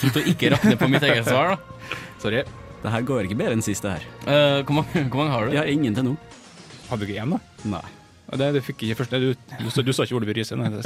Slutt 0.00 0.16
å 0.22 0.24
ikke 0.32 0.54
rakne 0.56 0.80
på 0.80 0.88
mitt 0.88 1.04
eget 1.04 1.28
svar, 1.28 1.52
da. 1.52 2.00
Sorry. 2.24 2.46
Det 2.80 2.96
her 2.96 3.04
går 3.12 3.28
ikke 3.28 3.36
bedre 3.42 3.58
enn 3.58 3.64
sist, 3.66 3.84
det 3.84 3.98
her. 3.98 4.08
Uh, 4.24 4.64
hvor, 4.64 4.80
mange, 4.80 5.04
hvor 5.10 5.20
mange 5.20 5.36
har 5.36 5.44
du? 5.44 5.56
Jeg 5.56 5.60
har 5.60 5.72
ingen 5.76 5.96
til 5.96 6.12
nå. 6.12 6.16
Hadde 6.88 7.02
du 7.02 7.10
ikke 7.10 7.24
én, 7.24 7.36
da? 7.36 7.40
Nei. 7.76 7.95
Ja, 8.26 8.38
Det, 8.42 8.48
det 8.56 8.62
fikk 8.66 8.82
ikke 8.86 8.98
først. 9.02 9.14
Du, 9.16 9.32
du, 9.62 9.70
sa- 9.70 9.84
du 9.86 9.92
sa 9.94 10.06
ikke 10.06 10.18
Ole. 10.18 10.32
Riise. 10.34 10.56
nei, 10.58 10.70
det. 10.74 10.82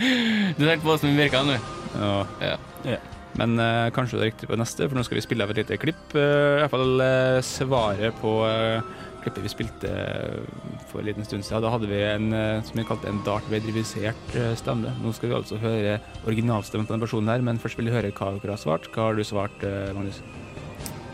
Du 0.58 0.64
tenkte 0.66 0.82
på 0.84 0.94
Åsmund 0.96 1.18
Bjørkan 1.20 1.52
nå? 1.52 1.58
Ja. 1.94 2.14
Ja. 2.42 2.56
Ja. 2.94 2.98
Men 3.38 3.54
uh, 3.56 3.86
kanskje 3.96 4.18
det 4.18 4.24
er 4.26 4.30
riktig 4.32 4.48
på 4.50 4.58
neste, 4.60 4.84
for 4.90 4.98
nå 4.98 5.04
skal 5.06 5.16
vi 5.16 5.22
spille 5.24 5.46
av 5.46 5.52
et 5.54 5.62
lite 5.62 5.78
klipp. 5.80 6.02
Uh, 6.12 6.58
I 6.58 6.60
hvert 6.64 6.74
fall 6.74 7.00
eh, 7.06 7.38
svaret 7.46 8.18
på 8.20 8.32
uh, 8.44 8.82
klippet 9.22 9.44
vi 9.46 9.50
spilte 9.52 9.88
eh, 9.88 10.42
for 10.90 11.00
en 11.00 11.06
liten 11.08 11.24
stund 11.24 11.46
siden. 11.46 11.62
Da 11.64 11.70
hadde 11.72 11.88
vi 11.88 12.00
en 12.02 12.32
eh, 12.36 12.58
som 12.66 12.76
vi 12.80 12.84
kalte 12.88 13.08
en 13.08 13.22
eh, 13.24 14.52
stemme. 14.58 14.92
Nå 15.00 15.12
skal 15.16 15.30
vi 15.30 15.36
altså 15.38 15.60
høre 15.62 15.96
originalstemmen 16.26 16.88
på 16.88 16.96
den 16.96 17.04
personen 17.06 17.30
her, 17.32 17.44
men 17.46 17.60
først 17.62 17.78
vil 17.78 17.88
vi 17.88 17.94
høre 17.94 18.10
hva 18.12 18.32
dere 18.42 18.56
har 18.56 18.60
svart. 18.60 18.90
Hva 18.92 19.08
har 19.08 19.14
du 19.16 19.24
svart, 19.24 19.62
eh, 19.64 19.92
Magnus? 19.96 20.20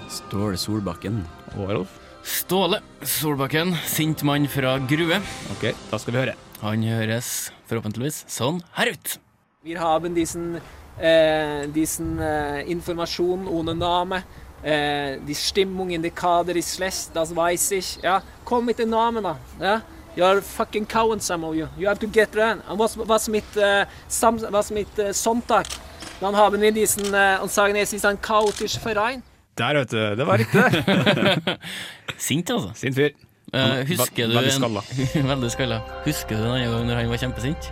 Ståle 0.08 0.56
Solbakken. 0.58 1.20
Og 1.58 1.68
Rolf? 1.70 1.98
Ståle 2.28 2.82
Solbakken, 3.02 3.76
sint 3.86 4.22
mann 4.22 4.48
fra 4.48 4.78
Grue. 4.78 5.16
Ok, 5.54 5.70
da 5.90 5.98
skal 5.98 6.12
vi 6.12 6.20
høre. 6.20 6.34
Han 6.60 6.82
høres 6.84 7.48
forhåpentligvis 7.70 8.26
sånn 8.28 8.58
her 8.76 8.90
ut. 8.92 9.14
Vi 9.64 9.76
haben 9.80 10.12
diesen, 10.16 10.58
eh, 11.00 11.64
diesen 11.72 12.18
eh, 12.20 12.68
informasjon 12.68 13.48
ohne 13.48 13.74
Name. 13.74 14.20
Eh, 14.62 15.16
die 15.24 15.34
Stimmung 15.34 15.90
in 15.90 16.02
der 16.02 16.10
Kader 16.10 16.54
ist 16.56 16.76
schlecht, 16.76 17.14
das 17.14 17.34
weiß 17.34 17.70
ich. 17.72 17.98
Ja, 18.02 18.20
komm 18.44 18.66
mit 18.66 18.78
den 18.78 18.90
Namen 18.90 19.24
da. 19.24 19.36
Ja? 19.58 19.80
You're 20.14 20.42
fucking 20.42 20.86
coward, 20.86 21.22
some 21.22 21.46
of 21.46 21.54
you. 21.54 21.66
You 21.78 21.88
have 21.88 22.00
to 22.00 22.08
get 22.08 22.36
run. 22.36 22.60
Und 22.68 22.78
was, 22.78 22.98
was 22.98 23.28
mit, 23.28 23.44
uh, 23.56 23.86
Sam, 24.06 24.38
was 24.50 24.70
mit 24.70 24.98
äh, 24.98 25.14
Sonntag? 25.14 25.66
Dann 26.20 26.36
haben 26.36 26.60
wir 26.60 26.72
diesen, 26.72 27.14
uh, 27.14 27.42
und 27.42 27.50
sagen, 27.50 27.74
es 27.76 27.94
ist 27.94 28.04
ein 28.04 28.20
chaotischer 28.20 28.80
Verein. 28.80 29.22
Der, 29.58 29.80
vet 29.80 29.90
du. 29.90 30.02
Det 30.18 30.26
var 30.26 30.38
riktig. 30.38 30.62
Sint, 32.28 32.50
altså. 32.54 32.70
Sint 32.78 32.98
fyr. 32.98 33.16
Uh, 33.48 33.80
husker 33.88 34.28
du 34.28 34.36
veldig 34.36 34.52
skalla. 34.52 34.82
veldig 35.32 35.50
skalla. 35.54 35.80
Husker 36.04 36.36
du 36.36 36.44
en 36.44 36.52
annen 36.52 36.74
gang 36.74 36.84
når 36.90 37.00
han 37.00 37.12
var 37.12 37.22
kjempesint? 37.22 37.70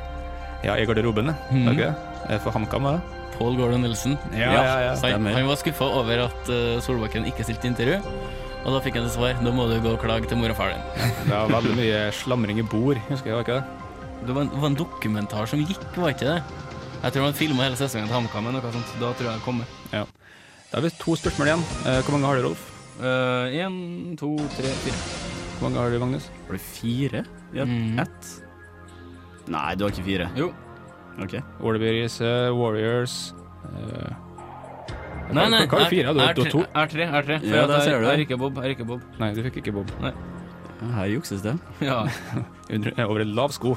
Ja, 0.64 0.74
i 0.80 0.86
garderoben, 0.88 1.30
mm. 1.52 1.68
okay. 1.68 1.92
Eh, 2.30 2.40
For 2.42 2.54
HamKam, 2.54 2.88
var 2.88 2.96
det? 2.96 3.22
Pål 3.36 3.58
Gordon 3.58 3.84
Nilsen. 3.84 4.16
Ja, 4.32 4.54
ja, 4.56 4.76
ja. 4.86 4.94
Han, 5.04 5.28
han 5.28 5.46
var 5.46 5.60
skuffa 5.60 5.86
over 6.00 6.24
at 6.24 6.48
uh, 6.48 6.78
Solbakken 6.82 7.28
ikke 7.28 7.44
stilte 7.44 7.68
intervju. 7.68 8.00
Og 8.66 8.72
da 8.74 8.80
fikk 8.82 8.96
han 8.98 9.04
til 9.06 9.12
svar 9.14 9.36
da 9.44 9.52
må 9.54 9.68
du 9.70 9.76
gå 9.84 9.92
og 9.92 10.00
klage 10.02 10.26
til 10.26 10.40
mor 10.40 10.50
og 10.50 10.58
far 10.58 10.72
din. 10.72 11.12
Det 11.28 11.30
var 11.30 11.52
veldig 11.52 11.76
mye 11.78 12.00
slamring 12.16 12.58
i 12.58 12.66
bord, 12.66 12.98
husker 13.10 13.30
jeg, 13.30 13.36
var 13.36 13.44
ikke 13.46 13.60
det? 13.60 13.84
Det 14.26 14.34
var 14.34 14.46
en, 14.48 14.54
var 14.56 14.72
en 14.72 14.78
dokumentar 14.80 15.50
som 15.52 15.62
gikk, 15.62 15.84
var 15.94 16.16
ikke 16.16 16.32
det? 16.32 16.40
Jeg 17.04 17.14
tror 17.14 17.28
han 17.28 17.36
filma 17.36 17.68
hele 17.68 17.78
sesongen 17.78 18.08
til 18.08 18.16
HamKam. 18.16 18.48
Da 18.56 18.72
tror 18.72 19.28
jeg 19.28 19.28
det 19.28 19.44
kommer. 19.44 19.68
Ja. 19.92 20.06
Da 20.76 20.82
har 20.82 20.90
vi 20.90 20.96
to 21.00 21.14
spørsmål 21.16 21.48
igjen. 21.48 21.62
Eh, 21.88 22.02
Hvor 22.04 22.12
mange 22.12 22.26
har 22.28 22.36
du, 22.36 22.42
Rolf? 22.50 22.64
Én, 23.00 23.76
to, 24.20 24.28
tre, 24.58 24.68
fire. 24.84 24.98
Hvor 25.56 25.62
mange 25.70 25.78
har 25.80 25.90
du, 25.94 25.98
Magnus? 26.02 26.26
Har 26.48 26.52
du 26.52 26.58
fire? 26.60 27.22
Ja, 27.56 27.64
Mm. 27.64 27.98
ett? 27.98 28.42
Nei, 29.48 29.74
du 29.74 29.84
har 29.84 29.90
ikke 29.90 30.04
fire. 30.04 30.28
Jo. 30.36 30.52
Ok. 31.18 31.32
Wallaby 31.62 32.04
uh, 32.04 32.52
Warriors 32.52 33.32
uh, 33.64 34.12
Nei, 35.32 35.48
nei, 35.48 35.64
Hva 35.64 35.66
hva 35.66 35.80
er 35.80 35.88
det 35.88 35.88
fire? 35.96 36.12
Du, 36.12 36.20
er 36.20 36.34
du 36.34 36.42
har 36.42 36.50
to? 36.50 36.60
tre. 36.60 36.66
Er 36.74 36.86
tre, 36.92 37.02
er 37.08 37.22
tre. 37.22 37.38
For 37.40 37.46
Ja, 37.46 37.56
jeg, 37.56 37.68
der 37.68 37.74
jeg- 37.74 37.82
ser 37.82 37.90
du 37.90 37.96
Jeg 37.96 38.02
det. 38.04 38.12
er 38.12 38.24
ikke 38.26 38.38
Bob. 38.38 38.54
Jeg 38.56 38.64
er 38.64 38.68
ikke 38.76 38.84
Bob. 38.86 39.00
Nei, 39.18 39.32
du 39.34 39.42
fikk 39.42 39.56
ikke 39.56 39.72
Bob. 39.72 39.90
Her 40.76 41.08
jukses 41.08 41.40
det. 41.40 41.54
Ja. 41.80 42.02
Over 43.06 43.22
en 43.22 43.32
lav 43.36 43.52
sko. 43.54 43.76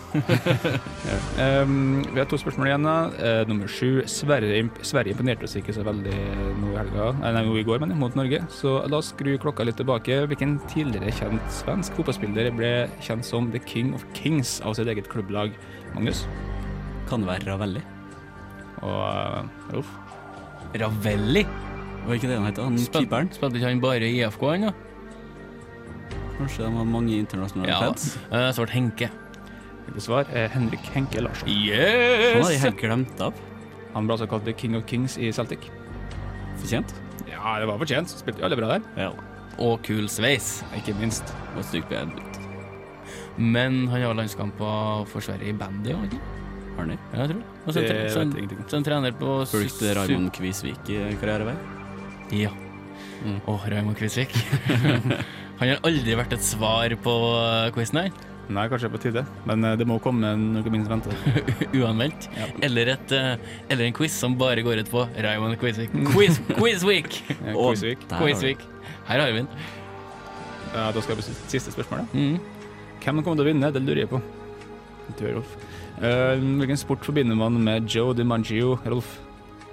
um, 1.45 2.01
vi 2.03 2.19
har 2.19 2.27
to 2.27 2.39
spørsmål 2.41 2.67
igjen. 2.67 2.87
Eh, 2.89 3.43
nummer 3.47 3.69
sju. 3.71 4.01
Sverige, 4.09 4.65
Sverige 4.83 5.13
imponerte 5.15 5.47
oss 5.47 5.55
ikke 5.59 5.75
så 5.75 5.85
veldig 5.87 6.15
nå 6.59 6.73
i 6.73 6.79
helga, 6.79 7.11
nei, 7.21 7.43
i 7.61 7.63
går, 7.67 7.79
men 7.83 7.95
mot 8.01 8.17
Norge. 8.19 8.41
Så 8.51 8.79
la 8.89 8.99
oss 8.99 9.13
skru 9.13 9.37
klokka 9.39 9.67
litt 9.67 9.79
tilbake. 9.79 10.23
Hvilken 10.31 10.57
tidligere 10.71 11.13
kjent 11.21 11.53
svensk 11.61 11.95
fotballspiller 11.99 12.51
ble 12.57 12.73
kjent 13.05 13.27
som 13.27 13.47
The 13.53 13.63
King 13.63 13.93
of 13.95 14.03
Kings 14.17 14.57
av 14.65 14.75
sitt 14.79 14.91
eget 14.91 15.07
klubblag? 15.11 15.55
Magnus 15.95 16.25
Kan 17.09 17.23
være 17.25 17.47
Ravelli? 17.47 17.81
og 18.85 18.99
uh, 19.03 19.73
Rolf? 19.73 19.89
Ravelli? 20.79 21.43
Var 22.05 22.15
ikke 22.15 22.29
det 22.29 22.37
han 22.37 22.47
het? 22.47 22.61
Spilte 22.85 23.25
ikke 23.59 23.67
han 23.67 23.81
bare 23.83 24.07
i 24.07 24.21
IFK, 24.21 24.45
han 24.53 24.69
da? 24.69 24.75
Kanskje 26.39 26.63
de 26.65 26.71
har 26.79 26.85
mange 26.87 27.17
internasjonale 27.19 27.69
Ja, 27.69 27.79
fans. 27.83 28.13
Uh, 28.31 28.47
svart 28.55 28.71
Henke. 28.73 29.09
Riktig 29.89 30.03
svar 30.05 30.25
er 30.31 30.47
Henrik 30.53 30.85
Henke 30.93 31.21
Larsson. 31.21 31.49
Yes! 31.49 32.33
Han 32.35 32.43
har 32.45 32.51
jeg 32.55 32.61
helt 32.63 32.79
glemt 32.81 33.21
av. 33.25 33.33
Han 33.95 34.05
ble 34.07 34.15
altså 34.15 34.27
kalt 34.29 34.45
The 34.45 34.53
King 34.53 34.75
of 34.77 34.85
Kings 34.89 35.17
i 35.17 35.31
Celtic. 35.35 35.67
Fortjent? 36.61 36.93
Ja, 37.27 37.55
det 37.59 37.67
var 37.69 37.79
fortjent. 37.81 38.11
Spilte 38.13 38.39
jo 38.43 38.47
alle 38.47 38.57
bra 38.59 38.69
der. 38.77 38.85
Ja. 38.99 39.09
Og 39.59 39.81
kul 39.83 40.07
sveis. 40.11 40.59
Ikke 40.77 40.93
minst. 40.99 41.33
Og 41.57 41.65
stygt 41.67 41.89
bedre. 41.91 42.23
Men 43.39 43.87
han 43.91 44.03
har 44.03 44.13
landskamper 44.19 45.05
for 45.09 45.23
Sverige 45.23 45.49
i 45.53 45.57
bandy, 45.57 45.91
har 45.95 45.99
han 46.03 46.09
ikke? 46.11 46.21
Har 46.75 46.85
han 46.85 46.89
det? 46.93 46.99
Ja, 47.11 47.19
jeg 47.19 47.29
tror 47.29 47.43
Og 47.65 47.73
så 47.73 47.79
Det 47.81 47.89
tre- 47.89 48.09
så 48.13 48.21
en- 48.21 48.63
så 48.69 48.77
en 48.77 48.83
trener 48.83 49.11
på 49.11 49.35
Fulgte 49.47 49.95
Raymond 49.95 50.31
Kvisvik 50.35 50.89
i 50.89 51.15
karrierevei? 51.19 51.55
Ja. 52.31 52.49
Mm. 53.25 53.39
Å, 53.47 53.57
Raymond 53.67 53.97
Kvisvik. 53.97 54.31
han 55.59 55.73
har 55.73 55.81
aldri 55.87 56.15
vært 56.15 56.33
et 56.37 56.43
svar 56.45 56.93
på 57.03 57.15
uh, 57.35 57.69
quizen 57.75 58.05
her. 58.05 58.11
Nei, 58.49 58.65
kanskje 58.71 58.89
på 58.89 58.99
tide. 59.01 59.21
Men 59.45 59.65
eh, 59.67 59.75
det 59.77 59.85
må 59.85 59.99
komme 60.01 60.31
noe 60.39 60.71
minst 60.73 60.89
vente. 60.89 61.13
Uanmeldt. 61.77 62.25
Ja. 62.33 62.47
Eller, 62.65 62.95
et, 62.95 63.11
eh, 63.13 63.59
eller 63.69 63.85
en 63.85 63.93
quiz 63.93 64.15
som 64.17 64.33
bare 64.39 64.63
går 64.65 64.81
ut 64.81 64.89
på 64.89 65.03
Raymond 65.21 65.59
Quizweek. 65.61 65.93
Quiz, 66.09 66.39
Quizweek! 66.55 67.19
Ja, 67.45 67.53
quiz 67.53 67.83
Quizweek. 67.83 68.07
Og, 68.07 68.15
quiz 68.23 68.41
week. 68.47 68.63
Her 69.05 69.21
har 69.21 69.29
vi 69.29 69.43
den. 69.43 69.51
Ja, 70.73 70.87
da 70.95 71.03
skal 71.03 71.13
jeg 71.13 71.21
på 71.21 71.37
siste 71.53 71.75
spørsmål. 71.75 72.01
da. 72.01 72.17
Mm. 72.17 72.39
Hvem 73.03 73.21
kommer 73.21 73.37
til 73.37 73.45
å 73.45 73.49
vinne? 73.51 73.71
Det 73.73 73.83
lurer 73.85 74.03
jeg 74.03 74.11
på. 74.15 74.23
Du, 75.19 75.23
Rolf. 75.27 75.53
Uh, 75.99 76.33
hvilken 76.39 76.79
sport 76.79 77.05
forbinder 77.05 77.37
man 77.37 77.57
med 77.61 77.89
Joe 77.89 78.17
DiMaggio, 78.17 78.79
Rolf? 78.89 79.13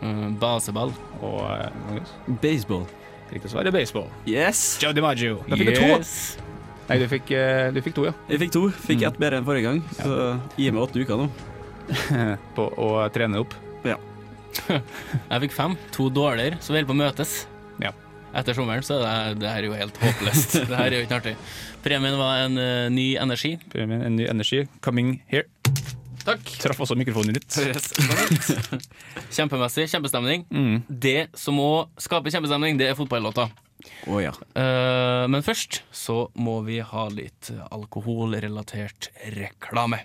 Uh, 0.02 0.28
baseball. 0.40 0.92
Og 1.24 1.40
uh, 1.48 2.14
Baseball. 2.44 2.84
Riktig 3.32 3.50
svar 3.50 3.66
er 3.66 3.74
baseball. 3.74 4.06
Yes! 4.30 4.78
Joe 4.82 4.92
DiMaggio. 4.96 5.40
Da 5.48 5.56
fikk 5.58 5.72
du 5.74 5.80
to. 5.80 6.44
Nei, 6.86 6.98
du 7.02 7.06
fikk, 7.10 7.30
eh, 7.34 7.70
du 7.74 7.80
fikk 7.82 7.96
to, 7.96 8.04
ja. 8.06 8.12
Jeg 8.30 8.38
fikk 8.44 8.52
to. 8.54 8.60
Fikk 8.70 9.00
Mm. 9.02 9.06
ett 9.08 9.18
bedre 9.18 9.38
enn 9.40 9.44
forrige 9.48 9.66
gang, 9.66 9.80
så 9.98 10.40
gi 10.56 10.70
meg 10.70 10.82
åtte 10.84 11.00
uker 11.02 11.18
nå. 11.18 11.28
på 12.56 12.66
å 12.78 12.90
trene 13.14 13.40
opp. 13.42 13.54
Ja. 13.86 13.96
Jeg 15.30 15.40
fikk 15.46 15.52
fem. 15.52 15.74
To 15.98 16.08
dårligere, 16.10 16.58
så 16.62 16.72
vi 16.72 16.78
holder 16.80 16.88
på 16.90 16.94
å 16.96 17.00
møtes. 17.02 17.34
Ja. 17.82 17.90
Etter 18.36 18.54
sommeren, 18.56 18.82
så 18.86 19.00
er 19.02 19.34
det, 19.34 19.40
det 19.42 19.50
her 19.50 19.62
er 19.64 19.68
jo 19.68 19.74
helt 19.78 19.98
håpløst. 20.00 20.56
det 20.70 20.76
her 20.78 20.86
er 20.92 20.96
jo 21.00 21.04
ikke 21.06 21.18
artig. 21.20 21.34
Premien 21.84 22.16
var 22.18 22.44
en 22.46 22.58
eh, 22.58 22.88
ny 22.90 23.06
energi. 23.22 23.56
Premien, 23.72 24.02
en 24.06 24.16
ny 24.18 24.26
energi. 24.30 24.64
Coming 24.82 25.20
here. 25.30 25.46
Takk. 26.26 26.48
Traff 26.58 26.80
også 26.82 26.96
mikrofonen 26.98 27.36
ditt. 27.36 27.54
Kjempemessig. 29.36 29.86
Kjempestemning. 29.92 30.42
Mm. 30.50 30.80
Det 30.88 31.28
som 31.38 31.54
må 31.54 31.86
skape 32.02 32.32
kjempestemning, 32.34 32.80
det 32.80 32.90
er 32.90 32.98
fotballåta. 32.98 33.46
Oh, 34.10 34.18
ja. 34.18 34.32
uh, 34.58 35.28
men 35.30 35.44
først 35.46 35.84
så 35.94 36.26
må 36.34 36.58
vi 36.66 36.80
ha 36.82 37.06
litt 37.12 37.52
alkoholrelatert 37.70 39.10
reklame. 39.36 40.02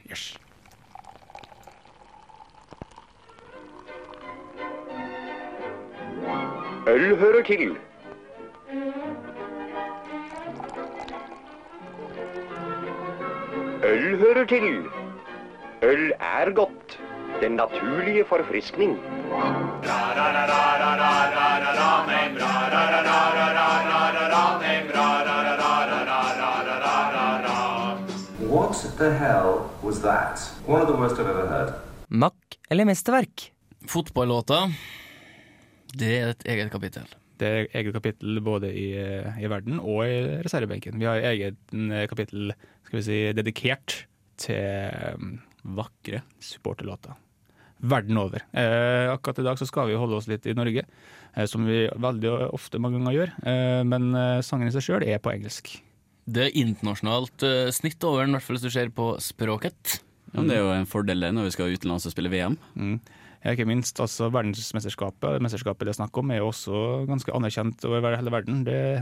Øl 6.92 7.18
hører 7.18 7.44
til. 7.50 7.78
Øl 13.84 14.18
hører 14.22 14.46
til. 14.46 15.01
Øl 15.84 16.12
er 16.20 16.54
godt. 16.54 17.00
Den 17.42 17.52
naturlige 17.52 18.24
forfriskning. 18.30 18.92
What 28.52 28.76
the 28.98 29.12
hell 29.24 29.50
was 29.84 29.98
that? 30.02 30.38
One 30.68 30.82
of 30.82 30.88
the 30.88 30.98
worst 31.02 31.16
I've 31.16 31.30
ever 31.30 31.48
heard. 31.48 31.74
Mack 32.10 32.36
eller 32.70 32.86
mesterverk? 32.86 33.52
Fotballåta, 33.88 34.68
det 35.98 36.18
er 36.20 36.30
et 36.30 36.44
eget 36.46 36.72
kapittel. 36.72 37.08
Det 37.40 37.48
er 37.48 37.66
eget 37.74 37.94
kapittel 37.94 38.42
både 38.42 38.70
i, 38.70 38.92
eh, 39.02 39.42
i 39.42 39.50
verden 39.50 39.80
og 39.80 40.06
i 40.06 40.42
reservebenken. 40.46 41.00
Vi 41.00 41.06
har 41.10 41.16
eget 41.16 41.58
eh, 41.74 42.08
kapittel 42.08 42.54
skal 42.86 43.00
vi 43.00 43.04
si, 43.04 43.32
dedikert 43.34 44.06
til 44.38 45.16
um, 45.16 45.40
vakre 45.62 46.24
supporterlåter. 46.42 47.18
Verden 47.82 48.20
over. 48.22 48.44
Eh, 48.54 49.10
akkurat 49.10 49.40
i 49.42 49.46
dag 49.46 49.58
så 49.58 49.66
skal 49.66 49.90
vi 49.90 49.98
holde 49.98 50.20
oss 50.20 50.28
litt 50.30 50.46
i 50.46 50.54
Norge, 50.54 50.84
eh, 51.34 51.48
som 51.50 51.66
vi 51.66 51.88
veldig 51.90 52.34
ofte 52.54 52.82
mange 52.82 53.00
ganger 53.00 53.18
gjør. 53.18 53.32
Eh, 53.42 53.82
men 53.88 54.12
eh, 54.14 54.44
sangen 54.46 54.70
i 54.70 54.76
seg 54.76 54.86
sjøl 54.86 55.06
er 55.08 55.22
på 55.22 55.34
engelsk. 55.34 55.74
Det 56.30 56.44
er 56.46 56.60
internasjonalt 56.62 57.46
eh, 57.48 57.72
snitt 57.74 58.04
over 58.06 58.24
den, 58.24 58.36
i 58.36 58.38
hvert 58.38 58.46
fall 58.46 58.60
hvis 58.60 58.68
du 58.68 58.74
ser 58.74 58.94
på 58.94 59.16
språket. 59.24 59.98
ja. 60.30 60.38
men 60.38 60.52
Det 60.52 60.60
er 60.60 60.62
jo 60.62 60.76
en 60.76 60.90
fordel 60.90 61.26
det 61.26 61.34
når 61.34 61.50
vi 61.50 61.56
skal 61.58 61.74
utenlands 61.74 62.06
og 62.06 62.14
spille 62.14 62.32
VM. 62.34 62.60
Mm. 62.76 63.00
Ja, 63.42 63.56
ikke 63.56 63.66
minst 63.66 63.98
altså 63.98 64.30
verdensmesterskapet, 64.30 65.42
mesterskapet 65.42 65.88
det 65.88 65.96
er 65.96 66.04
snakk 66.04 66.18
om, 66.22 66.30
er 66.30 66.44
jo 66.44 66.52
også 66.52 67.08
ganske 67.10 67.34
anerkjent 67.34 67.90
over 67.90 68.14
hele 68.14 68.34
verden. 68.34 68.62
Det 68.68 69.02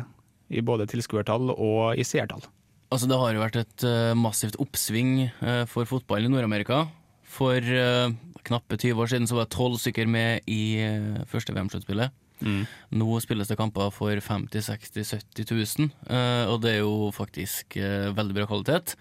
I 0.49 0.64
både 0.64 0.88
tilskuertall 0.89 1.51
og 1.51 1.99
i 1.99 2.07
seertall. 2.07 2.47
Altså, 2.89 3.05
det 3.05 3.19
har 3.21 3.35
jo 3.35 3.43
vært 3.43 3.59
et 3.59 3.85
uh, 3.85 4.17
massivt 4.17 4.57
oppsving 4.61 5.27
uh, 5.43 5.65
for 5.69 5.85
fotball 5.89 6.25
i 6.25 6.31
Nord-Amerika. 6.31 6.87
For 7.29 7.61
uh, 7.61 8.09
knappe 8.47 8.79
20 8.79 9.03
år 9.03 9.11
siden 9.11 9.29
så 9.29 9.37
var 9.37 9.45
det 9.45 9.53
tolv 9.53 9.77
stykker 9.77 10.09
med 10.09 10.47
i 10.49 10.81
første 11.29 11.53
VM-sluttspillet. 11.53 12.15
Mm. 12.39 12.63
Nå 12.97 13.19
spilles 13.21 13.51
det 13.51 13.59
kamper 13.59 13.91
for 13.93 14.15
50 14.15 14.63
60 14.63 15.11
70 15.35 15.49
000, 15.51 15.89
eh, 16.07 16.45
og 16.47 16.61
det 16.63 16.71
er 16.71 16.77
jo 16.79 17.09
faktisk 17.11 17.75
veldig 18.15 18.37
bra 18.37 18.45
kvalitet. 18.47 18.93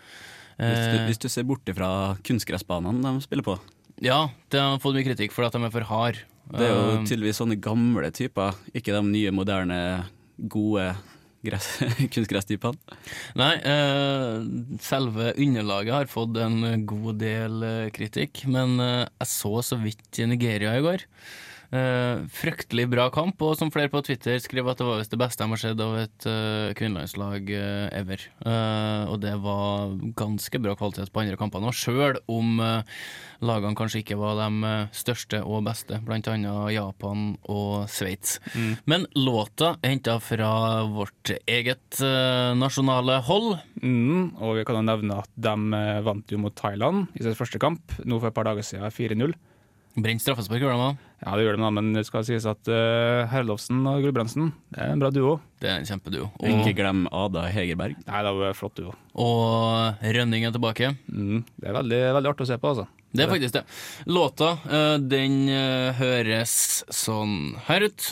Hvis 0.59 0.89
du, 0.91 0.97
hvis 1.07 1.23
du 1.23 1.29
ser 1.31 1.47
bort 1.47 1.71
fra 1.71 1.91
kunstgressbanene 2.27 2.99
de 2.99 3.23
spiller 3.23 3.47
på. 3.47 3.55
Ja, 4.03 4.25
det 4.51 4.59
har 4.59 4.83
fått 4.83 4.99
mye 4.99 5.07
kritikk 5.07 5.37
for 5.37 5.47
at 5.47 5.55
de 5.55 5.63
er 5.63 5.71
for 5.71 5.87
harde. 5.87 6.27
Det 6.51 6.67
er 6.67 6.75
jo 6.75 6.99
tydeligvis 7.07 7.39
sånne 7.39 7.61
gamle 7.63 8.11
typer, 8.11 8.59
ikke 8.75 8.97
de 8.97 9.05
nye, 9.07 9.33
moderne, 9.37 9.79
gode 10.51 10.91
gress, 11.47 11.69
kunstgresstypene. 12.15 12.97
Nei, 13.39 13.53
eh, 13.63 14.47
selve 14.85 15.33
underlaget 15.37 15.95
har 15.95 16.11
fått 16.11 16.39
en 16.43 16.87
god 16.89 17.21
del 17.23 17.67
eh, 17.67 17.91
kritikk, 17.95 18.45
men 18.51 18.79
eh, 18.83 19.05
jeg 19.07 19.33
så 19.33 19.55
så 19.67 19.79
vidt 19.83 20.23
Nigeria 20.29 20.77
i 20.79 20.85
går. 20.85 21.07
Eh, 21.69 22.23
fryktelig 22.33 22.87
bra 22.89 23.11
kamp, 23.13 23.43
og 23.45 23.53
som 23.61 23.69
flere 23.69 23.91
på 23.93 24.01
Twitter 24.07 24.39
skrev 24.41 24.71
at 24.73 24.79
det 24.81 24.87
var 24.89 25.03
visst 25.03 25.13
det 25.13 25.21
beste 25.21 25.45
de 25.45 25.53
har 25.53 25.61
sett 25.61 25.83
av 25.85 25.97
et 26.01 26.25
uh, 26.25 26.73
kvinnelandslag 26.79 27.51
uh, 27.53 27.89
ever. 27.93 28.25
Og 29.13 29.19
det 29.21 29.35
var 29.43 29.93
ganske 30.17 30.61
bra 30.65 30.73
kvalitet 30.79 31.13
på 31.13 31.21
andre 31.21 31.37
kampene 31.41 31.69
òg, 31.69 31.77
sjøl 31.77 32.17
om 32.33 32.57
lagene 33.45 33.77
kanskje 33.77 34.01
ikke 34.01 34.17
var 34.19 34.39
de 34.41 34.71
største 34.97 35.43
og 35.45 35.67
beste, 35.67 35.99
blant 36.07 36.31
annet 36.33 36.73
Japan 36.73 37.35
og 37.53 37.85
Sveits. 37.93 38.39
Mm. 38.55 38.73
Men 38.89 39.05
låta 39.19 39.75
er 39.83 39.93
henta 39.93 40.17
fra 40.25 40.51
vårt 40.89 41.35
eget 41.45 42.01
nasjonale 42.59 43.21
hold. 43.29 43.59
Mm, 43.83 44.41
og 44.41 44.59
vi 44.59 44.65
kan 44.69 44.81
jo 44.81 44.87
nevne 44.89 45.21
at 45.21 45.31
de 45.37 45.85
vant 46.09 46.33
jo 46.33 46.41
mot 46.41 46.57
Thailand 46.57 47.07
i 47.15 47.27
sin 47.27 47.39
første 47.39 47.61
kamp, 47.63 47.99
nå 48.05 48.19
for 48.19 48.33
et 48.33 48.39
par 48.41 48.49
dager 48.49 48.67
siden, 48.67 48.89
4-0. 48.89 49.37
Brent 49.99 50.23
straffespark, 50.23 50.63
gjør 50.63 50.77
de 50.77 50.83
det? 50.85 51.07
Ja, 51.25 51.33
det 51.35 51.45
gjør 51.47 51.57
de 51.57 51.63
da, 51.65 51.71
men 51.75 51.89
det 51.97 52.05
skal 52.07 52.23
sies 52.27 52.45
at 52.47 52.69
uh, 52.71 53.27
Herlovsen 53.33 53.81
og 53.91 54.05
Gulbrandsen 54.05 54.53
det 54.71 54.85
er 54.85 54.93
en 54.93 55.01
bra 55.03 55.11
duo. 55.11 55.39
Det 55.59 55.71
er 55.73 55.81
en 55.81 55.89
kjempeduo. 55.89 56.29
Og, 56.39 56.47
Ikke 56.53 56.77
glem 56.79 57.09
Ada 57.11 57.49
Hegerberg. 57.51 57.99
Nei, 58.07 58.21
det 58.23 58.35
var 58.39 58.53
en 58.53 58.59
flott 58.59 58.79
duo. 58.79 58.95
Og 59.19 60.05
Rønning 60.19 60.47
er 60.47 60.55
tilbake. 60.55 60.93
Mm, 61.11 61.43
det 61.59 61.71
er 61.71 61.77
veldig, 61.81 62.01
veldig 62.19 62.31
artig 62.31 62.47
å 62.47 62.51
se 62.53 62.61
på, 62.63 62.71
altså. 62.75 62.87
Det 63.11 63.25
er 63.25 63.33
faktisk 63.33 63.57
det. 63.57 63.65
Låta, 64.13 64.53
uh, 64.69 64.95
den 65.03 65.41
uh, 65.51 65.91
høres 65.99 66.55
sånn 66.95 67.57
her 67.67 67.89
ut. 67.89 68.11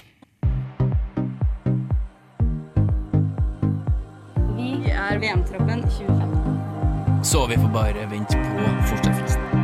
Vi 4.56 4.72
er 4.90 5.22
VM-troppen 5.22 5.86
2015. 5.86 7.22
Så 7.26 7.46
vi 7.46 7.60
får 7.60 7.70
bare 7.76 8.10
vente 8.10 8.42
på 8.50 8.72
fortsettelsen. 8.90 9.55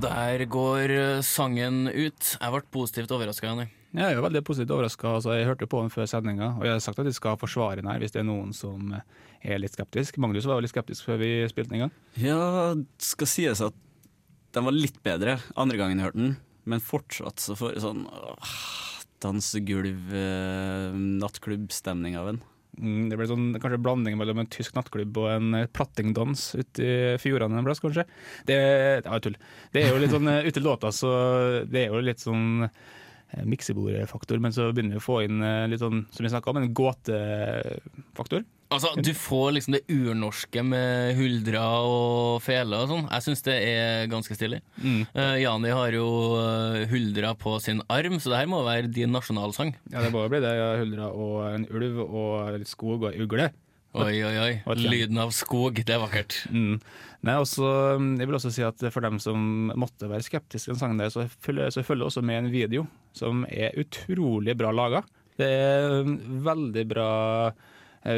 Der 0.00 0.44
går 0.48 0.90
eh, 0.90 1.20
sangen 1.26 1.84
ut. 1.88 2.36
Jeg 2.40 2.52
ble 2.54 2.62
positivt 2.72 3.12
overraska, 3.12 3.50
Janni. 3.50 3.66
Jeg 3.92 4.06
er 4.08 4.16
jo 4.16 4.22
veldig 4.24 4.40
positivt 4.48 4.72
overraska. 4.72 5.10
Altså, 5.18 5.34
jeg 5.36 5.48
hørte 5.50 5.68
på 5.68 5.82
den 5.82 5.92
før 5.92 6.08
sendinga, 6.08 6.54
og 6.56 6.64
jeg 6.64 6.72
har 6.72 6.80
sagt 6.80 7.02
at 7.02 7.08
jeg 7.10 7.18
skal 7.18 7.36
forsvare 7.36 7.82
den 7.82 7.90
her 7.90 8.00
hvis 8.00 8.14
det 8.14 8.22
er 8.22 8.28
noen 8.28 8.54
som 8.56 8.94
er 8.96 9.60
litt 9.60 9.76
skeptisk. 9.76 10.16
Magnus 10.22 10.48
var 10.48 10.56
jo 10.56 10.64
litt 10.64 10.72
skeptisk 10.72 11.04
før 11.10 11.20
vi 11.20 11.32
spilte 11.52 11.74
den 11.74 11.82
en 11.82 11.84
gang. 11.86 11.92
Ja, 12.16 12.72
det 12.78 13.04
skal 13.04 13.28
sies 13.28 13.60
at 13.64 13.76
den 14.56 14.64
var 14.68 14.76
litt 14.76 14.96
bedre 15.04 15.36
andre 15.60 15.80
gangen 15.80 16.00
jeg 16.00 16.08
hørte 16.08 16.22
den, 16.22 16.34
men 16.68 16.84
fortsatt 16.84 17.44
så 17.44 17.56
får 17.58 17.76
jeg 17.76 17.84
sånn 17.84 18.06
åh, 18.08 18.56
dansegulv, 19.24 20.08
eh, 20.16 20.96
nattklubbstemning 21.20 22.16
av 22.20 22.32
den. 22.32 22.40
Mm, 22.80 23.10
det 23.10 23.18
ble 23.20 23.26
sånn, 23.28 23.50
kanskje 23.60 23.76
en 23.76 23.84
blanding 23.84 24.16
mellom 24.16 24.40
en 24.40 24.48
tysk 24.48 24.72
nattklubb 24.76 25.18
og 25.20 25.28
en 25.28 25.58
eh, 25.58 25.68
plattingdans 25.76 26.46
ute 26.56 26.86
i 26.86 26.94
fjordene 27.20 27.60
en 27.60 27.66
plass, 27.68 27.82
kanskje. 27.84 28.06
Det, 28.48 28.56
er 28.56 29.04
jo 29.04 29.20
tull. 29.26 29.36
Det 29.74 29.82
er 29.82 29.92
jo 29.92 30.00
litt 30.00 30.14
sånn 30.14 30.30
eh, 30.32 30.48
ute 30.48 30.62
i 30.62 30.64
låta, 30.64 30.92
så 30.96 31.12
det 31.68 31.84
er 31.84 31.92
jo 31.92 32.00
litt 32.00 32.24
sånn 32.24 32.64
eh, 32.64 33.44
miksebordfaktor, 33.44 34.40
men 34.40 34.56
så 34.56 34.70
begynner 34.70 34.96
vi 34.96 35.02
å 35.02 35.04
få 35.04 35.20
inn 35.26 35.44
litt 35.68 35.84
sånn, 35.84 36.06
som 36.14 36.24
vi 36.24 36.32
snakka 36.32 36.54
om, 36.54 36.62
en 36.62 36.72
gåtefaktor. 36.80 38.48
Altså, 38.72 38.92
Du 38.96 39.12
får 39.16 39.48
liksom 39.56 39.76
det 39.76 39.82
urnorske 39.92 40.64
med 40.66 41.16
huldra 41.18 41.64
og 41.86 42.42
fele 42.44 42.82
og 42.82 42.90
sånn. 42.90 43.08
Jeg 43.08 43.26
syns 43.26 43.44
det 43.46 43.56
er 43.70 44.06
ganske 44.12 44.36
stilig. 44.36 44.62
Mm. 44.82 45.02
Uh, 45.14 45.36
Jani 45.42 45.74
har 45.76 45.96
jo 45.96 46.06
eh, 46.40 46.86
huldra 46.92 47.34
på 47.38 47.56
sin 47.62 47.82
arm, 47.92 48.18
så 48.20 48.32
det 48.32 48.42
her 48.42 48.50
må 48.50 48.62
være 48.66 48.92
din 48.92 49.12
nasjonalsang. 49.14 49.74
Ja, 49.92 50.02
det 50.04 50.12
må 50.14 50.24
jo 50.24 50.32
bli 50.32 50.42
det. 50.44 50.54
Ja, 50.58 50.72
Huldra 50.80 51.10
og 51.12 51.36
en 51.50 51.68
ulv 51.70 52.00
og 52.06 52.58
litt 52.58 52.70
skog 52.70 53.08
og 53.10 53.20
ugle. 53.20 53.52
Oi, 53.92 54.22
oi, 54.24 54.36
oi. 54.40 54.52
Lyden 54.80 55.18
av 55.20 55.34
skog, 55.36 55.76
det 55.84 55.92
er 55.92 56.00
vakkert. 56.00 56.38
Mm. 56.48 56.78
Nei, 57.28 57.34
også, 57.36 57.66
jeg 58.16 58.28
vil 58.28 58.38
også 58.38 58.50
si 58.54 58.64
at 58.64 58.80
For 58.90 59.04
dem 59.04 59.18
som 59.22 59.68
måtte 59.78 60.08
være 60.10 60.24
skeptiske 60.24 60.64
til 60.64 60.74
den 60.74 60.80
sangen, 60.80 61.02
der, 61.02 61.12
så 61.12 61.26
følger 61.44 61.74
så 61.74 61.84
følger 61.84 62.08
også 62.08 62.22
med 62.24 62.40
en 62.40 62.52
video 62.54 62.86
som 63.14 63.44
er 63.52 63.76
utrolig 63.78 64.56
bra 64.58 64.72
laga. 64.72 65.02
Det 65.36 65.48
er 65.48 66.00
um, 66.06 66.16
veldig 66.44 66.86
bra 66.88 67.10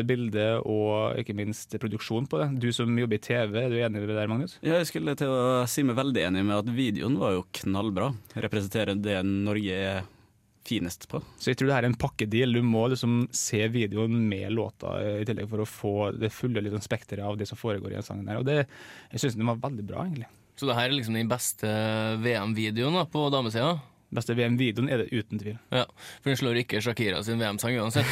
bilde 0.09 0.47
og 0.63 1.19
ikke 1.21 1.37
minst 1.37 1.75
produksjon 1.81 2.29
på 2.31 2.41
det. 2.41 2.49
Du 2.63 2.71
som 2.73 2.89
jobber 2.99 3.19
i 3.19 3.25
TV, 3.25 3.59
er 3.61 3.73
du 3.73 3.79
enig 3.79 4.03
i 4.03 4.09
det 4.09 4.17
der, 4.17 4.31
Magnus? 4.31 4.57
Ja, 4.65 4.79
jeg 4.81 4.89
skulle 4.89 5.17
til 5.19 5.33
å 5.33 5.65
si 5.71 5.85
meg 5.87 5.99
veldig 5.99 6.27
enig 6.31 6.45
med 6.47 6.57
at 6.63 6.73
videoen 6.73 7.19
var 7.21 7.37
jo 7.37 7.47
knallbra. 7.61 8.11
Representerer 8.47 8.97
det 9.01 9.21
Norge 9.29 9.81
er 9.93 10.05
finest 10.65 11.09
på. 11.11 11.21
Så 11.37 11.51
jeg 11.51 11.61
tror 11.61 11.71
det 11.71 11.77
her 11.77 11.87
er 11.87 11.93
en 11.93 11.99
pakkedeal. 12.01 12.57
Du 12.57 12.65
må 12.65 12.87
liksom 12.89 13.27
se 13.35 13.61
videoen 13.73 14.17
med 14.29 14.53
låta 14.55 14.97
eh, 15.03 15.21
i 15.23 15.27
tillegg 15.29 15.51
for 15.51 15.65
å 15.65 15.69
få 15.69 15.95
det 16.17 16.33
fulle 16.33 16.63
liksom, 16.65 16.83
spekteret 16.85 17.27
av 17.27 17.37
det 17.41 17.49
som 17.51 17.61
foregår 17.61 17.93
i 17.93 17.99
den 17.99 18.07
sangen. 18.07 18.31
her. 18.31 18.41
Og 18.41 18.49
det, 18.49 18.65
jeg 19.13 19.25
syns 19.25 19.37
den 19.39 19.51
var 19.51 19.61
veldig 19.63 19.87
bra, 19.89 20.07
egentlig. 20.07 20.31
Så 20.55 20.69
det 20.69 20.77
her 20.79 20.87
er 20.87 20.95
liksom 20.95 21.19
den 21.19 21.31
beste 21.31 21.69
VM-videoen 22.23 23.01
på 23.11 23.27
damesida? 23.35 23.75
Beste 24.15 24.37
VM-videoen 24.39 24.91
er 24.93 25.03
det 25.03 25.11
uten 25.13 25.41
tvil. 25.41 25.57
Ja, 25.75 25.85
for 26.23 26.31
den 26.31 26.39
slår 26.39 26.61
ikke 26.63 26.83
Shakira 26.85 27.23
sin 27.27 27.41
VM-sang 27.41 27.75
uansett. 27.83 28.11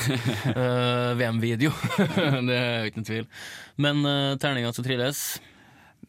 uh, 0.57 1.12
VM-video, 1.20 1.70
det 2.48 2.57
er 2.59 2.88
uten 2.90 3.07
tvil. 3.07 3.28
Men 3.82 4.03
uh, 4.07 4.34
terninga 4.42 4.72
som 4.74 4.86
trilles 4.86 5.22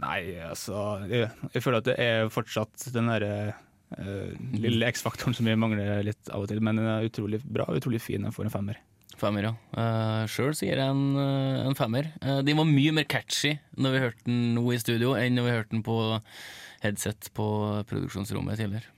Nei, 0.02 0.34
altså 0.42 1.04
Jeg, 1.06 1.28
jeg 1.54 1.62
føler 1.62 1.84
at 1.84 1.86
det 1.86 1.94
er 2.02 2.32
fortsatt 2.34 2.88
den 2.96 3.12
derre 3.12 3.54
uh, 4.00 4.32
lille 4.58 4.90
X-faktoren 4.90 5.38
som 5.38 5.46
vi 5.48 5.54
mangler 5.60 6.02
litt 6.08 6.32
av 6.34 6.44
og 6.44 6.50
til, 6.50 6.64
men 6.66 6.82
den 6.82 6.90
er 6.90 7.06
utrolig 7.08 7.44
bra 7.46 7.70
og 7.70 7.78
utrolig 7.78 8.02
fin. 8.02 8.26
Den 8.26 8.34
får 8.34 8.50
en 8.50 8.56
femmer. 8.56 8.82
Femmer, 9.22 9.46
ja. 9.46 9.54
Uh, 9.78 10.24
Sjøl 10.32 10.58
sier 10.58 10.82
jeg 10.82 10.90
en, 10.90 11.20
en 11.70 11.78
femmer. 11.78 12.10
Uh, 12.26 12.42
den 12.46 12.58
var 12.58 12.68
mye 12.68 12.96
mer 12.98 13.06
catchy 13.06 13.54
når 13.78 13.94
vi 13.94 14.04
hørte 14.08 14.26
den 14.26 14.42
nå 14.58 14.66
i 14.74 14.82
studio, 14.82 15.14
enn 15.20 15.38
når 15.38 15.48
vi 15.48 15.56
hørte 15.60 15.76
den 15.78 15.86
på 15.86 16.00
headset 16.84 17.30
på 17.38 17.48
produksjonsrommet 17.88 18.60
tidligere. 18.60 18.90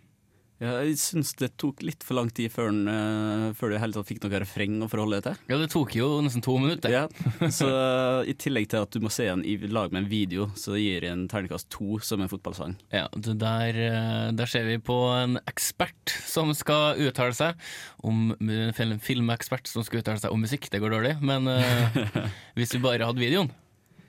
Ja, 0.63 0.77
jeg 0.85 0.95
syns 1.01 1.33
det 1.35 1.49
tok 1.59 1.81
litt 1.83 2.03
for 2.05 2.15
lang 2.15 2.29
tid 2.31 2.47
før, 2.53 2.69
den, 2.71 2.87
uh, 2.87 3.49
før 3.57 3.73
du 3.73 3.77
hele 3.81 3.95
tatt 3.97 4.07
fikk 4.07 4.21
noe 4.23 4.39
refreng 4.39 4.77
å 4.85 4.87
forholde 4.87 5.19
deg 5.19 5.25
til. 5.25 5.41
Ja, 5.51 5.57
det 5.59 5.67
tok 5.73 5.95
jo 5.97 6.07
nesten 6.23 6.43
to 6.45 6.55
minutter. 6.61 6.93
Ja, 6.93 7.03
så 7.51 7.67
uh, 7.67 8.21
I 8.23 8.37
tillegg 8.39 8.69
til 8.71 8.85
at 8.85 8.95
du 8.95 9.03
må 9.03 9.11
se 9.11 9.27
den 9.27 9.43
i 9.43 9.57
lag 9.67 9.91
med 9.91 10.05
en 10.05 10.09
video, 10.11 10.47
så 10.55 10.77
gir 10.79 11.03
jeg 11.03 11.11
en 11.11 11.25
terningkast 11.31 11.67
to 11.75 11.99
som 12.05 12.23
en 12.23 12.31
fotballsang. 12.31 12.77
Ja, 12.95 13.09
det 13.11 13.35
der, 13.43 13.81
uh, 13.83 14.29
der 14.37 14.51
ser 14.51 14.69
vi 14.69 14.79
på 14.79 14.95
en 15.17 15.41
ekspert 15.43 16.15
som 16.23 16.55
skal 16.55 17.03
uttale 17.03 17.35
seg 17.35 17.59
om 18.05 18.31
en 18.39 18.97
filmekspert 19.03 19.67
som 19.67 19.83
skal 19.83 20.05
uttale 20.05 20.23
seg 20.23 20.31
om 20.31 20.39
musikk. 20.45 20.71
Det 20.71 20.79
går 20.79 20.95
dårlig, 20.95 21.17
men 21.25 21.51
hvis 22.55 22.77
vi 22.77 22.83
bare 22.85 23.11
hadde 23.11 23.19
videoen, 23.19 23.51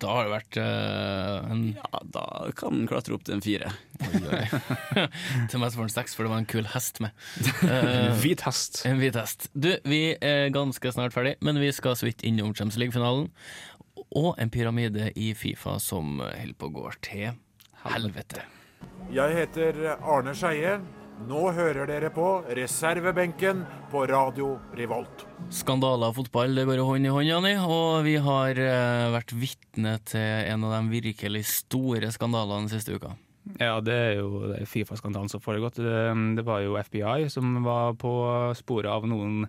da 0.02 0.12
har 0.12 0.26
det 0.26 0.32
vært 0.32 0.58
uh, 0.60 1.52
en 1.52 1.62
Ja, 1.76 2.00
da 2.14 2.24
kan 2.58 2.74
den 2.74 2.88
klatre 2.90 3.16
opp 3.16 3.24
til 3.26 3.36
en 3.36 3.44
fire. 3.44 3.72
Til 5.50 5.60
meg 5.62 5.70
så 5.72 5.78
får 5.78 5.86
den 5.86 5.94
seks, 5.94 6.16
for 6.16 6.26
det 6.26 6.32
var 6.32 6.42
en 6.42 6.50
kul 6.50 6.68
hest 6.74 7.00
med. 7.04 7.14
Uh, 7.66 8.12
Hvit 8.20 8.44
hest. 8.46 8.82
En 8.88 9.00
hvit 9.00 9.16
hest. 9.16 9.48
Du, 9.56 9.70
vi 9.88 10.00
er 10.14 10.50
ganske 10.54 10.92
snart 10.92 11.14
ferdig, 11.16 11.34
men 11.44 11.58
vi 11.60 11.72
skal 11.74 11.96
så 11.98 12.08
vidt 12.08 12.24
innom 12.26 12.52
Champions 12.54 12.78
League-finalen. 12.80 13.30
Og 14.16 14.36
en 14.40 14.52
pyramide 14.52 15.10
i 15.18 15.32
Fifa 15.36 15.78
som 15.82 16.20
holder 16.20 16.54
på 16.60 16.68
å 16.68 16.76
gå 16.76 16.86
til 17.04 17.40
helvete. 17.86 18.44
Jeg 19.14 19.34
heter 19.40 19.82
Arne 19.96 20.34
Skeie. 20.36 20.78
Nå 21.24 21.46
hører 21.56 21.88
dere 21.88 22.10
på 22.12 22.26
reservebenken 22.52 23.62
på 23.88 24.02
Radio 24.10 24.50
Revolt. 24.76 25.24
Skandaler 25.48 26.12
og 26.12 26.18
fotball 26.18 26.52
det 26.58 26.66
går 26.68 26.82
hånd 26.84 27.08
i 27.08 27.12
hånd, 27.14 27.30
Janni, 27.30 27.54
og 27.56 28.04
vi 28.04 28.18
har 28.20 28.60
eh, 28.60 29.06
vært 29.14 29.32
vitne 29.32 29.94
til 30.04 30.50
en 30.52 30.66
av 30.68 30.74
de 30.76 30.92
virkelig 30.92 31.46
store 31.48 32.12
skandalene 32.12 32.68
siste 32.68 32.98
uka. 32.98 33.14
Ja, 33.56 33.78
det 33.80 33.96
er 33.96 34.12
jo 34.18 34.52
Fifa-skandalen 34.68 35.32
som 35.32 35.40
foregått. 35.40 35.80
Det, 35.80 36.04
det 36.36 36.44
var 36.44 36.60
jo 36.66 36.76
FBI 36.84 37.30
som 37.32 37.62
var 37.64 37.96
på 37.96 38.12
sporet 38.58 38.92
av 38.92 39.08
noen 39.08 39.46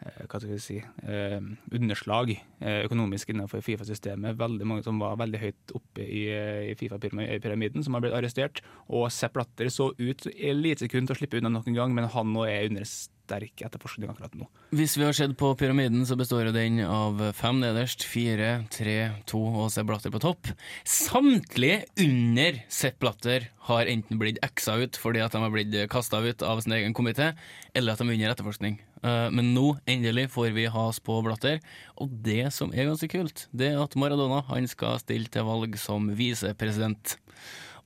hva 0.00 0.40
skal 0.40 0.54
vi 0.54 0.58
si, 0.62 0.78
eh, 0.80 1.40
underslag 1.76 2.32
eh, 2.32 2.80
økonomisk 2.86 3.32
innenfor 3.32 3.62
Fifa-systemet. 3.64 4.38
Veldig 4.40 4.68
mange 4.68 4.84
som 4.86 5.00
var 5.02 5.18
veldig 5.20 5.40
høyt 5.42 5.76
oppe 5.76 6.06
i, 6.06 6.24
eh, 6.32 6.70
i 6.70 6.74
Fifa-pyramiden, 6.78 7.84
som 7.84 7.96
har 7.96 8.04
blitt 8.04 8.16
arrestert. 8.16 8.62
Og 8.88 9.10
Sepp 9.12 9.36
Blatter 9.36 9.68
så 9.72 9.90
ut 9.98 10.26
i 10.32 10.52
lite 10.56 10.86
sekund 10.86 11.10
til 11.10 11.16
å 11.16 11.20
slippe 11.20 11.40
unna 11.40 11.52
nok 11.52 11.68
en 11.68 11.80
gang, 11.82 11.94
men 11.94 12.08
han 12.08 12.32
nå 12.32 12.46
er 12.48 12.68
under 12.70 12.88
sterk 12.88 13.62
etterforskning 13.62 14.10
akkurat 14.10 14.34
nå. 14.34 14.48
Hvis 14.74 14.96
vi 14.96 15.04
har 15.04 15.14
sett 15.14 15.36
på 15.38 15.52
pyramiden, 15.58 16.02
så 16.08 16.16
består 16.18 16.50
den 16.54 16.80
av 16.80 17.20
fem 17.36 17.60
nederst, 17.60 18.02
fire, 18.02 18.66
tre, 18.72 19.22
to 19.26 19.38
og 19.38 19.70
Sepp 19.70 19.90
Blatter 19.90 20.10
på 20.14 20.22
topp. 20.22 20.50
Samtlige 20.88 21.84
under 22.00 22.62
Sepp 22.72 22.98
Blatter 23.04 23.50
har 23.68 23.86
enten 23.86 24.18
blitt 24.18 24.40
eksa 24.42 24.80
ut 24.80 24.96
fordi 24.96 25.20
at 25.22 25.36
de 25.36 25.44
har 25.44 25.52
blitt 25.52 25.76
kasta 25.92 26.24
ut 26.24 26.42
av 26.42 26.64
sin 26.64 26.72
egen 26.72 26.96
komité, 26.96 27.34
eller 27.76 27.92
at 27.92 28.00
de 28.00 28.08
er 28.08 28.16
under 28.16 28.32
etterforskning. 28.32 28.80
Eh, 29.02 29.28
Men 29.32 29.52
nå, 29.54 29.78
endelig, 29.88 30.28
får 30.34 30.50
vi 30.56 30.66
has 30.70 31.00
på 31.00 31.20
Blatter. 31.24 31.60
Og 32.00 32.12
det 32.24 32.52
som 32.56 32.72
er 32.72 32.90
ganske 32.90 33.08
kult, 33.10 33.46
det 33.52 33.72
er 33.72 33.82
at 33.82 33.96
Maradona 33.96 34.42
han 34.50 34.68
skal 34.70 35.00
stille 35.02 35.30
til 35.32 35.46
valg 35.48 35.78
som 35.80 36.10
visepresident. 36.16 37.16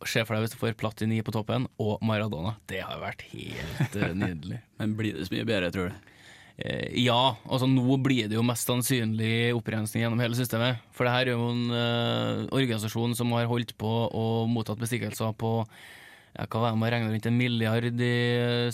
Se 0.05 0.21
for 0.27 0.37
deg 0.37 0.45
hvis 0.45 0.53
du 0.53 0.59
får 0.61 0.75
Platini 0.77 1.23
på 1.25 1.33
toppen 1.33 1.69
og 1.81 2.03
Maradona. 2.05 2.59
Det 2.69 2.83
har 2.85 2.99
vært 3.01 3.25
helt 3.31 3.95
eh, 3.97 4.13
nydelig. 4.13 4.61
Men 4.81 4.99
blir 4.99 5.17
det 5.17 5.29
så 5.29 5.37
mye 5.37 5.49
bedre, 5.49 5.71
tror 5.73 5.93
du? 5.93 6.11
Eh, 6.55 6.91
ja, 7.03 7.35
altså 7.49 7.67
nå 7.67 7.97
blir 8.03 8.29
det 8.31 8.37
jo 8.37 8.45
mest 8.47 8.69
sannsynlig 8.69 9.55
opprensning 9.57 10.05
gjennom 10.05 10.21
hele 10.23 10.37
systemet. 10.39 10.83
For 10.95 11.07
det 11.07 11.15
her 11.15 11.31
er 11.31 11.35
jo 11.35 11.49
en 11.51 11.65
uh, 11.73 12.45
organisasjon 12.55 13.17
som 13.19 13.33
har 13.35 13.49
holdt 13.51 13.75
på 13.81 13.95
og 14.07 14.51
mottatt 14.53 14.83
bestikkelser 14.83 15.35
på 15.41 15.57
ja, 15.65 16.47
hva 16.47 16.61
var 16.61 16.75
det 16.75 16.79
man 16.83 16.93
regner 16.95 17.15
rundt 17.15 17.27
en 17.31 17.39
milliard 17.39 17.89
de 17.97 18.15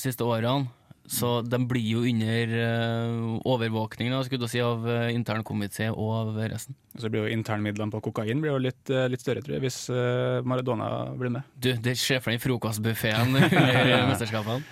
siste 0.00 0.26
årene. 0.26 0.68
Så 1.10 1.40
de 1.42 1.58
blir 1.66 1.88
jo 1.96 2.04
under 2.06 2.52
uh, 2.54 3.40
overvåkning 3.50 4.12
da, 4.12 4.20
skulle 4.26 4.46
du 4.46 4.52
si, 4.52 4.60
av 4.62 4.84
uh, 4.86 5.08
internkomité 5.10 5.88
og 5.90 6.12
av 6.20 6.38
resten. 6.52 6.76
Så 6.94 7.10
blir 7.10 7.26
jo 7.26 7.34
internmidlene 7.34 7.90
på 7.90 8.02
kokain 8.06 8.38
blir 8.42 8.54
jo 8.54 8.62
litt, 8.62 8.82
uh, 8.94 9.08
litt 9.10 9.24
større, 9.24 9.42
tror 9.42 9.56
jeg, 9.56 9.64
hvis 9.66 9.82
uh, 9.90 10.38
Maradona 10.46 11.10
blir 11.18 11.34
med. 11.34 11.50
Du, 11.58 11.72
det 11.74 11.96
skjer 11.98 12.22
for 12.22 12.30
den 12.30 12.42
frokostbuffeen 12.42 13.34
under 13.42 14.08
mesterskapene. 14.12 14.62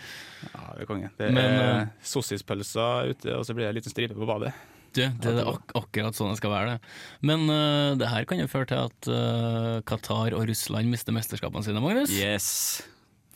Ja, 0.53 0.65
det 0.77 0.85
er 0.85 0.89
konge. 0.89 1.11
Det 1.19 1.31
Men, 1.35 1.45
er 1.45 1.69
eh, 1.69 1.95
sossispølser 2.07 3.13
ute, 3.13 3.33
og 3.35 3.47
så 3.47 3.57
blir 3.57 3.67
det 3.67 3.73
en 3.73 3.79
liten 3.81 3.95
stripe 3.95 4.17
på 4.17 4.29
badet. 4.29 4.53
Du, 4.97 5.03
det 5.05 5.33
er 5.33 5.51
ak 5.51 5.75
akkurat 5.77 6.17
sånn 6.17 6.33
det 6.33 6.39
skal 6.41 6.53
være. 6.55 6.77
det. 6.77 6.93
Men 7.29 7.45
uh, 7.51 7.99
det 7.99 8.09
her 8.09 8.29
kan 8.29 8.41
jo 8.41 8.49
føre 8.51 8.71
til 8.71 8.87
at 8.87 9.11
uh, 9.11 9.81
Qatar 9.89 10.37
og 10.39 10.47
Russland 10.49 10.89
mister 10.91 11.15
mesterskapene 11.15 11.67
sine, 11.67 11.83
Magnus. 11.85 12.15
Yes. 12.15 12.49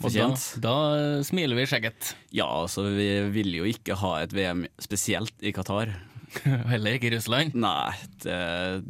Og 0.03 0.15
da, 0.15 0.29
da 0.63 0.77
smiler 1.27 1.59
vi 1.59 1.67
i 1.67 1.71
skjegget. 1.71 2.15
Ja, 2.35 2.49
altså 2.49 2.87
vi 2.91 3.09
vil 3.35 3.53
jo 3.61 3.69
ikke 3.69 3.97
ha 4.01 4.17
et 4.23 4.35
VM 4.37 4.67
spesielt 4.83 5.35
i 5.45 5.55
Qatar. 5.55 5.95
Heller 6.73 6.99
ikke 6.99 7.11
i 7.11 7.15
Russland. 7.17 7.57
Nei, 7.59 7.93
det 8.25 8.35
er 8.35 8.83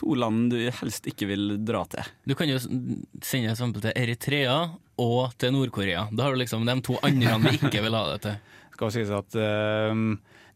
to 0.00 0.14
land 0.16 0.48
du 0.52 0.56
helst 0.72 1.04
ikke 1.10 1.26
vil 1.28 1.58
dra 1.66 1.82
til. 1.90 2.06
Du 2.24 2.32
kan 2.38 2.48
jo 2.48 2.56
sende 2.60 3.50
et 3.50 3.52
eksempel 3.52 3.84
til 3.84 3.92
Eritrea 3.98 4.56
og 5.00 5.34
til 5.40 5.52
Nord-Korea. 5.52 6.06
Da 6.14 6.24
har 6.24 6.32
du 6.32 6.40
liksom 6.40 6.64
de 6.68 6.76
to 6.86 6.96
andre 7.04 7.36
vi 7.44 7.58
ikke 7.58 7.82
vil 7.84 7.98
ha 7.98 8.06
det 8.14 8.20
til. 8.24 8.38
skal 8.80 8.92
sies 8.94 9.12
at 9.12 9.36
uh, 9.36 9.92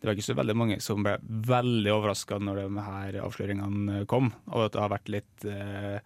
det 0.05 0.09
var 0.09 0.17
ikke 0.17 0.27
så 0.27 0.37
veldig 0.37 0.57
mange 0.57 0.77
som 0.85 1.05
ble 1.05 1.17
veldig 1.49 1.93
overraska 1.93 2.37
når 2.41 2.63
de 2.63 2.85
her 2.87 3.19
avsløringene 3.25 4.05
kom, 4.09 4.33
og 4.53 4.67
at 4.67 4.75
det 4.75 4.83
har 4.83 4.91
vært 4.93 5.13
litt, 5.15 5.47
eh, 5.49 5.97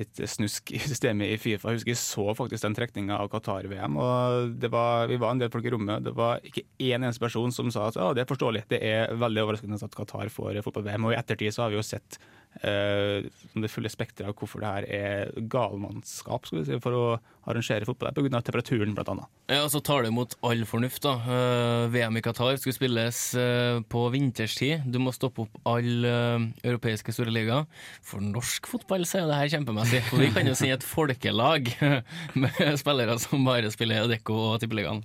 litt 0.00 0.22
snusk 0.32 0.72
i 0.74 0.80
systemet 0.82 1.34
i 1.34 1.38
Fifa. 1.40 1.70
Jeg 1.70 1.80
husker 1.80 1.92
jeg 1.92 2.00
så 2.00 2.26
faktisk 2.36 2.66
den 2.66 2.76
trekninga 2.78 3.18
av 3.20 3.30
Qatar-VM, 3.32 3.98
og 4.00 4.66
var, 4.72 5.10
vi 5.10 5.20
var 5.20 5.34
en 5.34 5.42
del 5.42 5.52
folk 5.52 5.68
i 5.68 5.72
rommet. 5.74 6.04
Det 6.06 6.14
var 6.16 6.44
ikke 6.46 6.66
én 6.78 7.00
eneste 7.00 7.22
person 7.22 7.54
som 7.54 7.70
sa 7.74 7.88
at 7.90 8.00
ja, 8.00 8.10
det 8.16 8.24
er 8.24 8.30
forståelig, 8.30 8.66
det 8.72 8.82
er 8.86 9.14
veldig 9.20 9.46
overraskende 9.46 9.80
at 9.80 9.96
Qatar 9.96 10.32
får 10.32 10.62
fotball-VM. 10.66 11.08
Og 11.08 11.14
i 11.14 11.20
ettertid 11.20 11.54
så 11.54 11.66
har 11.66 11.74
vi 11.74 11.80
jo 11.80 11.86
sett 11.86 12.20
det 12.60 13.70
fulle 13.72 13.88
spekteret 13.88 14.32
av 14.32 14.36
hvorfor 14.36 14.60
det 14.60 14.70
her 14.70 14.86
er 14.90 15.30
galmannskap 15.50 16.48
si, 16.50 16.64
for 16.82 16.96
å 16.96 17.04
arrangere 17.48 17.86
fotball 17.88 18.12
pga. 18.14 18.40
temperaturen, 18.42 18.96
annet. 18.98 19.28
Ja, 19.50 19.68
så 19.68 19.80
tar 19.80 20.02
det 20.02 20.10
imot 20.12 20.36
all 20.46 20.64
fornuft, 20.68 21.02
da. 21.02 21.14
Eh, 21.24 21.88
VM 21.94 22.18
i 22.18 22.22
Qatar 22.24 22.58
skulle 22.60 22.76
spilles 22.76 23.20
eh, 23.34 23.80
på 23.80 24.04
vinterstid. 24.12 24.86
Du 24.86 25.00
må 25.02 25.12
stoppe 25.12 25.46
opp 25.46 25.60
alle 25.68 26.10
eh, 26.10 26.48
europeiske 26.70 27.14
store 27.14 27.32
ligaer. 27.34 27.66
For 28.02 28.22
norsk 28.22 28.70
fotball 28.70 29.06
så 29.08 29.22
er 29.22 29.30
det 29.30 29.40
her 29.40 29.54
kjempemessig. 29.56 30.04
For 30.10 30.22
vi 30.22 30.30
kan 30.34 30.50
jo 30.50 30.58
si 30.58 30.70
et 30.72 30.86
folkelag 30.86 31.72
med 32.40 32.60
spillere 32.80 33.18
som 33.22 33.46
bare 33.46 33.72
spiller 33.72 34.04
Adecco 34.06 34.36
og 34.52 34.60
Tippeligaen. 34.62 35.02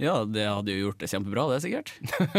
Ja, 0.00 0.16
det 0.26 0.46
hadde 0.48 0.74
jo 0.74 0.88
gjort 0.88 1.02
det 1.04 1.10
kjempebra, 1.12 1.44
det, 1.52 1.60
sikkert. 1.62 1.92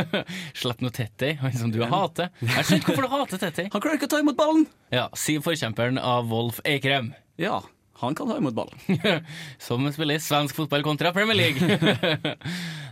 Slipp 0.60 0.82
nå 0.84 0.92
Tetti, 0.96 1.36
han 1.40 1.56
som 1.62 1.72
du 1.72 1.80
hater. 1.88 2.34
Jeg 2.44 2.68
skjønner 2.68 2.82
ikke 2.82 2.92
hvorfor 2.92 3.08
du 3.08 3.14
hater 3.14 3.42
Tetti. 3.46 3.68
Han 3.72 3.84
klarer 3.84 4.00
ikke 4.00 4.10
å 4.10 4.14
ta 4.16 4.20
imot 4.24 4.40
ballen! 4.40 4.68
Ja, 4.94 5.08
Sier 5.20 5.44
forkjemperen 5.46 6.02
av 6.02 6.28
Wolf 6.32 6.60
Eikrem. 6.68 7.14
Ja, 7.40 7.62
han 8.02 8.18
kan 8.18 8.28
ta 8.28 8.42
imot 8.42 8.58
ballen. 8.58 9.00
som 9.70 9.88
spiller 9.96 10.20
i 10.20 10.24
svensk 10.24 10.58
fotball 10.60 10.84
kontra 10.84 11.14
Premier 11.16 11.40
League. 11.40 11.80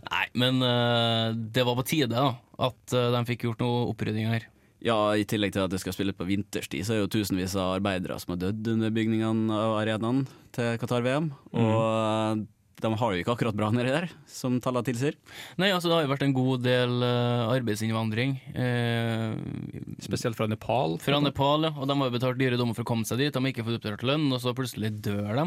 Nei, 0.08 0.26
men 0.40 0.64
uh, 0.64 1.36
det 1.36 1.68
var 1.68 1.76
på 1.80 1.88
tide 1.92 2.14
da, 2.16 2.32
at 2.64 2.96
uh, 2.96 3.12
de 3.18 3.24
fikk 3.28 3.50
gjort 3.50 3.64
noe 3.64 3.88
opprydding 3.92 4.32
her. 4.32 4.48
Ja, 4.84 4.98
I 5.16 5.24
tillegg 5.28 5.54
til 5.56 5.64
at 5.64 5.72
det 5.72 5.80
skal 5.80 5.96
spille 5.96 6.16
på 6.16 6.28
vinterstid, 6.28 6.84
så 6.84 6.96
er 6.96 7.04
jo 7.04 7.12
tusenvis 7.12 7.56
av 7.56 7.78
arbeidere 7.78 8.18
som 8.20 8.34
har 8.34 8.42
dødd 8.42 8.68
under 8.74 8.92
bygningene 8.92 9.56
av 9.56 9.78
arenaen 9.80 10.26
til 10.56 10.76
Qatar-VM. 10.82 11.30
Og 11.56 11.86
eh, 11.88 12.42
de 12.84 12.90
har 13.00 13.14
jo 13.16 13.22
ikke 13.24 13.34
akkurat 13.34 13.56
bra 13.58 13.70
nedi 13.74 13.92
der, 13.94 14.10
som 14.30 14.60
tallene 14.64 14.86
tilsier. 14.88 15.16
Nei, 15.62 15.70
altså 15.72 15.88
det 15.90 15.96
har 15.96 16.04
jo 16.06 16.12
vært 16.12 16.26
en 16.28 16.36
god 16.36 16.64
del 16.66 17.06
eh, 17.08 17.44
arbeidsinnvandring. 17.56 18.34
eh, 18.54 19.96
Spesielt 20.04 20.36
fra 20.38 20.48
Nepal. 20.52 20.98
Fra 21.04 21.20
Nepal, 21.24 21.70
ja. 21.70 21.74
Og 21.78 21.88
de 21.90 21.96
har 21.98 22.10
jo 22.12 22.16
betalt 22.18 22.40
dyre 22.42 22.60
dommer 22.60 22.76
for 22.78 22.86
å 22.86 22.90
komme 22.92 23.08
seg 23.08 23.22
dit. 23.24 23.32
De 23.34 23.40
har 23.42 23.54
ikke 23.54 23.66
fått 23.66 23.80
oppdatert 23.80 24.06
lønn, 24.08 24.28
og 24.36 24.42
så 24.44 24.54
plutselig 24.58 24.92
dør 25.06 25.32
de. 25.40 25.46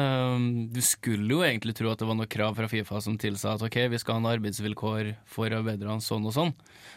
Eh, 0.00 0.48
du 0.72 0.80
skulle 0.86 1.28
jo 1.36 1.44
egentlig 1.46 1.76
tro 1.78 1.92
at 1.92 2.00
det 2.02 2.08
var 2.08 2.18
noe 2.18 2.30
krav 2.30 2.56
fra 2.58 2.70
Fifa 2.72 3.00
som 3.04 3.18
tilsa 3.20 3.54
at 3.56 3.64
ok, 3.68 3.78
vi 3.92 4.00
skal 4.02 4.16
ha 4.18 4.24
en 4.24 4.30
arbeidsvilkår 4.34 5.14
for 5.28 5.52
arbeiderne 5.60 6.00
sånn 6.02 6.26
og 6.28 6.36
sånn. 6.36 6.54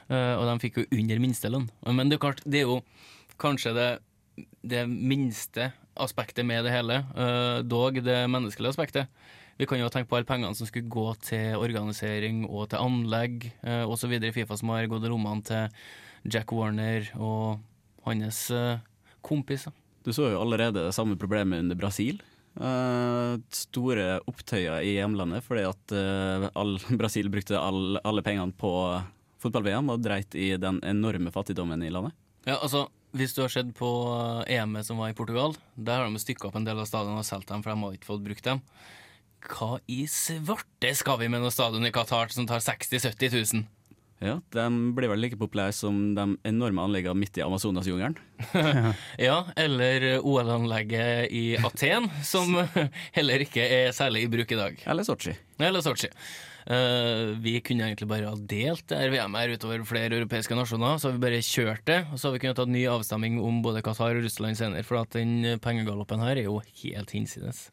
Eh, 0.09 0.34
og 0.39 0.47
de 0.49 0.57
fikk 0.63 0.82
jo 0.84 0.89
under 0.95 1.23
minstelønn. 1.23 1.69
Men 1.91 2.09
det 2.11 2.19
er 2.19 2.26
klart, 2.30 2.43
det 2.47 2.63
er 2.63 2.69
jo 2.69 2.80
kanskje 3.41 3.73
det, 3.76 3.89
det 4.63 4.86
minste 4.88 5.73
aspektet 5.99 6.43
med 6.47 6.65
det 6.67 6.73
hele. 6.76 7.01
eh, 7.15 7.61
dog 7.63 8.01
det 8.03 8.21
menneskelige 8.32 8.73
aspektet. 8.76 9.07
Vi 9.56 9.68
kan 9.70 9.80
jo 9.80 9.88
tenke 9.91 10.10
på 10.12 10.18
alle 10.18 10.28
pengene 10.28 10.56
som 10.58 10.68
skulle 10.68 10.91
gå 10.91 11.06
til 11.24 11.56
organisering 11.56 12.43
og 12.49 12.68
til 12.74 12.82
anlegg 12.82 13.45
eh, 13.64 13.86
osv. 13.88 14.18
i 14.18 14.34
Fifa, 14.36 14.58
som 14.60 14.74
har 14.74 14.89
gått 14.91 15.08
i 15.08 15.12
lommene 15.12 15.45
til 15.47 16.34
Jack 16.34 16.51
Warner 16.51 17.08
og 17.16 17.62
hans 18.03 18.49
eh, 18.51 18.84
kompiser. 19.24 19.72
Du 20.03 20.12
så 20.14 20.28
jo 20.34 20.41
allerede 20.41 20.84
det 20.84 20.93
samme 20.93 21.16
problemet 21.18 21.64
under 21.64 21.80
Brasil. 21.80 22.20
Eh, 22.56 23.38
store 23.51 24.20
opptøyer 24.32 24.84
i 24.84 24.93
hjemlandet 24.97 25.43
fordi 25.43 25.66
at 25.68 25.95
eh, 25.95 26.49
all, 26.56 26.76
Brasil 26.99 27.32
brukte 27.32 27.60
all, 27.60 27.97
alle 28.03 28.24
pengene 28.26 28.56
på 28.56 28.74
fotball-VM 29.43 29.91
og 29.91 30.03
dreit 30.03 30.36
i 30.36 30.53
den 30.60 30.80
enorme 30.84 31.32
fattigdommen 31.36 31.84
i 31.84 31.91
landet. 31.91 32.16
Ja, 32.45 32.60
altså, 32.60 32.88
Hvis 33.16 33.34
du 33.34 33.41
har 33.45 33.51
sett 33.56 33.72
på 33.76 33.88
eh, 34.45 34.60
EM-et 34.60 34.88
som 34.88 34.99
var 34.99 35.12
i 35.12 35.18
Portugal, 35.18 35.56
der 35.76 36.03
har 36.03 36.12
de 36.12 36.20
stykka 36.20 36.49
opp 36.49 36.60
en 36.60 36.68
del 36.68 36.84
av 36.84 36.88
stadionene 36.91 37.24
og 37.24 37.28
solgt 37.28 37.47
dem, 37.51 37.64
for 37.64 37.72
de 37.72 37.84
har 37.88 37.95
ikke 37.95 38.12
fått 38.12 38.26
brukt 38.28 38.47
dem. 38.51 38.60
Hva 39.45 39.79
i 39.91 40.05
svarte 40.09 40.93
skal 40.97 41.19
vi 41.21 41.29
med 41.29 41.43
noe 41.43 41.53
stadion 41.53 41.86
i 41.86 41.93
Qatar 41.93 42.31
som 42.33 42.47
tar 42.49 42.63
60 42.63 42.97
000-70 42.97 43.53
000? 43.53 43.65
Ja, 44.23 44.39
De 44.55 44.63
blir 44.95 45.11
vel 45.11 45.19
like 45.19 45.38
populære 45.38 45.75
som 45.75 45.99
de 46.15 46.25
enorme 46.47 46.86
anleggene 46.88 47.19
midt 47.19 47.36
i 47.38 47.43
Amazonasjungelen. 47.43 48.15
ja, 49.27 49.38
eller 49.59 50.07
OL-anlegget 50.21 51.33
i 51.36 51.45
Aten, 51.59 52.07
som 52.23 52.55
heller 53.17 53.43
ikke 53.43 53.65
er 53.65 53.91
særlig 53.95 54.25
i 54.25 54.31
bruk 54.31 54.55
i 54.55 54.59
dag. 54.59 54.83
Eller 54.88 55.07
Sotsji. 55.07 55.36
Eller 55.59 55.83
Sotsji. 55.83 56.13
Uh, 56.65 57.36
vi 57.43 57.59
kunne 57.61 57.86
egentlig 57.86 58.07
bare 58.09 58.31
ha 58.31 58.38
delt 58.49 58.88
det 58.89 59.11
VM 59.13 59.36
her 59.38 59.51
utover 59.53 59.83
flere 59.86 60.17
europeiske 60.17 60.57
nasjoner. 60.57 60.97
Så 60.97 61.11
har 61.11 61.19
vi 61.19 61.25
bare 61.27 61.43
kjørt 61.45 61.86
det, 61.86 62.01
og 62.09 62.17
så 62.17 62.29
har 62.29 62.38
vi 62.38 62.45
kunnet 62.45 62.57
ta 62.57 62.65
ny 62.65 62.88
avstemning 62.89 63.38
om 63.43 63.61
både 63.65 63.83
Qatar 63.86 64.15
og 64.15 64.25
Russland 64.25 64.57
senere. 64.57 64.88
For 64.88 65.03
at 65.03 65.13
den 65.13 65.59
pengegaloppen 65.61 66.23
her 66.23 66.39
er 66.39 66.47
jo 66.47 66.61
helt 66.81 67.13
hinsides. 67.13 67.67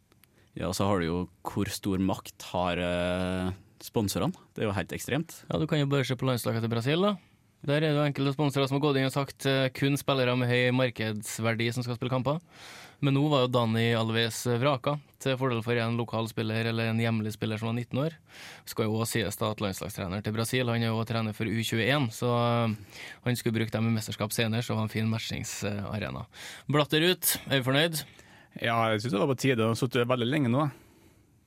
Ja, 0.58 0.68
så 0.76 0.84
har 0.88 1.00
du 1.00 1.06
jo 1.06 1.18
hvor 1.48 1.68
stor 1.72 2.00
makt 2.02 2.44
har 2.52 2.80
eh, 2.82 3.52
sponsorene. 3.82 4.36
Det 4.52 4.64
er 4.64 4.68
jo 4.68 4.76
helt 4.76 4.92
ekstremt. 4.92 5.38
Ja, 5.48 5.58
Du 5.58 5.66
kan 5.66 5.80
jo 5.80 5.88
bare 5.88 6.04
se 6.04 6.16
på 6.18 6.28
landslaget 6.28 6.60
til 6.64 6.72
Brasil. 6.72 7.00
da 7.00 7.16
Der 7.64 7.76
er 7.76 7.80
det 7.88 7.96
jo 7.96 8.04
enkelte 8.04 8.34
sponsorer 8.36 8.68
som 8.68 8.76
har 8.76 8.84
gått 8.84 9.00
inn 9.00 9.08
og 9.08 9.14
sagt 9.16 9.46
eh, 9.46 9.70
kun 9.72 9.96
spillere 9.96 10.36
med 10.36 10.50
høy 10.50 10.70
markedsverdi 10.76 11.72
som 11.72 11.82
skal 11.86 11.96
spille 11.96 12.12
kamper. 12.12 12.40
Men 13.02 13.16
nå 13.16 13.24
var 13.26 13.40
jo 13.42 13.50
Dani 13.50 13.88
Alves 13.98 14.44
vraka, 14.62 14.92
til 15.18 15.34
fordel 15.34 15.58
for 15.64 15.74
en 15.74 15.96
lokal 15.98 16.28
spiller 16.30 16.68
eller 16.70 16.92
en 16.92 17.00
hjemlig 17.02 17.32
spiller 17.34 17.58
som 17.58 17.72
var 17.72 17.74
19 17.74 17.98
år. 17.98 18.14
Skal 18.70 18.86
jo 18.86 18.94
også 18.94 19.16
sies 19.16 19.38
da 19.40 19.48
at 19.50 19.62
landslagstrener 19.64 20.22
til 20.22 20.36
Brasil 20.36 20.70
Han 20.70 20.84
er 20.84 20.92
jo 20.92 21.02
trener 21.08 21.34
for 21.34 21.50
U21, 21.50 22.12
så 22.14 22.30
eh, 22.68 22.76
han 23.24 23.40
skulle 23.40 23.56
bruke 23.56 23.74
dem 23.74 23.88
i 23.88 23.94
mesterskap 23.96 24.30
senere, 24.36 24.62
så 24.62 24.76
var 24.76 24.86
en 24.86 24.92
fin 24.92 25.08
matchingsarena. 25.10 26.26
Blatter 26.70 27.08
ut, 27.08 27.38
er 27.48 27.56
vi 27.58 27.66
fornøyd? 27.66 28.04
Ja, 28.60 28.76
jeg 28.92 29.02
syns 29.02 29.14
det 29.14 29.22
var 29.22 29.30
på 29.30 29.38
tide. 29.40 29.62
Han 29.62 29.74
har 29.74 29.80
sittet 29.80 30.10
veldig 30.10 30.28
lenge 30.28 30.52
nå. 30.52 30.66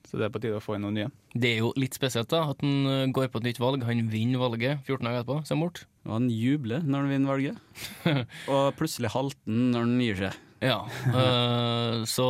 Så 0.05 0.19
det 0.19 0.27
er 0.27 0.33
på 0.33 0.41
tide 0.41 0.57
å 0.59 0.63
få 0.63 0.77
inn 0.77 0.85
noen 0.85 0.97
nye. 0.99 1.11
Det 1.33 1.51
er 1.55 1.63
jo 1.63 1.71
litt 1.81 1.97
spesielt 1.97 2.29
da, 2.31 2.43
at 2.53 2.61
han 2.63 2.89
eh, 2.89 3.05
går 3.13 3.29
på 3.33 3.41
et 3.41 3.47
nytt 3.49 3.61
valg. 3.61 3.85
Han 3.87 4.09
vinner 4.11 4.41
valget 4.41 4.85
14 4.85 5.01
dager 5.01 5.21
etterpå, 5.21 5.39
ser 5.49 5.59
bort. 5.61 5.85
Og 6.05 6.17
han 6.17 6.27
jubler 6.31 6.85
når 6.85 7.05
han 7.05 7.13
vinner 7.13 7.33
valget. 7.33 7.79
og 8.53 8.67
plutselig 8.77 9.13
halter 9.15 9.41
han 9.49 9.71
når 9.73 9.87
han 9.87 9.95
gir 10.05 10.21
seg. 10.21 10.41
Ja, 10.65 10.77
eh, 11.11 12.03
så 12.09 12.29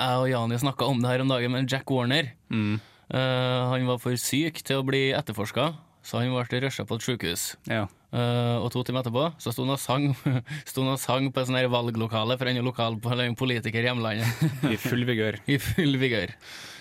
jeg 0.00 0.22
og 0.24 0.30
Jani 0.30 0.58
snakka 0.60 0.88
om 0.88 1.02
det 1.02 1.12
her 1.12 1.22
om 1.24 1.30
dagen 1.30 1.52
med 1.54 1.70
Jack 1.70 1.90
Warner. 1.92 2.32
Mm. 2.48 2.80
Uh, 3.10 3.70
han 3.72 3.88
var 3.88 3.98
for 4.00 4.16
syk 4.20 4.62
til 4.64 4.80
å 4.80 4.86
bli 4.86 5.10
etterforska, 5.16 5.72
så 6.06 6.20
han 6.20 6.32
ble 6.32 6.60
rusha 6.64 6.86
på 6.86 6.98
et 6.98 7.06
sykehus. 7.06 7.46
Ja. 7.68 7.88
Eh, 8.10 8.56
og 8.58 8.72
to 8.74 8.82
timer 8.82 9.04
etterpå 9.04 9.28
så 9.38 9.52
sto 9.54 9.62
han 9.62 9.76
og 9.76 9.78
sang, 9.78 10.08
og 10.82 10.98
sang 10.98 11.28
på 11.30 11.44
et 11.44 11.52
valglokale, 11.70 12.36
for 12.38 12.50
er 12.58 12.66
lokal 12.66 12.98
en 13.28 13.38
politiker 13.38 13.84
i 13.84 13.86
hjemlandet. 13.90 14.44
I 14.66 14.76
full 14.80 15.06
vigør. 15.06 15.38
I 15.54 15.60
full 15.62 15.98
vigør. 16.00 16.34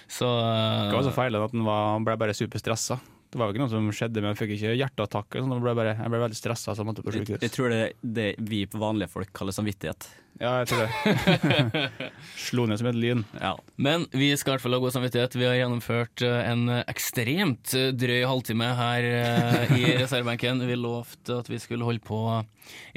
Så 0.09 0.25
uh, 0.25 0.89
Det 0.89 0.97
var 0.97 1.05
så 1.05 1.13
feil 1.13 1.37
at 1.37 1.53
han 1.53 2.05
ble 2.07 2.17
bare 2.17 2.33
superstressa. 2.33 2.97
Det 3.29 3.37
var 3.37 3.49
jo 3.49 3.53
ikke 3.53 3.61
noe 3.61 3.69
som 3.69 3.89
skjedde, 3.93 4.21
men 4.23 4.31
jeg 4.31 4.39
fikk 4.39 4.55
ikke 4.55 4.71
hjerteattakk. 4.79 5.35
sånn, 5.37 5.51
jeg, 5.53 5.61
ble 5.61 5.73
bare, 5.77 5.91
jeg 5.99 6.09
ble 6.09 6.21
veldig 6.23 6.37
stressa 6.39 6.73
så 6.73 6.81
han 6.81 6.87
måtte 6.89 7.03
på 7.05 7.13
Jeg, 7.13 7.27
sykehus. 7.27 7.43
jeg 7.45 7.53
tror 7.53 7.69
det 7.69 7.79
er 7.83 7.91
det 8.17 8.29
vi 8.41 8.63
vanlige 8.73 9.11
folk 9.13 9.29
kaller 9.37 9.53
samvittighet. 9.53 10.07
Ja, 10.39 10.53
jeg 10.63 10.69
tror 10.71 10.85
det. 10.87 12.09
Slo 12.47 12.63
ned 12.65 12.79
som 12.79 12.87
et 12.89 12.97
lyn. 12.97 13.21
Ja. 13.37 13.51
Men 13.77 14.05
vi 14.15 14.31
skal 14.39 14.53
i 14.53 14.55
hvert 14.55 14.63
fall 14.63 14.77
ha 14.77 14.79
god 14.81 14.95
samvittighet. 14.95 15.35
Vi 15.35 15.45
har 15.45 15.57
gjennomført 15.59 16.23
eh, 16.25 16.39
en 16.47 16.71
ekstremt 16.79 17.73
eh, 17.77 17.89
drøy 17.93 18.23
halvtime 18.29 18.69
her 18.79 19.09
eh, 19.09 19.73
i 19.75 19.83
reservebenken. 20.01 20.63
Vi 20.69 20.77
lovte 20.79 21.41
at 21.43 21.51
vi 21.51 21.59
skulle 21.61 21.85
holde 21.85 22.01
på 22.07 22.21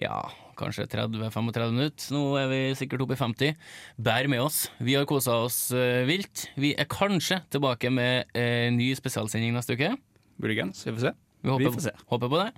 ja, 0.01 0.21
kanskje 0.61 0.87
30-35 0.95 1.75
minutter. 1.75 2.07
Nå 2.15 2.23
er 2.41 2.49
vi 2.55 2.63
sikkert 2.79 3.05
oppe 3.05 3.19
i 3.19 3.21
50. 3.21 3.59
Bær 4.01 4.31
med 4.33 4.45
oss. 4.47 4.63
Vi 4.79 4.95
har 4.97 5.09
kosa 5.11 5.43
oss 5.49 5.59
vilt. 6.09 6.47
Vi 6.55 6.73
er 6.79 6.89
kanskje 6.89 7.43
tilbake 7.53 7.91
med 7.93 8.31
ny 8.79 8.93
spesialsending 8.97 9.53
neste 9.59 9.77
uke. 9.77 9.93
Muligens. 10.43 10.87
Vi 10.87 10.93
får 10.97 11.07
se. 11.09 11.13
Vi 11.43 11.51
håper, 11.51 11.65
Vi 11.65 11.73
får 11.75 11.83
se. 11.83 11.91
håper 12.07 12.29
på 12.31 12.39
det. 12.39 12.51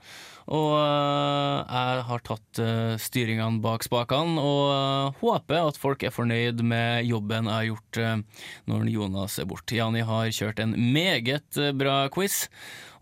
Og 0.53 0.74
øh, 0.76 1.61
jeg 1.72 2.03
har 2.05 2.20
tatt 2.26 2.59
øh, 2.61 2.97
styringene 3.01 3.62
bak 3.64 3.85
spakene, 3.87 4.37
og 4.41 4.72
øh, 4.74 5.20
håper 5.22 5.70
at 5.70 5.78
folk 5.80 6.05
er 6.05 6.12
fornøyd 6.12 6.61
med 6.61 7.07
jobben 7.09 7.49
jeg 7.49 7.55
har 7.55 7.70
gjort 7.70 8.24
når 8.68 8.85
Jonas 8.93 9.39
er 9.41 9.49
borte. 9.49 9.78
Jani 9.78 10.05
har 10.05 10.28
kjørt 10.37 10.61
en 10.61 10.76
meget 10.93 11.57
bra 11.80 12.09
quiz. 12.12 12.49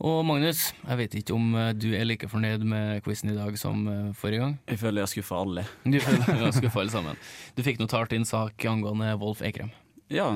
Og 0.02 0.24
Magnus, 0.26 0.72
jeg 0.86 0.98
vet 0.98 1.14
ikke 1.18 1.34
om 1.34 1.52
du 1.78 1.92
er 1.94 2.06
like 2.06 2.26
fornøyd 2.30 2.62
med 2.66 3.02
quizen 3.06 3.30
i 3.30 3.36
dag 3.36 3.54
som 3.58 3.84
forrige 4.18 4.40
gang? 4.42 4.56
Jeg 4.70 4.78
føler 4.80 5.02
jeg 5.02 5.06
har 5.06 5.12
skuffa 5.12 5.42
alle. 5.42 5.66
Du 5.86 5.98
føler 6.02 6.46
jeg 6.46 6.56
skuffa 6.58 6.80
alle 6.82 6.94
sammen. 6.94 7.20
Du 7.58 7.62
fikk 7.62 7.78
notert 7.82 8.14
inn 8.14 8.26
sak 8.26 8.66
angående 8.66 9.12
Wolf 9.22 9.42
Eikrem. 9.46 9.70
Ja, 10.10 10.26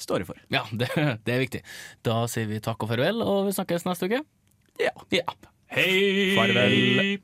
står 0.00 0.24
jeg 0.24 0.30
for. 0.32 0.40
Ja, 0.52 0.64
det, 0.70 0.90
det 1.26 1.36
er 1.36 1.42
viktig. 1.44 1.62
Da 2.06 2.24
sier 2.30 2.48
vi 2.50 2.62
takk 2.64 2.86
og 2.86 2.92
farvel, 2.94 3.22
og 3.24 3.48
vi 3.48 3.54
snakkes 3.56 3.86
neste 3.88 4.10
uke. 4.10 4.24
Ja. 4.82 4.94
ja. 5.14 5.26
Farvel. 5.74 7.20